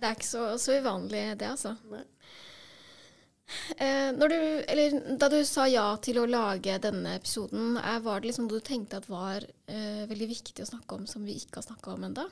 Det 0.00 0.08
er 0.08 0.14
ikke 0.16 0.26
så, 0.26 0.58
så 0.58 0.74
uvanlig, 0.80 1.38
det, 1.38 1.48
altså. 1.54 1.76
Eh, 3.78 4.10
når 4.16 4.28
du, 4.28 4.38
eller, 4.66 5.16
da 5.18 5.28
du 5.30 5.44
sa 5.46 5.66
ja 5.70 5.84
til 6.02 6.18
å 6.18 6.26
lage 6.28 6.80
denne 6.82 7.14
episoden, 7.14 7.76
er, 7.78 8.00
var 8.00 8.20
det 8.20 8.32
liksom 8.32 8.48
du 8.50 8.58
tenkte 8.60 8.96
at 8.98 9.06
var 9.08 9.46
eh, 9.68 10.02
veldig 10.10 10.28
viktig 10.32 10.64
å 10.64 10.66
snakke 10.66 10.98
om, 10.98 11.06
som 11.06 11.24
vi 11.24 11.36
ikke 11.38 11.60
har 11.60 11.68
snakka 11.68 11.94
om 11.94 12.08
ennå? 12.08 12.26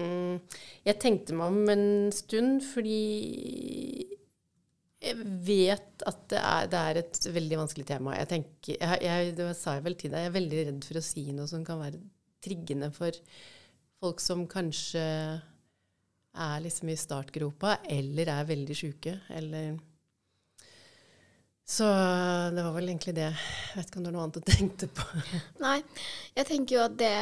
Mm, 0.00 0.40
jeg 0.86 0.98
tenkte 1.02 1.36
meg 1.36 1.52
om 1.52 1.68
en 1.74 2.12
stund 2.16 2.62
fordi 2.64 3.00
jeg 5.02 5.18
vet 5.44 6.04
at 6.06 6.20
det 6.30 6.38
er, 6.38 6.66
det 6.70 6.80
er 6.80 7.00
et 7.00 7.20
veldig 7.34 7.58
vanskelig 7.64 7.86
tema. 7.88 8.14
Jeg 8.20 8.28
tenker, 8.30 8.76
jeg, 8.78 8.98
jeg, 9.02 9.32
det 9.38 9.48
sa 9.58 9.76
jeg 9.76 9.86
vel 9.88 9.96
til 9.98 10.12
deg, 10.12 10.24
jeg 10.24 10.30
er 10.30 10.36
veldig 10.36 10.66
redd 10.68 10.86
for 10.86 11.00
å 11.00 11.04
si 11.04 11.24
noe 11.34 11.50
som 11.50 11.64
kan 11.66 11.80
være 11.82 11.98
triggende 12.42 12.90
for 12.94 13.16
folk 14.02 14.22
som 14.22 14.44
kanskje 14.50 15.02
er 16.32 16.62
liksom 16.64 16.90
i 16.90 16.98
startgropa, 16.98 17.80
eller 17.92 18.30
er 18.32 18.46
veldig 18.48 18.76
sjuke, 18.76 19.18
eller 19.30 19.74
Så 21.72 21.86
det 22.52 22.62
var 22.64 22.72
vel 22.74 22.88
egentlig 22.90 23.14
det. 23.16 23.28
Jeg 23.30 23.76
vet 23.78 23.90
ikke 23.90 24.00
om 24.00 24.04
det 24.04 24.10
var 24.10 24.16
noe 24.16 24.24
annet 24.26 24.38
du 24.38 24.52
tenkte 24.54 24.88
på. 24.92 25.04
Nei, 25.62 25.78
jeg 26.36 26.48
tenker 26.48 26.76
jo 26.76 26.86
at 26.86 26.96
det, 27.00 27.12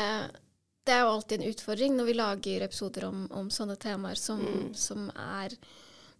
det 0.91 0.97
er 0.97 1.05
jo 1.05 1.12
alltid 1.14 1.38
en 1.38 1.53
utfordring 1.53 1.95
når 1.95 2.09
vi 2.09 2.16
lager 2.18 2.66
episoder 2.66 3.07
om, 3.07 3.22
om 3.38 3.51
sånne 3.55 3.78
temaer 3.78 4.18
som, 4.18 4.43
som 4.74 5.07
er 5.14 5.55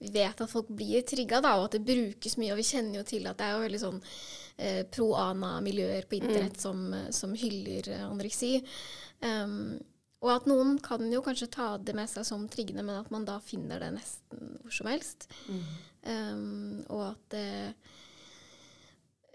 Vi 0.01 0.13
vet 0.15 0.41
at 0.41 0.49
folk 0.49 0.71
blir 0.73 1.03
trigga, 1.05 1.43
og 1.43 1.67
at 1.67 1.75
det 1.77 1.83
brukes 1.85 2.39
mye. 2.41 2.55
Og 2.55 2.61
vi 2.63 2.69
kjenner 2.71 3.03
jo 3.03 3.09
til 3.09 3.27
at 3.29 3.37
det 3.37 3.49
er 3.49 3.57
jo 3.57 3.65
veldig 3.67 3.81
sånn 3.83 3.99
eh, 4.57 4.83
pro-ana-miljøer 4.89 6.07
på 6.09 6.17
internett 6.17 6.57
som, 6.63 6.87
som 7.13 7.35
hyller 7.37 7.91
eh, 7.91 8.07
anoreksi. 8.07 8.55
Um, 9.21 9.75
og 10.21 10.33
at 10.35 10.49
noen 10.49 10.77
kan 10.85 11.05
jo 11.13 11.23
kanskje 11.25 11.51
ta 11.53 11.75
det 11.81 11.93
med 11.97 12.09
seg 12.09 12.27
som 12.29 12.47
triggende, 12.53 12.85
men 12.87 13.01
at 13.01 13.11
man 13.13 13.27
da 13.29 13.39
finner 13.45 13.81
det 13.81 13.91
nesten 13.99 14.55
hvor 14.63 14.77
som 14.79 14.89
helst. 14.89 15.29
Um, 16.05 16.81
og 16.89 17.11
at 17.11 17.37
eh, 17.37 17.97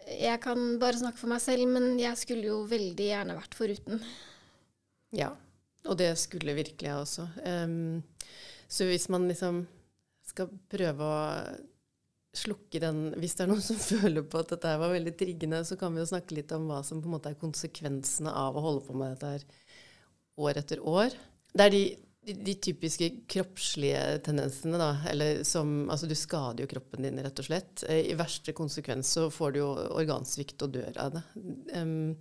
Jeg 0.05 0.41
kan 0.41 0.79
bare 0.81 0.97
snakke 0.97 1.21
for 1.21 1.29
meg 1.29 1.41
selv, 1.41 1.65
men 1.69 1.99
jeg 2.01 2.17
skulle 2.21 2.49
jo 2.49 2.63
veldig 2.69 3.11
gjerne 3.11 3.37
vært 3.37 3.57
foruten. 3.57 4.01
Ja, 5.13 5.29
og 5.85 5.97
det 5.99 6.09
skulle 6.17 6.57
virkelig 6.57 6.89
jeg 6.89 6.97
også. 6.97 7.27
Um, 7.45 8.01
så 8.67 8.87
hvis 8.89 9.07
man 9.13 9.27
liksom 9.29 9.65
skal 10.25 10.49
prøve 10.71 11.05
å 11.05 11.17
slukke 12.35 12.81
den 12.83 13.13
Hvis 13.21 13.37
det 13.37 13.45
er 13.45 13.51
noen 13.51 13.63
som 13.63 13.77
føler 14.01 14.25
på 14.27 14.41
at 14.41 14.49
dette 14.55 14.73
var 14.81 14.91
veldig 14.91 15.13
triggende, 15.19 15.61
så 15.67 15.77
kan 15.79 15.93
vi 15.95 16.01
jo 16.03 16.09
snakke 16.09 16.35
litt 16.35 16.51
om 16.55 16.67
hva 16.69 16.81
som 16.83 16.99
på 17.01 17.09
en 17.09 17.15
måte 17.17 17.31
er 17.31 17.39
konsekvensene 17.39 18.33
av 18.33 18.57
å 18.57 18.65
holde 18.65 18.83
på 18.87 18.97
med 18.97 19.15
dette 19.15 19.35
her 19.35 19.45
år 20.45 20.59
etter 20.59 20.81
år. 20.83 21.15
Det 21.55 21.63
er 21.63 21.71
de, 21.71 21.83
de, 22.27 22.35
de 22.49 22.57
typiske 22.67 23.07
kroppslige 23.31 24.01
tendensene, 24.25 24.81
da. 24.81 24.89
Eller 25.13 25.45
som 25.47 25.85
Altså, 25.87 26.09
du 26.11 26.15
skader 26.19 26.65
jo 26.65 26.71
kroppen 26.73 27.07
din, 27.07 27.21
rett 27.23 27.39
og 27.39 27.47
slett. 27.47 27.85
Eh, 27.87 28.09
I 28.11 28.19
verste 28.19 28.55
konsekvens 28.57 29.13
så 29.15 29.29
får 29.31 29.55
du 29.55 29.61
jo 29.61 29.71
organsvikt 29.95 30.67
og 30.67 30.75
dør 30.75 30.99
av 31.05 31.15
det. 31.15 31.23
Um, 31.71 32.11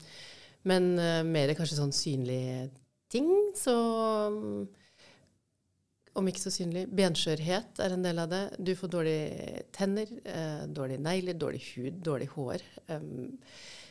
men 0.68 0.94
uh, 0.98 1.20
mer 1.26 1.52
kanskje 1.56 1.78
sånn 1.80 1.94
synlige 1.94 2.70
ting, 3.12 3.30
så 3.58 3.74
um, 4.32 4.64
om 6.18 6.30
ikke 6.30 6.44
så 6.44 6.52
synlig. 6.54 6.86
Benskjørhet 6.94 7.80
er 7.82 7.94
en 7.94 8.04
del 8.04 8.20
av 8.22 8.30
det. 8.30 8.42
Du 8.62 8.72
får 8.78 8.90
dårlige 8.92 9.62
tenner, 9.74 10.10
eh, 10.22 10.62
dårlige 10.70 11.02
negler, 11.02 11.34
dårlig 11.34 11.62
hud, 11.72 12.00
dårlig 12.06 12.28
hår. 12.36 12.62
Um, 12.88 13.38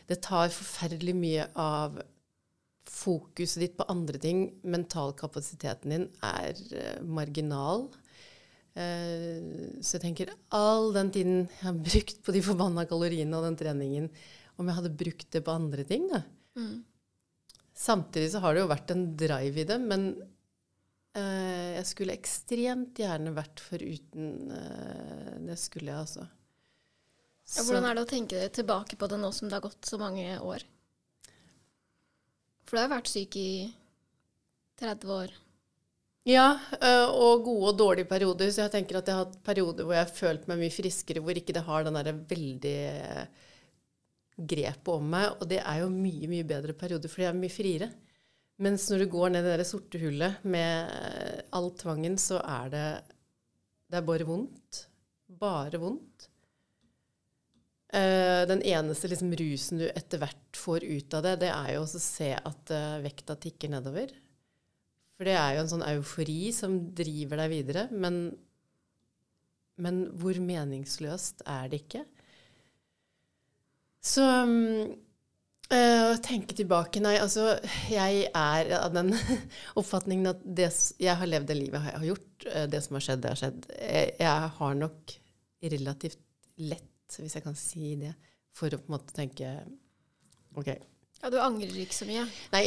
det 0.07 0.21
tar 0.23 0.53
forferdelig 0.53 1.15
mye 1.15 1.47
av 1.59 1.99
fokuset 2.87 3.59
ditt 3.63 3.75
på 3.79 3.87
andre 3.91 4.21
ting. 4.23 4.45
Mentalkapasiteten 4.63 5.95
din 5.95 6.07
er 6.23 6.55
uh, 6.55 7.03
marginal. 7.03 7.89
Uh, 8.73 9.75
så 9.83 9.97
jeg 9.97 10.05
tenker 10.07 10.31
all 10.49 10.93
den 10.95 11.11
tiden 11.13 11.43
jeg 11.43 11.67
har 11.67 11.75
brukt 11.91 12.23
på 12.23 12.35
de 12.35 12.41
forbanna 12.45 12.87
kaloriene 12.89 13.35
og 13.35 13.49
den 13.49 13.59
treningen, 13.59 14.07
om 14.55 14.69
jeg 14.69 14.79
hadde 14.79 14.95
brukt 15.03 15.27
det 15.35 15.43
på 15.43 15.59
andre 15.59 15.83
ting, 15.87 16.07
da. 16.07 16.23
Mm. 16.59 16.83
Samtidig 17.73 18.31
så 18.31 18.43
har 18.43 18.53
det 18.53 18.63
jo 18.63 18.69
vært 18.69 18.93
en 18.93 19.03
drive 19.17 19.63
i 19.63 19.67
det, 19.67 19.79
men 19.81 20.05
eh, 21.17 21.73
jeg 21.79 21.87
skulle 21.89 22.15
ekstremt 22.15 23.01
gjerne 23.01 23.33
vært 23.33 23.63
foruten 23.63 24.53
eh, 24.53 25.31
Det 25.49 25.57
skulle 25.59 25.89
jeg, 25.89 26.05
altså. 26.05 26.27
Ja, 27.53 27.65
hvordan 27.65 27.89
er 27.89 27.97
det 27.97 28.05
å 28.05 28.11
tenke 28.13 28.43
tilbake 28.55 28.97
på 28.99 29.09
det 29.11 29.19
nå 29.19 29.31
som 29.35 29.49
det 29.49 29.57
har 29.57 29.65
gått 29.65 29.89
så 29.89 29.99
mange 29.99 30.37
år? 30.39 30.63
For 32.63 32.77
du 32.77 32.85
har 32.85 32.93
vært 32.93 33.11
syk 33.11 33.35
i 33.37 33.49
30 34.79 35.11
år. 35.13 35.33
Ja, 36.23 36.53
uh, 36.79 37.09
og 37.11 37.43
gode 37.43 37.73
og 37.73 37.79
dårlige 37.81 38.07
perioder. 38.07 38.47
Så 38.49 38.63
jeg 38.63 38.71
tenker 38.73 38.97
at 38.97 39.09
jeg 39.09 39.17
har 39.17 39.25
hatt 39.25 39.41
perioder 39.43 39.83
hvor 39.83 39.97
jeg 39.97 40.05
har 40.05 40.15
følt 40.15 40.47
meg 40.47 40.61
mye 40.61 40.73
friskere, 40.73 41.23
hvor 41.23 41.37
ikke 41.37 41.55
det 41.55 41.65
har 41.67 41.83
den 41.83 41.99
derre 41.99 42.15
veldig 42.29 42.77
grepet 44.37 44.91
om 44.93 45.11
meg. 45.13 45.37
Og 45.39 45.49
det 45.51 45.61
er 45.61 45.83
jo 45.83 45.91
mye, 45.93 46.29
mye 46.31 46.47
bedre 46.47 46.75
perioder, 46.77 47.11
fordi 47.11 47.27
jeg 47.27 47.33
er 47.33 47.39
mye 47.41 47.53
friere. 47.53 47.89
Mens 48.63 48.85
når 48.89 49.03
du 49.03 49.11
går 49.11 49.33
ned 49.33 49.47
i 49.49 49.55
det 49.59 49.67
sorte 49.67 49.99
hullet 50.01 50.43
med 50.45 50.91
eh, 50.93 51.39
all 51.57 51.71
tvangen, 51.77 52.19
så 52.21 52.39
er 52.41 52.69
det 52.73 52.87
Det 53.89 53.99
er 53.99 54.07
bare 54.07 54.25
vondt. 54.25 54.85
Bare 55.27 55.79
vondt. 55.81 56.29
Uh, 57.93 58.41
den 58.49 58.63
eneste 58.65 59.05
liksom, 59.05 59.29
rusen 59.37 59.77
du 59.77 59.83
etter 59.85 60.17
hvert 60.17 60.57
får 60.57 60.81
ut 60.81 61.13
av 61.13 61.27
det, 61.27 61.33
det 61.43 61.49
er 61.53 61.75
jo 61.75 61.83
å 61.85 61.89
se 62.01 62.31
at 62.33 62.71
uh, 62.73 63.03
vekta 63.03 63.35
tikker 63.37 63.69
nedover. 63.69 64.09
For 65.13 65.29
det 65.29 65.35
er 65.37 65.51
jo 65.53 65.61
en 65.61 65.69
sånn 65.75 65.85
eufori 65.85 66.39
som 66.57 66.79
driver 66.97 67.43
deg 67.43 67.51
videre. 67.53 67.83
Men, 67.93 68.17
men 69.77 70.01
hvor 70.17 70.39
meningsløst 70.41 71.45
er 71.45 71.69
det 71.69 71.83
ikke? 71.83 72.01
Så 74.03 74.25
um, 74.43 74.93
Uh, 75.73 76.17
tenke 76.21 76.53
tilbake 76.53 76.99
Nei, 77.01 77.15
altså 77.23 77.55
jeg 77.89 78.27
er 78.27 78.67
av 78.77 78.91
den 78.93 79.13
oppfatningen 79.79 80.29
at 80.33 80.41
det, 80.43 80.67
jeg 81.01 81.15
har 81.17 81.29
levd 81.29 81.47
det 81.49 81.55
livet 81.57 81.87
jeg 81.87 81.97
har 82.01 82.07
gjort. 82.11 82.45
Uh, 82.45 82.65
det 82.69 82.81
som 82.83 82.97
har 82.97 83.05
skjedd, 83.05 83.21
det 83.23 83.31
har 83.31 83.39
skjedd. 83.39 83.67
Jeg, 83.79 84.11
jeg, 84.19 84.49
har 84.59 84.75
nok 84.77 85.15
relativt 85.73 86.19
lett, 86.61 87.15
hvis 87.15 87.37
jeg 87.39 87.45
kan 87.45 87.57
si 87.57 87.93
det, 88.03 88.11
for 88.53 88.75
å 88.75 88.81
på 88.81 88.91
en 88.91 88.95
måte 88.97 89.15
tenke 89.15 89.55
OK. 90.59 90.69
Ja, 91.23 91.31
Du 91.31 91.39
angrer 91.39 91.79
ikke 91.85 91.95
så 91.95 92.05
mye? 92.05 92.27
Nei, 92.53 92.63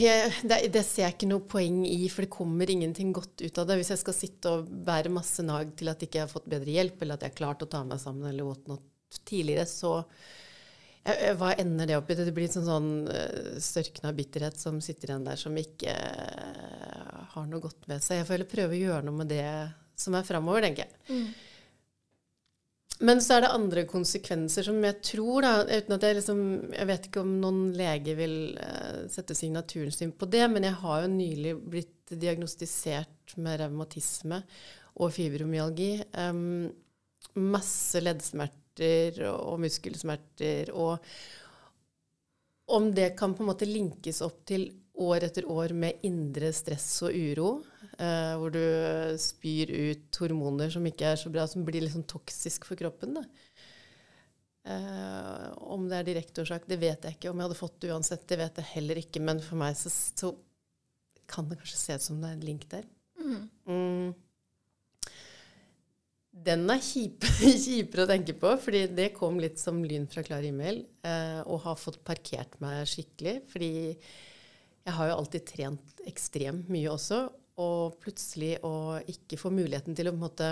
jeg, 0.00 0.32
det, 0.48 0.58
det, 0.74 0.82
ser 0.88 1.04
jeg 1.04 1.18
ikke 1.18 1.30
noe 1.30 1.44
poeng 1.52 1.82
i, 1.86 2.00
for 2.10 2.24
det 2.24 2.32
kommer 2.32 2.72
ingenting 2.72 3.12
godt 3.14 3.44
ut 3.44 3.60
av 3.60 3.68
det. 3.68 3.78
Hvis 3.82 3.92
jeg 3.92 4.02
skal 4.02 4.16
sitte 4.16 4.56
og 4.56 4.74
bære 4.88 5.12
masse 5.12 5.44
nag 5.44 5.76
til 5.78 5.92
at 5.92 6.00
jeg 6.00 6.10
ikke 6.10 6.24
har 6.24 6.32
fått 6.32 6.48
bedre 6.50 6.74
hjelp, 6.74 6.98
eller 7.04 7.20
at 7.20 7.28
jeg 7.28 7.36
har 7.36 7.40
klart 7.44 7.62
å 7.62 7.70
ta 7.70 7.84
meg 7.86 8.00
sammen 8.02 8.32
eller 8.32 8.48
whatnot 8.48 9.22
tidligere, 9.28 9.68
så 9.68 10.00
hva 11.38 11.52
ender 11.58 11.88
det 11.88 11.98
opp 11.98 12.10
i? 12.10 12.16
Det 12.18 12.32
blir 12.34 12.48
en 12.48 12.54
sånn, 12.54 12.68
sånn 12.68 12.90
uh, 13.10 13.58
størkna 13.62 14.12
bitterhet 14.16 14.60
som 14.60 14.80
sitter 14.84 15.12
igjen 15.12 15.26
der, 15.28 15.40
som 15.40 15.56
ikke 15.58 15.94
har 17.34 17.50
noe 17.50 17.62
godt 17.64 17.86
med 17.90 18.04
seg. 18.04 18.20
Jeg 18.20 18.28
får 18.28 18.38
heller 18.38 18.50
prøve 18.54 18.76
å 18.76 18.80
gjøre 18.80 19.06
noe 19.08 19.20
med 19.20 19.30
det 19.32 19.44
som 19.98 20.16
er 20.16 20.26
framover, 20.26 20.64
tenker 20.64 20.86
jeg. 20.86 20.98
Mm. 21.10 21.28
Men 23.08 23.20
så 23.22 23.36
er 23.36 23.44
det 23.44 23.52
andre 23.54 23.84
konsekvenser 23.86 24.66
som 24.66 24.80
jeg 24.82 24.98
tror, 25.06 25.44
da, 25.46 25.52
uten 25.70 25.94
at 25.94 26.02
jeg 26.02 26.16
liksom 26.18 26.40
Jeg 26.74 26.88
vet 26.88 27.04
ikke 27.06 27.22
om 27.22 27.36
noen 27.44 27.60
lege 27.78 28.16
vil 28.18 28.34
sette 29.12 29.36
signaturen 29.38 29.94
sin 29.94 30.10
på 30.18 30.26
det, 30.30 30.42
men 30.50 30.66
jeg 30.66 30.80
har 30.80 31.04
jo 31.04 31.12
nylig 31.12 31.54
blitt 31.62 31.94
diagnostisert 32.10 33.36
med 33.38 33.60
revmatisme 33.62 34.40
og 34.98 35.12
fibromyalgi. 35.14 35.92
Um, 36.18 36.70
masse 37.38 38.00
leddsmerter 38.02 38.67
smerter 38.78 39.24
og 39.28 39.58
muskelsmerter. 39.60 40.72
Og 40.74 40.98
om 42.68 42.94
det 42.94 43.16
kan 43.16 43.34
på 43.34 43.42
en 43.42 43.50
måte 43.50 43.66
linkes 43.66 44.22
opp 44.22 44.44
til 44.46 44.70
år 44.98 45.24
etter 45.28 45.46
år 45.46 45.72
med 45.72 46.02
indre 46.02 46.52
stress 46.52 47.02
og 47.06 47.14
uro, 47.14 47.62
eh, 47.98 48.34
hvor 48.36 48.50
du 48.50 49.16
spyr 49.18 49.70
ut 49.70 50.18
hormoner 50.20 50.70
som 50.70 50.84
ikke 50.84 51.12
er 51.12 51.16
så 51.16 51.30
bra, 51.30 51.46
som 51.46 51.64
blir 51.64 51.82
litt 51.82 51.94
sånn 51.94 52.08
toksisk 52.08 52.66
for 52.66 52.76
kroppen. 52.76 53.14
Da. 53.14 53.22
Eh, 54.68 55.46
om 55.70 55.86
det 55.88 56.00
er 56.00 56.10
direkte 56.10 56.42
årsak, 56.42 56.66
det 56.66 56.80
vet 56.80 57.04
jeg 57.04 57.16
ikke. 57.16 57.30
Om 57.30 57.38
jeg 57.38 57.48
hadde 57.48 57.62
fått 57.62 57.80
det 57.80 57.92
uansett, 57.94 58.26
det 58.28 58.40
vet 58.42 58.58
jeg 58.58 58.72
heller 58.74 59.00
ikke. 59.00 59.22
Men 59.22 59.40
for 59.40 59.56
meg 59.60 59.78
så, 59.78 59.88
så 59.88 60.34
kan 61.30 61.48
det 61.48 61.60
kanskje 61.60 61.78
se 61.78 61.94
ut 61.94 62.08
som 62.08 62.18
det 62.20 62.32
er 62.32 62.40
en 62.40 62.48
link 62.50 62.66
der. 62.72 62.88
Mm. 63.22 63.44
Mm 63.68 64.27
den 66.44 66.64
er 66.70 66.80
kjip, 66.84 67.26
kjipere 67.64 68.04
å 68.04 68.10
tenke 68.10 68.34
på, 68.38 68.54
fordi 68.62 68.86
det 68.94 69.10
kom 69.16 69.40
litt 69.42 69.60
som 69.60 69.82
lyn 69.84 70.06
fra 70.10 70.24
klar 70.26 70.44
himmel. 70.46 70.84
Eh, 71.02 71.40
og 71.44 71.62
har 71.66 71.78
fått 71.80 72.00
parkert 72.06 72.58
meg 72.62 72.86
skikkelig. 72.88 73.40
Fordi 73.52 73.72
jeg 73.92 74.96
har 74.96 75.10
jo 75.10 75.18
alltid 75.18 75.46
trent 75.48 76.02
ekstremt 76.08 76.70
mye 76.72 76.90
også. 76.94 77.26
Og 77.62 77.98
plutselig 78.02 78.56
å 78.66 78.98
ikke 79.10 79.40
få 79.40 79.50
muligheten 79.54 79.96
til 79.98 80.10
å 80.10 80.14
på 80.14 80.20
en 80.20 80.26
måte 80.26 80.50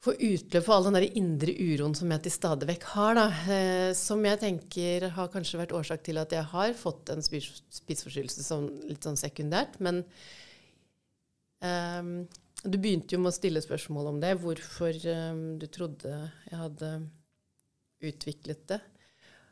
få 0.00 0.14
utløp 0.16 0.64
for 0.64 0.78
all 0.78 0.86
den 0.88 0.96
der 0.96 1.18
indre 1.20 1.52
uroen 1.52 1.94
som 1.96 2.10
jeg 2.12 2.24
til 2.24 2.32
stadig 2.32 2.68
vekk 2.70 2.84
har, 2.94 3.18
da. 3.18 3.26
Eh, 3.52 3.90
som 3.96 4.24
jeg 4.24 4.40
tenker 4.40 5.10
har 5.16 5.32
kanskje 5.32 5.60
vært 5.60 5.74
årsak 5.76 6.04
til 6.06 6.20
at 6.22 6.32
jeg 6.32 6.46
har 6.54 6.76
fått 6.78 7.12
en 7.12 7.24
spiseforstyrrelse 7.24 8.46
sånn, 8.46 8.70
litt 8.88 9.04
sånn 9.04 9.20
sekundært. 9.20 9.76
Men 9.84 10.00
um, 11.60 12.14
du 12.64 12.76
begynte 12.76 13.14
jo 13.14 13.20
med 13.22 13.32
å 13.32 13.36
stille 13.36 13.62
spørsmål 13.64 14.10
om 14.10 14.20
det, 14.22 14.34
hvorfor 14.42 14.96
um, 15.08 15.44
du 15.60 15.66
trodde 15.72 16.12
jeg 16.50 16.58
hadde 16.60 16.90
utviklet 18.10 18.64
det. 18.68 18.80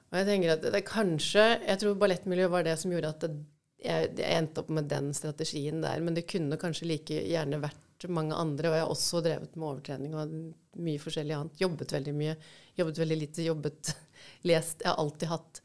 Og 0.09 0.19
jeg 0.21 0.29
tenker 0.29 0.55
at 0.55 0.63
det, 0.65 0.73
det 0.73 0.85
kanskje 0.89 1.43
Jeg 1.67 1.81
tror 1.83 1.99
ballettmiljøet 2.01 2.53
var 2.53 2.65
det 2.65 2.79
som 2.81 2.93
gjorde 2.95 3.11
at 3.13 3.27
det, 3.27 3.33
jeg, 3.79 4.09
jeg, 4.19 4.31
endte 4.41 4.63
opp 4.63 4.71
med 4.75 4.89
den 4.91 5.13
strategien 5.15 5.83
der. 5.85 6.01
Men 6.05 6.17
det 6.17 6.27
kunne 6.31 6.59
kanskje 6.61 6.89
like 6.89 7.21
gjerne 7.29 7.61
vært 7.63 8.09
mange 8.11 8.35
andre. 8.35 8.71
Og 8.71 8.77
jeg 8.77 8.85
har 8.85 8.95
også 8.95 9.23
drevet 9.25 9.55
med 9.55 9.69
overtrening 9.69 10.17
og 10.19 10.35
mye 10.83 11.03
forskjellig 11.03 11.37
annet. 11.37 11.61
Jobbet 11.63 11.95
veldig 11.95 12.17
mye. 12.17 12.35
Jobbet 12.81 13.01
veldig 13.05 13.21
lite. 13.21 13.47
Jobbet 13.47 13.93
Lest. 14.51 14.83
Jeg 14.83 14.91
har 14.91 14.99
alltid 15.05 15.33
hatt 15.33 15.63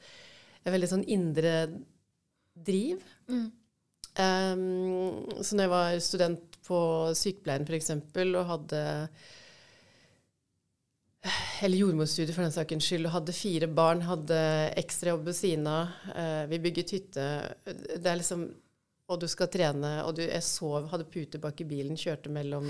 en 0.64 0.76
veldig 0.76 0.92
sånn 0.92 1.08
indre 1.12 1.56
driv. 2.54 3.02
Mm. 3.32 3.48
Um, 4.14 5.42
så 5.42 5.58
når 5.58 5.66
jeg 5.66 5.74
var 5.74 6.00
student 6.06 6.53
på 6.66 6.80
sykepleien 7.18 7.66
f.eks. 7.68 7.92
og 8.24 8.46
hadde 8.50 8.84
eller 11.64 11.80
jordmorstudiet 11.80 12.36
for 12.36 12.44
den 12.44 12.52
sakens 12.52 12.88
skyld, 12.90 13.08
og 13.08 13.14
hadde 13.14 13.36
fire 13.36 13.70
barn, 13.72 14.02
hadde 14.04 14.40
ekstrajobb 14.82 15.30
ved 15.30 15.38
siden 15.38 15.70
av. 15.72 15.94
Uh, 16.12 16.44
vi 16.52 16.60
bygget 16.66 16.92
hytte. 16.98 17.28
Det 17.64 18.04
er 18.04 18.20
liksom 18.20 18.50
Og 19.12 19.20
du 19.20 19.28
skal 19.28 19.50
trene, 19.52 19.90
og 20.08 20.16
du, 20.16 20.22
jeg 20.24 20.44
sov, 20.48 20.88
hadde 20.92 21.10
pute 21.12 21.40
bak 21.40 21.60
i 21.60 21.68
bilen, 21.68 22.00
kjørte 22.00 22.32
mellom 22.32 22.70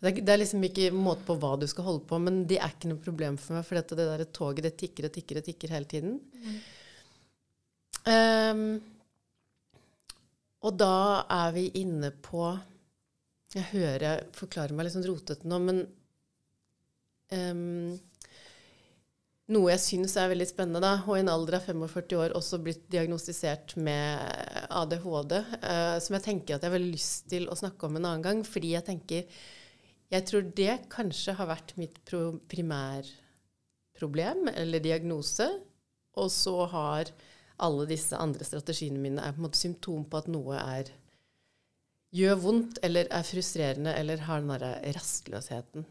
det 0.00 0.08
er, 0.08 0.20
det 0.24 0.32
er, 0.32 0.38
liksom 0.40 0.62
ikke 0.64 0.86
måte 0.96 1.26
på 1.26 1.34
hva 1.36 1.56
du 1.60 1.66
skal 1.68 1.84
holde 1.84 2.06
på, 2.08 2.16
men 2.22 2.44
det 2.48 2.56
er 2.56 2.70
ikke 2.72 2.88
noe 2.88 3.02
problem 3.04 3.36
for 3.36 3.58
meg, 3.58 3.66
for 3.68 3.76
det 3.76 3.98
der 3.98 4.22
toget 4.32 4.64
det 4.64 4.78
tikker 4.80 5.10
og 5.10 5.12
tikker 5.12 5.40
og 5.40 5.44
tikker 5.44 5.74
hele 5.74 5.90
tiden. 5.90 6.14
Mm. 6.40 6.54
Um, 8.08 8.62
og 10.64 10.78
da 10.80 11.26
er 11.36 11.52
vi 11.52 11.66
inne 11.82 12.14
på 12.24 12.46
Jeg 13.50 13.66
hører 13.72 14.04
jeg 14.04 14.26
forklarer 14.36 14.76
meg 14.76 14.86
litt 14.86 14.94
sånn 14.94 15.08
rotete 15.08 15.48
nå, 15.50 15.56
men 15.64 15.80
um, 17.34 17.96
noe 19.50 19.72
jeg 19.72 19.82
syns 19.82 20.14
er 20.20 20.30
veldig 20.30 20.46
spennende, 20.46 20.82
da, 20.84 20.92
og 21.02 21.16
i 21.16 21.22
en 21.24 21.32
alder 21.32 21.56
av 21.58 21.66
45 21.66 22.14
år 22.20 22.36
også 22.38 22.60
blitt 22.62 22.84
diagnostisert 22.94 23.74
med 23.82 24.22
ADHD, 24.70 25.34
uh, 25.64 25.96
som 25.98 26.14
jeg 26.14 26.26
tenker 26.28 26.54
at 26.54 26.62
jeg 26.62 26.70
har 26.70 26.76
veldig 26.76 26.92
lyst 26.94 27.26
til 27.32 27.48
å 27.50 27.58
snakke 27.58 27.88
om 27.88 27.98
en 27.98 28.06
annen 28.06 28.26
gang, 28.28 28.44
fordi 28.46 28.76
jeg 28.76 28.86
tenker 28.86 29.42
Jeg 30.10 30.26
tror 30.26 30.42
det 30.58 30.72
kanskje 30.90 31.36
har 31.38 31.46
vært 31.46 31.76
mitt 31.78 32.00
pro 32.02 32.32
primærproblem 32.50 34.48
eller 34.50 34.82
diagnose. 34.82 35.46
Og 36.18 36.26
så 36.34 36.66
har 36.72 37.12
alle 37.62 37.86
disse 37.86 38.18
andre 38.18 38.42
strategiene 38.42 38.98
mine 38.98 39.22
er 39.22 39.30
på 39.36 39.38
en 39.38 39.46
måte 39.46 39.60
symptom 39.60 40.02
på 40.10 40.18
at 40.18 40.26
noe 40.26 40.58
er 40.58 40.90
gjør 42.14 42.38
vondt 42.42 42.80
eller 42.86 43.08
er 43.14 43.26
frustrerende 43.26 43.94
eller 43.94 44.26
har 44.26 44.42
den 44.42 44.52
derre 44.54 44.92
rastløsheten 44.96 45.86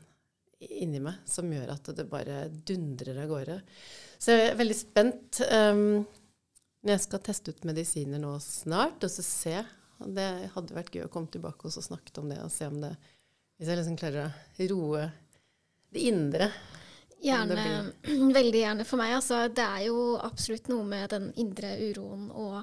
inni 0.59 0.99
meg 0.99 1.21
som 1.29 1.47
gjør 1.51 1.71
at 1.71 1.91
det 1.95 2.07
bare 2.11 2.41
dundrer 2.67 3.21
av 3.23 3.29
gårde. 3.31 3.59
Så 4.19 4.35
jeg 4.35 4.49
er 4.49 4.57
veldig 4.59 4.75
spent 4.75 5.39
um, 5.47 6.01
jeg 6.87 7.03
skal 7.03 7.23
teste 7.23 7.51
ut 7.51 7.65
medisiner 7.67 8.21
nå 8.21 8.37
snart, 8.43 9.03
og 9.03 9.11
så 9.11 9.23
se. 9.25 9.55
Det 9.99 10.27
hadde 10.53 10.75
vært 10.75 10.93
gøy 10.95 11.05
å 11.07 11.11
komme 11.11 11.31
tilbake 11.31 11.67
og 11.67 11.75
snakke 11.75 12.13
om 12.21 12.29
det 12.31 12.39
og 12.43 12.51
se 12.53 12.69
om 12.69 12.77
det 12.79 12.93
hvis 13.59 13.67
jeg 13.67 13.79
liksom 13.81 13.97
klarer 13.99 14.29
å 14.31 14.67
roe 14.71 15.01
det 15.91 16.05
indre. 16.07 16.47
Gjerne, 17.19 17.65
veldig 18.39 18.61
gjerne 18.61 18.85
for 18.87 19.01
meg. 19.01 19.17
Altså, 19.17 19.41
det 19.51 19.65
er 19.65 19.89
jo 19.89 20.13
absolutt 20.23 20.69
noe 20.71 20.85
med 20.87 21.11
den 21.11 21.27
indre 21.43 21.73
uroen 21.89 22.29
og 22.31 22.61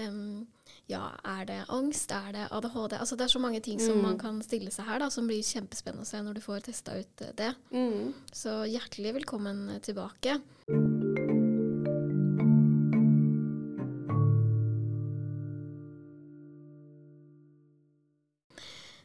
um, 0.00 0.46
ja, 0.90 1.06
er 1.26 1.46
det 1.48 1.60
angst? 1.70 2.10
Er 2.12 2.32
det 2.34 2.48
ADHD? 2.50 2.98
Altså, 2.98 3.16
det 3.16 3.26
er 3.26 3.34
så 3.34 3.42
mange 3.42 3.60
ting 3.64 3.78
mm. 3.80 3.86
som 3.86 4.02
man 4.02 4.18
kan 4.20 4.40
stille 4.44 4.72
seg 4.74 4.88
her, 4.88 5.02
da, 5.02 5.10
som 5.12 5.28
blir 5.30 5.42
kjempespennende 5.46 6.06
å 6.06 6.10
se 6.10 6.22
når 6.24 6.38
du 6.38 6.44
får 6.44 6.66
testa 6.66 6.96
ut 6.98 7.26
eh, 7.26 7.34
det. 7.38 7.52
Mm. 7.70 8.12
Så 8.34 8.62
hjertelig 8.70 9.14
velkommen 9.20 9.68
tilbake. 9.84 10.40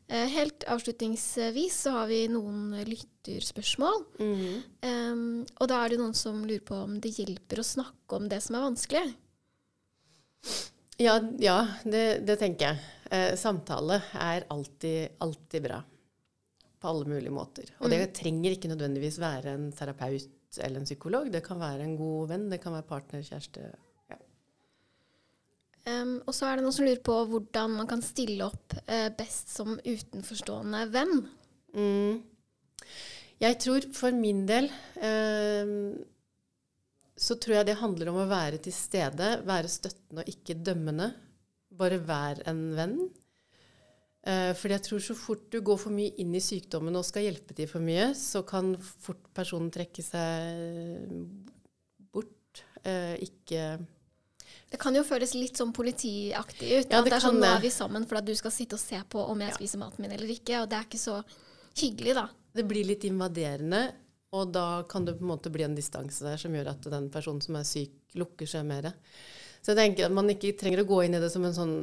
Eh, 0.05 0.27
helt 0.29 0.63
avslutningsvis 0.69 1.77
så 1.85 1.95
har 1.99 2.09
vi 2.09 2.23
noen 2.29 2.73
lytterspørsmål. 2.87 4.03
Mm. 4.21 4.57
Um, 4.85 5.27
og 5.57 5.69
da 5.69 5.81
er 5.81 5.93
det 5.93 6.01
noen 6.01 6.17
som 6.17 6.43
lurer 6.45 6.65
på 6.65 6.77
om 6.85 6.99
det 7.01 7.15
hjelper 7.17 7.61
å 7.61 7.65
snakke 7.65 8.19
om 8.19 8.29
det 8.29 8.41
som 8.45 8.57
er 8.57 8.67
vanskelig. 8.67 9.07
Ja, 11.01 11.19
ja 11.41 11.57
det, 11.83 12.05
det, 12.27 12.37
tenker 12.39 12.69
jeg. 12.69 12.93
Eh, 13.11 13.33
samtale 13.39 13.99
er 14.19 14.47
alltid, 14.53 15.17
alltid 15.23 15.65
bra. 15.67 15.81
På 16.79 16.91
alle 16.91 17.09
mulige 17.09 17.33
måter. 17.33 17.71
Og 17.81 17.91
det 17.91 18.01
mm. 18.03 18.13
trenger 18.15 18.55
ikke 18.55 18.71
nødvendigvis 18.71 19.19
være 19.21 19.55
en 19.57 19.71
terapeut 19.75 20.59
eller 20.61 20.79
en 20.79 20.87
psykolog. 20.87 21.31
Det 21.33 21.43
kan 21.43 21.59
være 21.59 21.83
en 21.83 21.97
god 21.99 22.31
venn, 22.31 22.47
det 22.51 22.61
kan 22.63 22.75
være 22.75 22.87
partner, 22.87 23.25
kjæreste, 23.25 23.73
Um, 25.85 26.15
og 26.25 26.33
så 26.33 26.47
er 26.49 26.57
det 26.57 26.65
noen 26.65 26.73
som 26.73 26.87
lurer 26.87 27.01
på 27.05 27.15
hvordan 27.29 27.75
man 27.77 27.89
kan 27.89 28.01
stille 28.01 28.41
opp 28.41 28.73
eh, 28.89 29.11
best 29.13 29.51
som 29.53 29.75
utenforstående 29.77 30.79
venn. 30.89 31.19
Mm. 31.77 32.23
Jeg 33.43 33.59
tror 33.61 33.85
for 33.93 34.15
min 34.17 34.47
del 34.49 34.71
uh, 34.97 35.93
så 37.15 37.37
tror 37.39 37.59
jeg 37.59 37.69
det 37.69 37.77
handler 37.79 38.11
om 38.11 38.19
å 38.23 38.29
være 38.29 38.59
til 38.65 38.75
stede, 38.75 39.37
være 39.47 39.71
støttende 39.71 40.25
og 40.25 40.31
ikke 40.31 40.57
dømmende. 40.59 41.13
Bare 41.75 41.99
vær 42.03 42.41
en 42.49 42.65
venn. 42.75 42.97
Uh, 44.25 44.51
fordi 44.57 44.73
jeg 44.73 44.85
tror 44.87 45.01
så 45.05 45.15
fort 45.17 45.43
du 45.53 45.59
går 45.63 45.77
for 45.77 45.93
mye 45.93 46.15
inn 46.21 46.33
i 46.35 46.41
sykdommen 46.41 46.97
og 46.97 47.05
skal 47.05 47.27
hjelpe 47.27 47.55
til 47.55 47.69
for 47.69 47.83
mye, 47.85 48.09
så 48.17 48.41
kan 48.47 48.73
fort 48.81 49.21
personen 49.37 49.69
trekke 49.73 50.03
seg 50.03 51.11
bort. 52.11 52.63
Uh, 52.81 53.13
ikke 53.21 53.75
det 54.71 54.79
kan 54.81 54.95
jo 54.97 55.05
føles 55.07 55.31
litt 55.37 55.59
sånn 55.59 55.71
politiaktig 55.75 56.67
ut. 56.67 56.89
Ja, 56.89 56.99
det, 56.99 57.11
det 57.11 57.17
er 57.17 57.23
sånn, 57.23 57.37
Nå 57.39 57.47
er 57.47 57.61
vi 57.63 57.71
sammen 57.71 58.05
for 58.09 58.19
at 58.19 58.25
du 58.27 58.33
skal 58.35 58.51
sitte 58.51 58.75
og 58.75 58.81
se 58.81 58.97
på 59.07 59.21
om 59.23 59.43
jeg 59.43 59.53
ja. 59.53 59.57
spiser 59.59 59.81
maten 59.81 60.03
min 60.03 60.15
eller 60.15 60.31
ikke. 60.33 60.63
Og 60.63 60.71
det 60.71 60.79
er 60.79 60.87
ikke 60.89 61.01
så 61.01 61.19
hyggelig, 61.79 62.15
da. 62.17 62.25
Det 62.55 62.65
blir 62.67 62.87
litt 62.87 63.05
invaderende, 63.07 63.81
og 64.35 64.53
da 64.55 64.83
kan 64.91 65.07
det 65.07 65.17
på 65.17 65.25
en 65.25 65.31
måte 65.31 65.51
bli 65.53 65.65
en 65.65 65.77
distanse 65.77 66.25
der 66.25 66.39
som 66.41 66.55
gjør 66.55 66.73
at 66.73 66.87
den 66.91 67.09
personen 67.13 67.43
som 67.43 67.57
er 67.59 67.67
syk, 67.67 67.93
lukker 68.19 68.49
seg 68.49 68.65
mer. 68.67 68.91
Så 69.61 69.73
jeg 69.73 69.79
tenker 69.81 70.07
at 70.07 70.15
man 70.15 70.29
ikke 70.31 70.53
trenger 70.59 70.83
å 70.83 70.89
gå 70.89 71.03
inn 71.05 71.17
i 71.17 71.21
det 71.23 71.31
som 71.33 71.45
en 71.47 71.55
sånn 71.55 71.75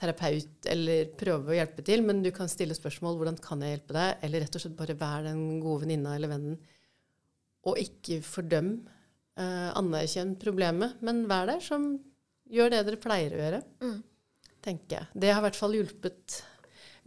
terapeut 0.00 0.68
eller 0.72 1.10
prøve 1.20 1.52
å 1.52 1.58
hjelpe 1.58 1.84
til, 1.86 2.02
men 2.06 2.22
du 2.24 2.30
kan 2.34 2.48
stille 2.48 2.76
spørsmål 2.76 3.18
hvordan 3.18 3.40
kan 3.44 3.60
jeg 3.62 3.76
hjelpe 3.76 3.96
deg, 3.96 4.22
eller 4.24 4.44
rett 4.44 4.56
og 4.56 4.64
slett 4.64 4.78
bare 4.78 4.96
være 4.98 5.28
den 5.28 5.60
gode 5.60 5.84
venninna 5.84 6.16
eller 6.16 6.32
vennen. 6.32 6.56
Og 7.68 7.76
ikke 7.82 8.22
fordøm 8.24 8.78
Eh, 9.40 9.70
anerkjenn 9.78 10.34
problemet, 10.40 10.98
men 11.06 11.22
vær 11.30 11.46
der 11.48 11.62
som 11.64 11.92
gjør 12.50 12.72
det 12.74 12.80
dere 12.88 13.00
pleier 13.00 13.34
å 13.34 13.42
gjøre. 13.44 13.60
Mm. 13.84 13.98
tenker 14.60 14.96
jeg. 14.98 15.06
Det 15.16 15.30
har 15.32 15.38
i 15.40 15.44
hvert 15.46 15.56
fall 15.56 15.72
hjulpet 15.72 16.34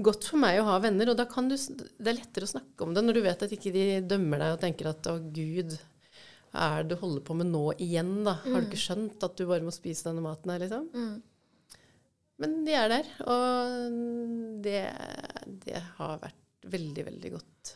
godt 0.02 0.28
for 0.32 0.42
meg 0.42 0.60
å 0.60 0.68
ha 0.68 0.78
venner. 0.84 1.12
Og 1.12 1.18
da 1.20 1.26
kan 1.30 1.50
du, 1.52 1.56
det 1.56 2.12
er 2.12 2.20
lettere 2.20 2.48
å 2.48 2.54
snakke 2.54 2.86
om 2.86 2.94
det 2.96 3.04
når 3.06 3.20
du 3.20 3.24
vet 3.26 3.46
at 3.46 3.56
ikke 3.56 3.74
de 3.76 3.88
dømmer 4.08 4.42
deg 4.42 4.56
og 4.56 4.64
tenker 4.64 4.90
at 4.90 5.12
å 5.12 5.18
gud, 5.22 5.76
hva 6.54 6.72
er 6.78 6.88
det 6.88 6.96
du 6.96 7.02
holder 7.02 7.26
på 7.28 7.38
med 7.38 7.52
nå 7.52 7.66
igjen, 7.82 8.16
da? 8.26 8.38
Har 8.46 8.60
du 8.62 8.68
ikke 8.68 8.80
mm. 8.80 8.86
skjønt 8.88 9.28
at 9.28 9.38
du 9.38 9.46
bare 9.50 9.66
må 9.66 9.74
spise 9.74 10.10
denne 10.10 10.26
maten 10.26 10.54
her, 10.54 10.66
liksom? 10.66 10.90
Mm. 10.94 11.78
Men 12.44 12.58
de 12.66 12.76
er 12.76 12.90
der, 12.90 13.14
og 13.30 14.60
det, 14.66 14.82
det 15.66 15.82
har 16.00 16.20
vært 16.22 16.70
veldig, 16.74 17.06
veldig 17.12 17.32
godt 17.36 17.74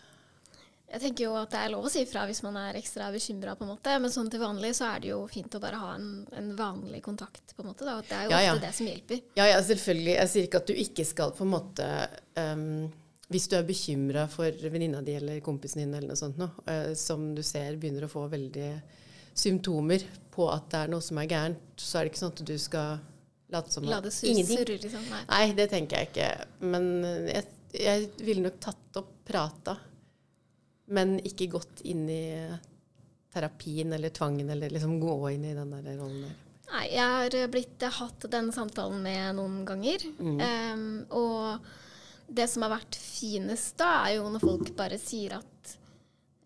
jeg 0.87 1.01
tenker 1.03 1.25
jo 1.25 1.33
at 1.35 1.51
det 1.51 1.59
er 1.59 1.71
lov 1.73 1.87
å 1.87 1.89
si 1.91 2.01
ifra 2.05 2.21
hvis 2.29 2.39
man 2.45 2.55
er 2.61 2.77
ekstra 2.79 3.09
bekymra, 3.11 3.57
men 3.59 4.11
sånn 4.13 4.29
til 4.31 4.39
vanlig 4.39 4.71
så 4.77 4.87
er 4.93 5.01
det 5.03 5.09
jo 5.09 5.17
fint 5.27 5.57
å 5.57 5.59
bare 5.59 5.79
ha 5.81 5.89
en, 5.97 6.11
en 6.39 6.53
vanlig 6.55 7.01
kontakt, 7.03 7.51
på 7.55 7.63
en 7.63 7.67
måte. 7.73 7.83
Da. 7.83 7.97
Det 8.07 8.15
er 8.15 8.23
jo 8.23 8.31
ja, 8.31 8.39
ja. 8.45 8.53
ofte 8.53 8.67
det 8.69 8.75
som 8.77 8.87
hjelper. 8.87 9.19
Ja, 9.35 9.49
ja, 9.51 9.57
selvfølgelig. 9.67 10.13
Jeg 10.15 10.31
sier 10.31 10.47
ikke 10.47 10.61
at 10.63 10.71
du 10.71 10.79
ikke 10.85 11.05
skal 11.07 11.33
på 11.35 11.43
en 11.43 11.51
måte 11.51 11.89
um, 12.39 12.87
Hvis 13.27 13.49
du 13.51 13.57
er 13.57 13.65
bekymra 13.67 14.23
for 14.31 14.69
venninna 14.71 15.01
di 15.03 15.17
eller 15.19 15.41
kompisen 15.43 15.83
din 15.83 15.91
eller 15.91 16.13
noe 16.13 16.19
sånt 16.19 16.39
noe, 16.39 16.55
uh, 16.71 16.93
som 16.95 17.33
du 17.35 17.43
ser 17.43 17.75
begynner 17.75 18.07
å 18.07 18.11
få 18.11 18.23
veldig 18.31 18.71
symptomer 19.37 20.07
på 20.33 20.47
at 20.53 20.71
det 20.71 20.85
er 20.85 20.95
noe 20.95 21.03
som 21.03 21.19
er 21.19 21.27
gærent, 21.27 21.67
så 21.75 21.99
er 21.99 22.07
det 22.07 22.13
ikke 22.13 22.23
sånn 22.23 22.33
at 22.37 22.45
du 22.47 22.55
skal 22.61 23.03
late 23.51 23.75
som 23.75 23.91
La 23.91 23.99
det 24.03 24.15
surre, 24.15 24.79
liksom. 24.79 25.03
Nei. 25.11 25.21
Nei. 25.27 25.43
det 25.59 25.67
tenker 25.75 25.99
jeg 25.99 26.13
ikke. 26.13 26.31
Men 26.63 26.89
jeg, 27.27 27.43
jeg 27.75 28.09
ville 28.23 28.47
nok 28.47 28.63
tatt 28.63 29.03
opp 29.03 29.11
prata 29.27 29.75
men 30.87 31.17
ikke 31.27 31.49
gått 31.57 31.83
inn 31.87 32.07
i 32.09 32.25
terapien 33.33 33.93
eller 33.93 34.13
tvangen, 34.15 34.49
eller 34.49 34.71
liksom 34.73 34.99
gå 35.01 35.15
inn 35.35 35.45
i 35.45 35.55
den 35.55 35.73
der 35.75 35.97
rollen 35.99 36.27
der. 36.27 36.35
Nei, 36.67 36.85
jeg 36.91 37.07
har 37.07 37.51
blitt 37.51 37.83
hatt 37.95 38.25
den 38.31 38.49
samtalen 38.51 38.99
med 39.03 39.37
noen 39.37 39.61
ganger. 39.67 40.03
Mm. 40.19 40.39
Um, 40.41 40.87
og 41.15 41.67
det 42.27 42.49
som 42.51 42.65
har 42.65 42.73
vært 42.75 42.97
finest 42.99 43.77
da, 43.79 44.07
er 44.07 44.17
jo 44.17 44.27
når 44.33 44.43
folk 44.43 44.73
bare 44.75 44.99
sier 44.99 45.37
at 45.37 45.75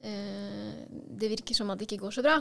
uh, 0.06 0.84
det 0.90 1.32
virker 1.32 1.58
som 1.58 1.74
at 1.74 1.82
det 1.82 1.90
ikke 1.90 2.04
går 2.04 2.20
så 2.20 2.26
bra. 2.26 2.38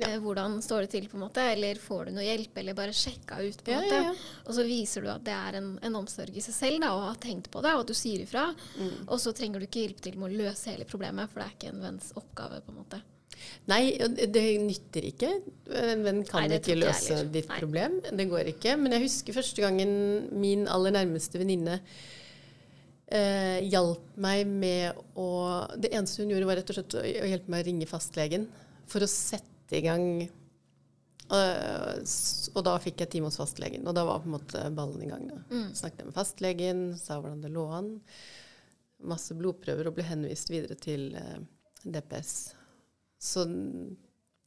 Ja. 0.00 0.10
Eh, 0.14 0.18
hvordan 0.22 0.58
står 0.64 0.86
det 0.86 0.92
til, 0.94 1.08
på 1.10 1.18
en 1.18 1.24
måte? 1.26 1.44
Eller 1.52 1.80
får 1.80 2.08
du 2.08 2.16
noe 2.16 2.26
hjelp, 2.26 2.56
eller 2.62 2.78
bare 2.78 2.96
sjekka 2.96 3.40
ut, 3.42 3.62
på 3.64 3.74
en 3.74 3.76
ja, 3.76 3.84
måte. 3.84 4.26
Og 4.46 4.56
så 4.56 4.66
viser 4.66 5.04
du 5.04 5.12
at 5.12 5.24
det 5.26 5.36
er 5.36 5.60
en, 5.60 5.70
en, 5.78 6.00
omsorg 6.00 6.36
i 6.36 6.44
seg 6.44 6.56
selv, 6.56 6.82
da, 6.84 6.92
og 6.96 7.06
har 7.10 7.22
tenkt 7.22 7.50
på 7.52 7.62
det, 7.64 7.76
og 7.76 7.84
at 7.84 7.92
du 7.92 7.96
sier 7.98 8.24
ifra. 8.24 8.48
Mm. 8.80 9.06
Og 9.06 9.16
så 9.22 9.34
trenger 9.36 9.60
du 9.60 9.68
ikke 9.68 9.86
hjelp 9.86 10.04
til 10.04 10.20
med 10.20 10.30
å 10.30 10.44
løse 10.46 10.72
hele 10.72 10.88
problemet, 10.88 11.30
for 11.30 11.42
det 11.42 11.48
er 11.48 11.56
ikke 11.58 11.72
en 11.74 11.82
venns 11.88 12.12
oppgave, 12.20 12.62
på 12.66 12.74
en 12.74 12.82
måte. 12.82 13.02
Nei, 13.70 13.82
det 14.28 14.44
nytter 14.60 15.06
ikke. 15.10 15.28
En 15.80 16.02
venn 16.04 16.22
kan 16.28 16.44
Nei, 16.44 16.58
ikke 16.58 16.78
løse 16.78 17.22
ditt 17.32 17.48
Nei. 17.48 17.60
problem. 17.62 18.00
Det 18.04 18.26
går 18.28 18.50
ikke. 18.54 18.74
Men 18.80 18.96
jeg 18.96 19.06
husker 19.06 19.36
første 19.36 19.62
gangen 19.64 19.92
min 20.42 20.66
aller 20.68 20.92
nærmeste 20.98 21.40
venninne 21.40 21.78
eh, 23.10 23.60
hjalp 23.70 24.18
meg 24.20 24.48
med 24.48 24.98
å 25.18 25.28
Det 25.80 25.92
eneste 25.92 26.22
hun 26.22 26.34
gjorde, 26.34 26.50
var 26.50 26.60
rett 26.60 26.72
og 26.72 26.80
slett 26.80 26.98
å 27.00 27.06
hjelpe 27.06 27.54
meg 27.54 27.64
å 27.64 27.68
ringe 27.70 27.88
fastlegen 27.90 28.48
for 28.90 29.06
å 29.06 29.10
sette 29.10 29.48
sette 29.70 29.78
i 29.78 29.86
gang. 29.86 30.28
Og, 31.30 32.06
og 32.56 32.64
da 32.66 32.74
fikk 32.82 33.04
jeg 33.04 33.12
time 33.12 33.28
hos 33.30 33.38
fastlegen, 33.38 33.86
og 33.86 33.94
da 33.94 34.02
var 34.04 34.22
på 34.22 34.26
en 34.26 34.34
måte 34.34 34.64
ballen 34.74 35.04
i 35.04 35.10
gang. 35.10 35.28
Da. 35.30 35.38
Mm. 35.52 35.68
Snakket 35.78 36.08
med 36.08 36.16
fastlegen, 36.16 36.80
sa 36.98 37.20
hvordan 37.20 37.44
det 37.44 37.52
lå 37.54 37.68
an. 37.70 37.92
Masse 39.06 39.36
blodprøver 39.38 39.88
og 39.88 39.96
ble 39.96 40.08
henvist 40.08 40.50
videre 40.50 40.74
til 40.76 41.14
eh, 41.16 41.38
DPS. 41.86 42.34
Så 43.20 43.46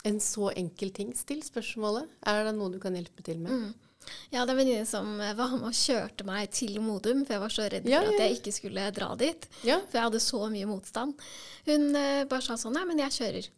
en 0.04 0.20
så 0.20 0.52
enkel 0.52 0.92
ting. 0.92 1.16
Still 1.16 1.42
spørsmålet. 1.46 2.12
Er 2.28 2.44
det 2.44 2.58
noe 2.58 2.74
du 2.74 2.82
kan 2.84 2.98
hjelpe 2.98 3.24
til 3.24 3.40
med? 3.40 3.64
Mm. 3.64 3.90
Ja, 4.34 4.44
det 4.44 4.52
er 4.52 4.52
en 4.52 4.60
venninne 4.60 4.86
som 4.90 5.16
var 5.16 5.54
med 5.56 5.70
og 5.70 5.78
kjørte 5.80 6.28
meg 6.28 6.52
til 6.52 6.76
Modum, 6.84 7.24
for 7.24 7.38
jeg 7.38 7.44
var 7.46 7.54
så 7.56 7.68
redd 7.72 7.88
for 7.88 7.94
ja, 7.94 8.04
ja. 8.04 8.12
at 8.12 8.26
jeg 8.26 8.42
ikke 8.42 8.52
skulle 8.60 8.92
dra 8.92 9.14
dit. 9.16 9.48
Ja. 9.64 9.80
For 9.88 10.02
jeg 10.02 10.10
hadde 10.10 10.26
så 10.26 10.42
mye 10.52 10.68
motstand. 10.68 11.28
Hun 11.70 11.94
uh, 11.96 12.26
bare 12.28 12.44
sa 12.44 12.60
sånn 12.60 12.76
Nei, 12.76 12.84
men 12.90 13.00
jeg 13.06 13.16
kjører. 13.22 13.54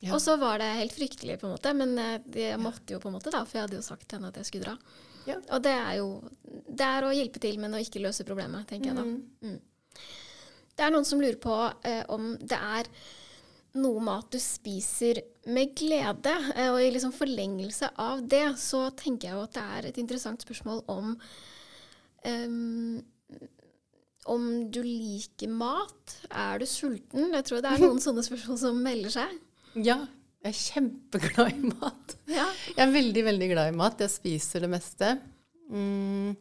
Ja. 0.00 0.14
Og 0.14 0.22
så 0.22 0.36
var 0.38 0.60
det 0.62 0.68
helt 0.78 0.94
fryktelig, 0.94 1.40
på 1.40 1.48
en 1.48 1.56
måte, 1.56 1.74
men 1.74 1.96
eh, 1.98 2.18
jeg 2.38 2.58
måtte 2.62 2.94
jo 2.94 3.00
på 3.02 3.10
en 3.10 3.16
måte, 3.16 3.32
da, 3.34 3.42
for 3.44 3.58
jeg 3.58 3.66
hadde 3.66 3.80
jo 3.80 3.86
sagt 3.86 4.06
til 4.06 4.20
henne 4.20 4.30
at 4.30 4.38
jeg 4.38 4.50
skulle 4.50 4.68
dra. 4.68 4.76
Ja. 5.28 5.38
Og 5.56 5.62
det 5.64 5.74
er 5.74 5.94
jo 5.98 6.10
det 6.78 6.86
er 6.86 7.04
å 7.04 7.14
hjelpe 7.14 7.42
til, 7.42 7.58
men 7.60 7.74
å 7.74 7.80
ikke 7.82 8.02
løse 8.04 8.26
problemet, 8.28 8.68
tenker 8.70 8.92
jeg 8.92 8.98
da. 8.98 9.04
Mm. 9.04 9.56
Mm. 9.56 10.04
Det 10.78 10.86
er 10.86 10.94
noen 10.94 11.08
som 11.08 11.20
lurer 11.20 11.40
på 11.42 11.56
eh, 11.88 12.04
om 12.14 12.30
det 12.38 12.58
er 12.58 12.90
noe 13.78 14.00
mat 14.02 14.30
du 14.32 14.38
spiser 14.40 15.20
med 15.50 15.74
glede. 15.78 16.34
Eh, 16.54 16.70
og 16.70 16.78
i 16.82 16.92
liksom 16.94 17.12
forlengelse 17.16 17.90
av 17.98 18.22
det 18.30 18.46
så 18.62 18.86
tenker 18.96 19.30
jeg 19.30 19.36
jo 19.36 19.44
at 19.48 19.56
det 19.58 19.66
er 19.78 19.90
et 19.90 20.00
interessant 20.04 20.46
spørsmål 20.46 20.84
om 20.94 21.14
um, 22.24 23.00
om 24.28 24.48
du 24.70 24.80
liker 24.84 25.50
mat. 25.50 26.16
Er 26.30 26.60
du 26.60 26.66
sulten? 26.68 27.32
Jeg 27.34 27.46
tror 27.48 27.64
det 27.64 27.74
er 27.74 27.84
noen 27.84 28.02
sånne 28.06 28.24
spørsmål 28.26 28.60
som 28.60 28.82
melder 28.84 29.18
seg. 29.18 29.36
Ja, 29.74 29.98
jeg 30.44 30.52
er 30.52 30.56
kjempeglad 30.56 31.52
i 31.52 31.72
mat. 31.72 32.16
Ja. 32.30 32.46
Jeg 32.70 32.82
er 32.86 32.94
veldig, 32.94 33.24
veldig 33.26 33.50
glad 33.52 33.72
i 33.72 33.76
mat. 33.76 34.00
Jeg 34.04 34.12
spiser 34.12 34.64
det 34.64 34.70
meste. 34.72 35.12
Mm. 35.68 36.36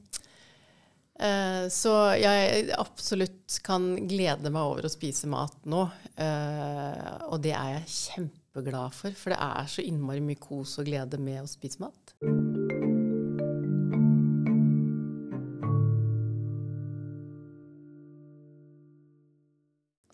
Eh, 1.17 1.63
så 1.73 1.93
jeg 2.19 2.67
absolutt 2.78 3.57
kan 3.65 3.89
glede 4.09 4.51
meg 4.53 4.61
over 4.61 4.86
å 4.86 4.93
spise 4.93 5.30
mat 5.32 5.57
nå. 5.65 5.88
Eh, 6.13 7.15
og 7.32 7.41
det 7.43 7.55
er 7.57 7.78
jeg 7.80 7.95
kjempeglad 7.95 8.93
for, 8.95 9.17
for 9.17 9.34
det 9.34 9.41
er 9.49 9.71
så 9.73 9.86
innmari 9.86 10.21
mye 10.23 10.41
kos 10.41 10.78
og 10.82 10.91
glede 10.91 11.21
med 11.21 11.41
å 11.43 11.49
spise 11.49 11.82
mat. 11.84 12.86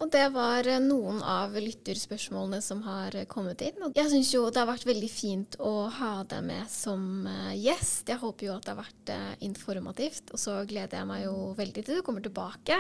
Og 0.03 0.09
det 0.11 0.25
var 0.35 0.67
eh, 0.67 0.81
noen 0.83 1.21
av 1.23 1.53
lytterspørsmålene 1.55 2.59
som 2.63 2.81
har 2.83 3.15
eh, 3.15 3.27
kommet 3.29 3.61
inn. 3.63 3.77
Og 3.85 3.95
jeg 3.95 4.11
syns 4.11 4.33
jo 4.33 4.41
det 4.51 4.59
har 4.59 4.67
vært 4.67 4.87
veldig 4.89 5.09
fint 5.11 5.55
å 5.63 5.87
ha 5.95 6.11
deg 6.27 6.43
med 6.49 6.67
som 6.71 7.23
eh, 7.29 7.53
gjest. 7.55 8.11
Jeg 8.11 8.19
håper 8.19 8.49
jo 8.49 8.55
at 8.57 8.67
det 8.67 8.73
har 8.73 8.81
vært 8.81 9.13
informativt, 9.47 10.33
og 10.35 10.41
så 10.41 10.57
gleder 10.67 10.99
jeg 10.99 11.09
meg 11.09 11.23
jo 11.23 11.37
veldig 11.55 11.85
til 11.85 12.01
du 12.01 12.05
kommer 12.05 12.25
tilbake. 12.25 12.79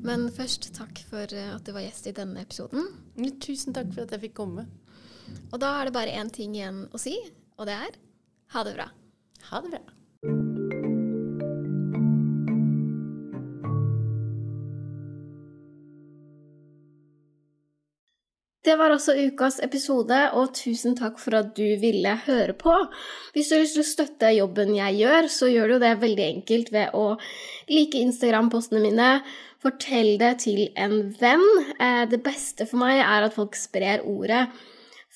Men 0.00 0.30
først 0.32 0.70
takk 0.78 1.02
for 1.10 1.28
at 1.28 1.66
du 1.66 1.74
var 1.76 1.84
gjest 1.84 2.08
i 2.08 2.16
denne 2.16 2.46
episoden. 2.46 2.88
Tusen 3.42 3.76
takk 3.76 3.92
for 3.92 4.06
at 4.06 4.16
jeg 4.16 4.28
fikk 4.28 4.38
komme. 4.40 4.64
Og 5.50 5.60
da 5.60 5.74
er 5.78 5.88
det 5.88 5.96
bare 5.96 6.16
én 6.16 6.32
ting 6.32 6.56
igjen 6.56 6.86
å 6.92 7.00
si, 7.00 7.18
og 7.58 7.68
det 7.68 7.76
er 7.88 8.00
ha 8.56 8.64
det 8.68 8.76
bra. 8.78 8.88
Ha 9.50 9.62
det 9.64 9.76
bra. 9.76 10.51
Det 18.62 18.76
var 18.78 18.92
også 18.94 19.16
ukas 19.18 19.56
episode, 19.64 20.16
og 20.38 20.52
tusen 20.54 20.94
takk 20.94 21.16
for 21.18 21.34
at 21.34 21.48
du 21.56 21.64
ville 21.82 22.12
høre 22.28 22.54
på. 22.54 22.74
Hvis 23.34 23.48
du 23.50 23.56
har 23.56 23.64
lyst 23.64 23.74
til 23.74 23.82
å 23.82 23.88
støtte 23.88 24.30
jobben 24.36 24.76
jeg 24.76 25.00
gjør, 25.00 25.26
så 25.34 25.48
gjør 25.50 25.72
du 25.72 25.76
det 25.82 25.96
veldig 25.98 26.26
enkelt 26.28 26.70
ved 26.70 26.94
å 26.94 27.16
like 27.72 27.98
Instagram-postene 27.98 28.84
mine, 28.84 29.08
fortell 29.62 30.12
det 30.22 30.30
til 30.44 30.68
en 30.78 30.94
venn. 31.18 31.42
Eh, 31.74 32.04
det 32.06 32.22
beste 32.22 32.68
for 32.70 32.84
meg 32.84 33.00
er 33.02 33.26
at 33.26 33.34
folk 33.34 33.58
sprer 33.58 34.06
ordet, 34.06 34.44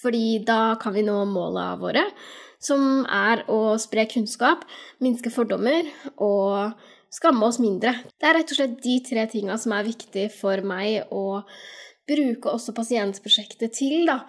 fordi 0.03 0.41
da 0.43 0.75
kan 0.83 0.99
vi 0.99 1.07
nå 1.07 1.21
måla 1.31 1.69
våre, 1.79 2.03
som 2.59 3.07
er 3.07 3.47
å 3.47 3.77
spre 3.79 4.09
kunnskap, 4.11 4.67
minske 4.99 5.31
fordommer 5.31 5.87
og 6.19 6.75
skamme 7.15 7.47
oss 7.47 7.63
mindre. 7.63 7.95
Det 8.19 8.27
er 8.27 8.41
rett 8.41 8.51
og 8.51 8.59
slett 8.59 8.79
de 8.83 9.01
tre 9.07 9.31
tinga 9.31 9.55
som 9.55 9.79
er 9.79 9.87
viktige 9.87 10.35
for 10.35 10.67
meg 10.67 11.15
å 11.15 11.45
bruke 12.09 12.53
også 12.53 12.75
pasientprosjektet 12.77 13.75
til, 13.79 14.07
da. 14.09 14.23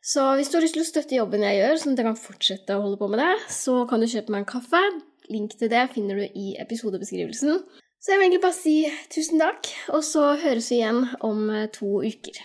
Så 0.00 0.24
hvis 0.38 0.48
du 0.48 0.56
har 0.56 0.64
lyst 0.64 0.76
til 0.78 0.84
å 0.84 0.88
støtte 0.88 1.18
jobben 1.18 1.44
jeg 1.44 1.60
gjør, 1.60 1.80
sånn 1.82 1.94
at 1.94 2.00
jeg 2.00 2.08
kan 2.08 2.20
fortsette 2.20 2.76
å 2.76 2.84
holde 2.86 3.00
på 3.00 3.10
med 3.12 3.20
det, 3.20 3.32
så 3.52 3.82
kan 3.90 4.00
du 4.00 4.08
kjøpe 4.08 4.32
meg 4.32 4.44
en 4.44 4.52
kaffe. 4.54 4.80
Link 5.30 5.58
til 5.60 5.70
det 5.70 5.84
finner 5.92 6.22
du 6.22 6.24
i 6.26 6.54
episodebeskrivelsen. 6.62 7.60
Så 8.00 8.14
jeg 8.14 8.18
vil 8.18 8.30
egentlig 8.30 8.44
bare 8.46 8.56
si 8.56 8.76
tusen 9.12 9.42
takk, 9.42 9.68
og 9.92 10.00
så 10.06 10.32
høres 10.40 10.72
vi 10.72 10.80
igjen 10.80 11.04
om 11.20 11.44
to 11.76 12.00
uker. 12.00 12.40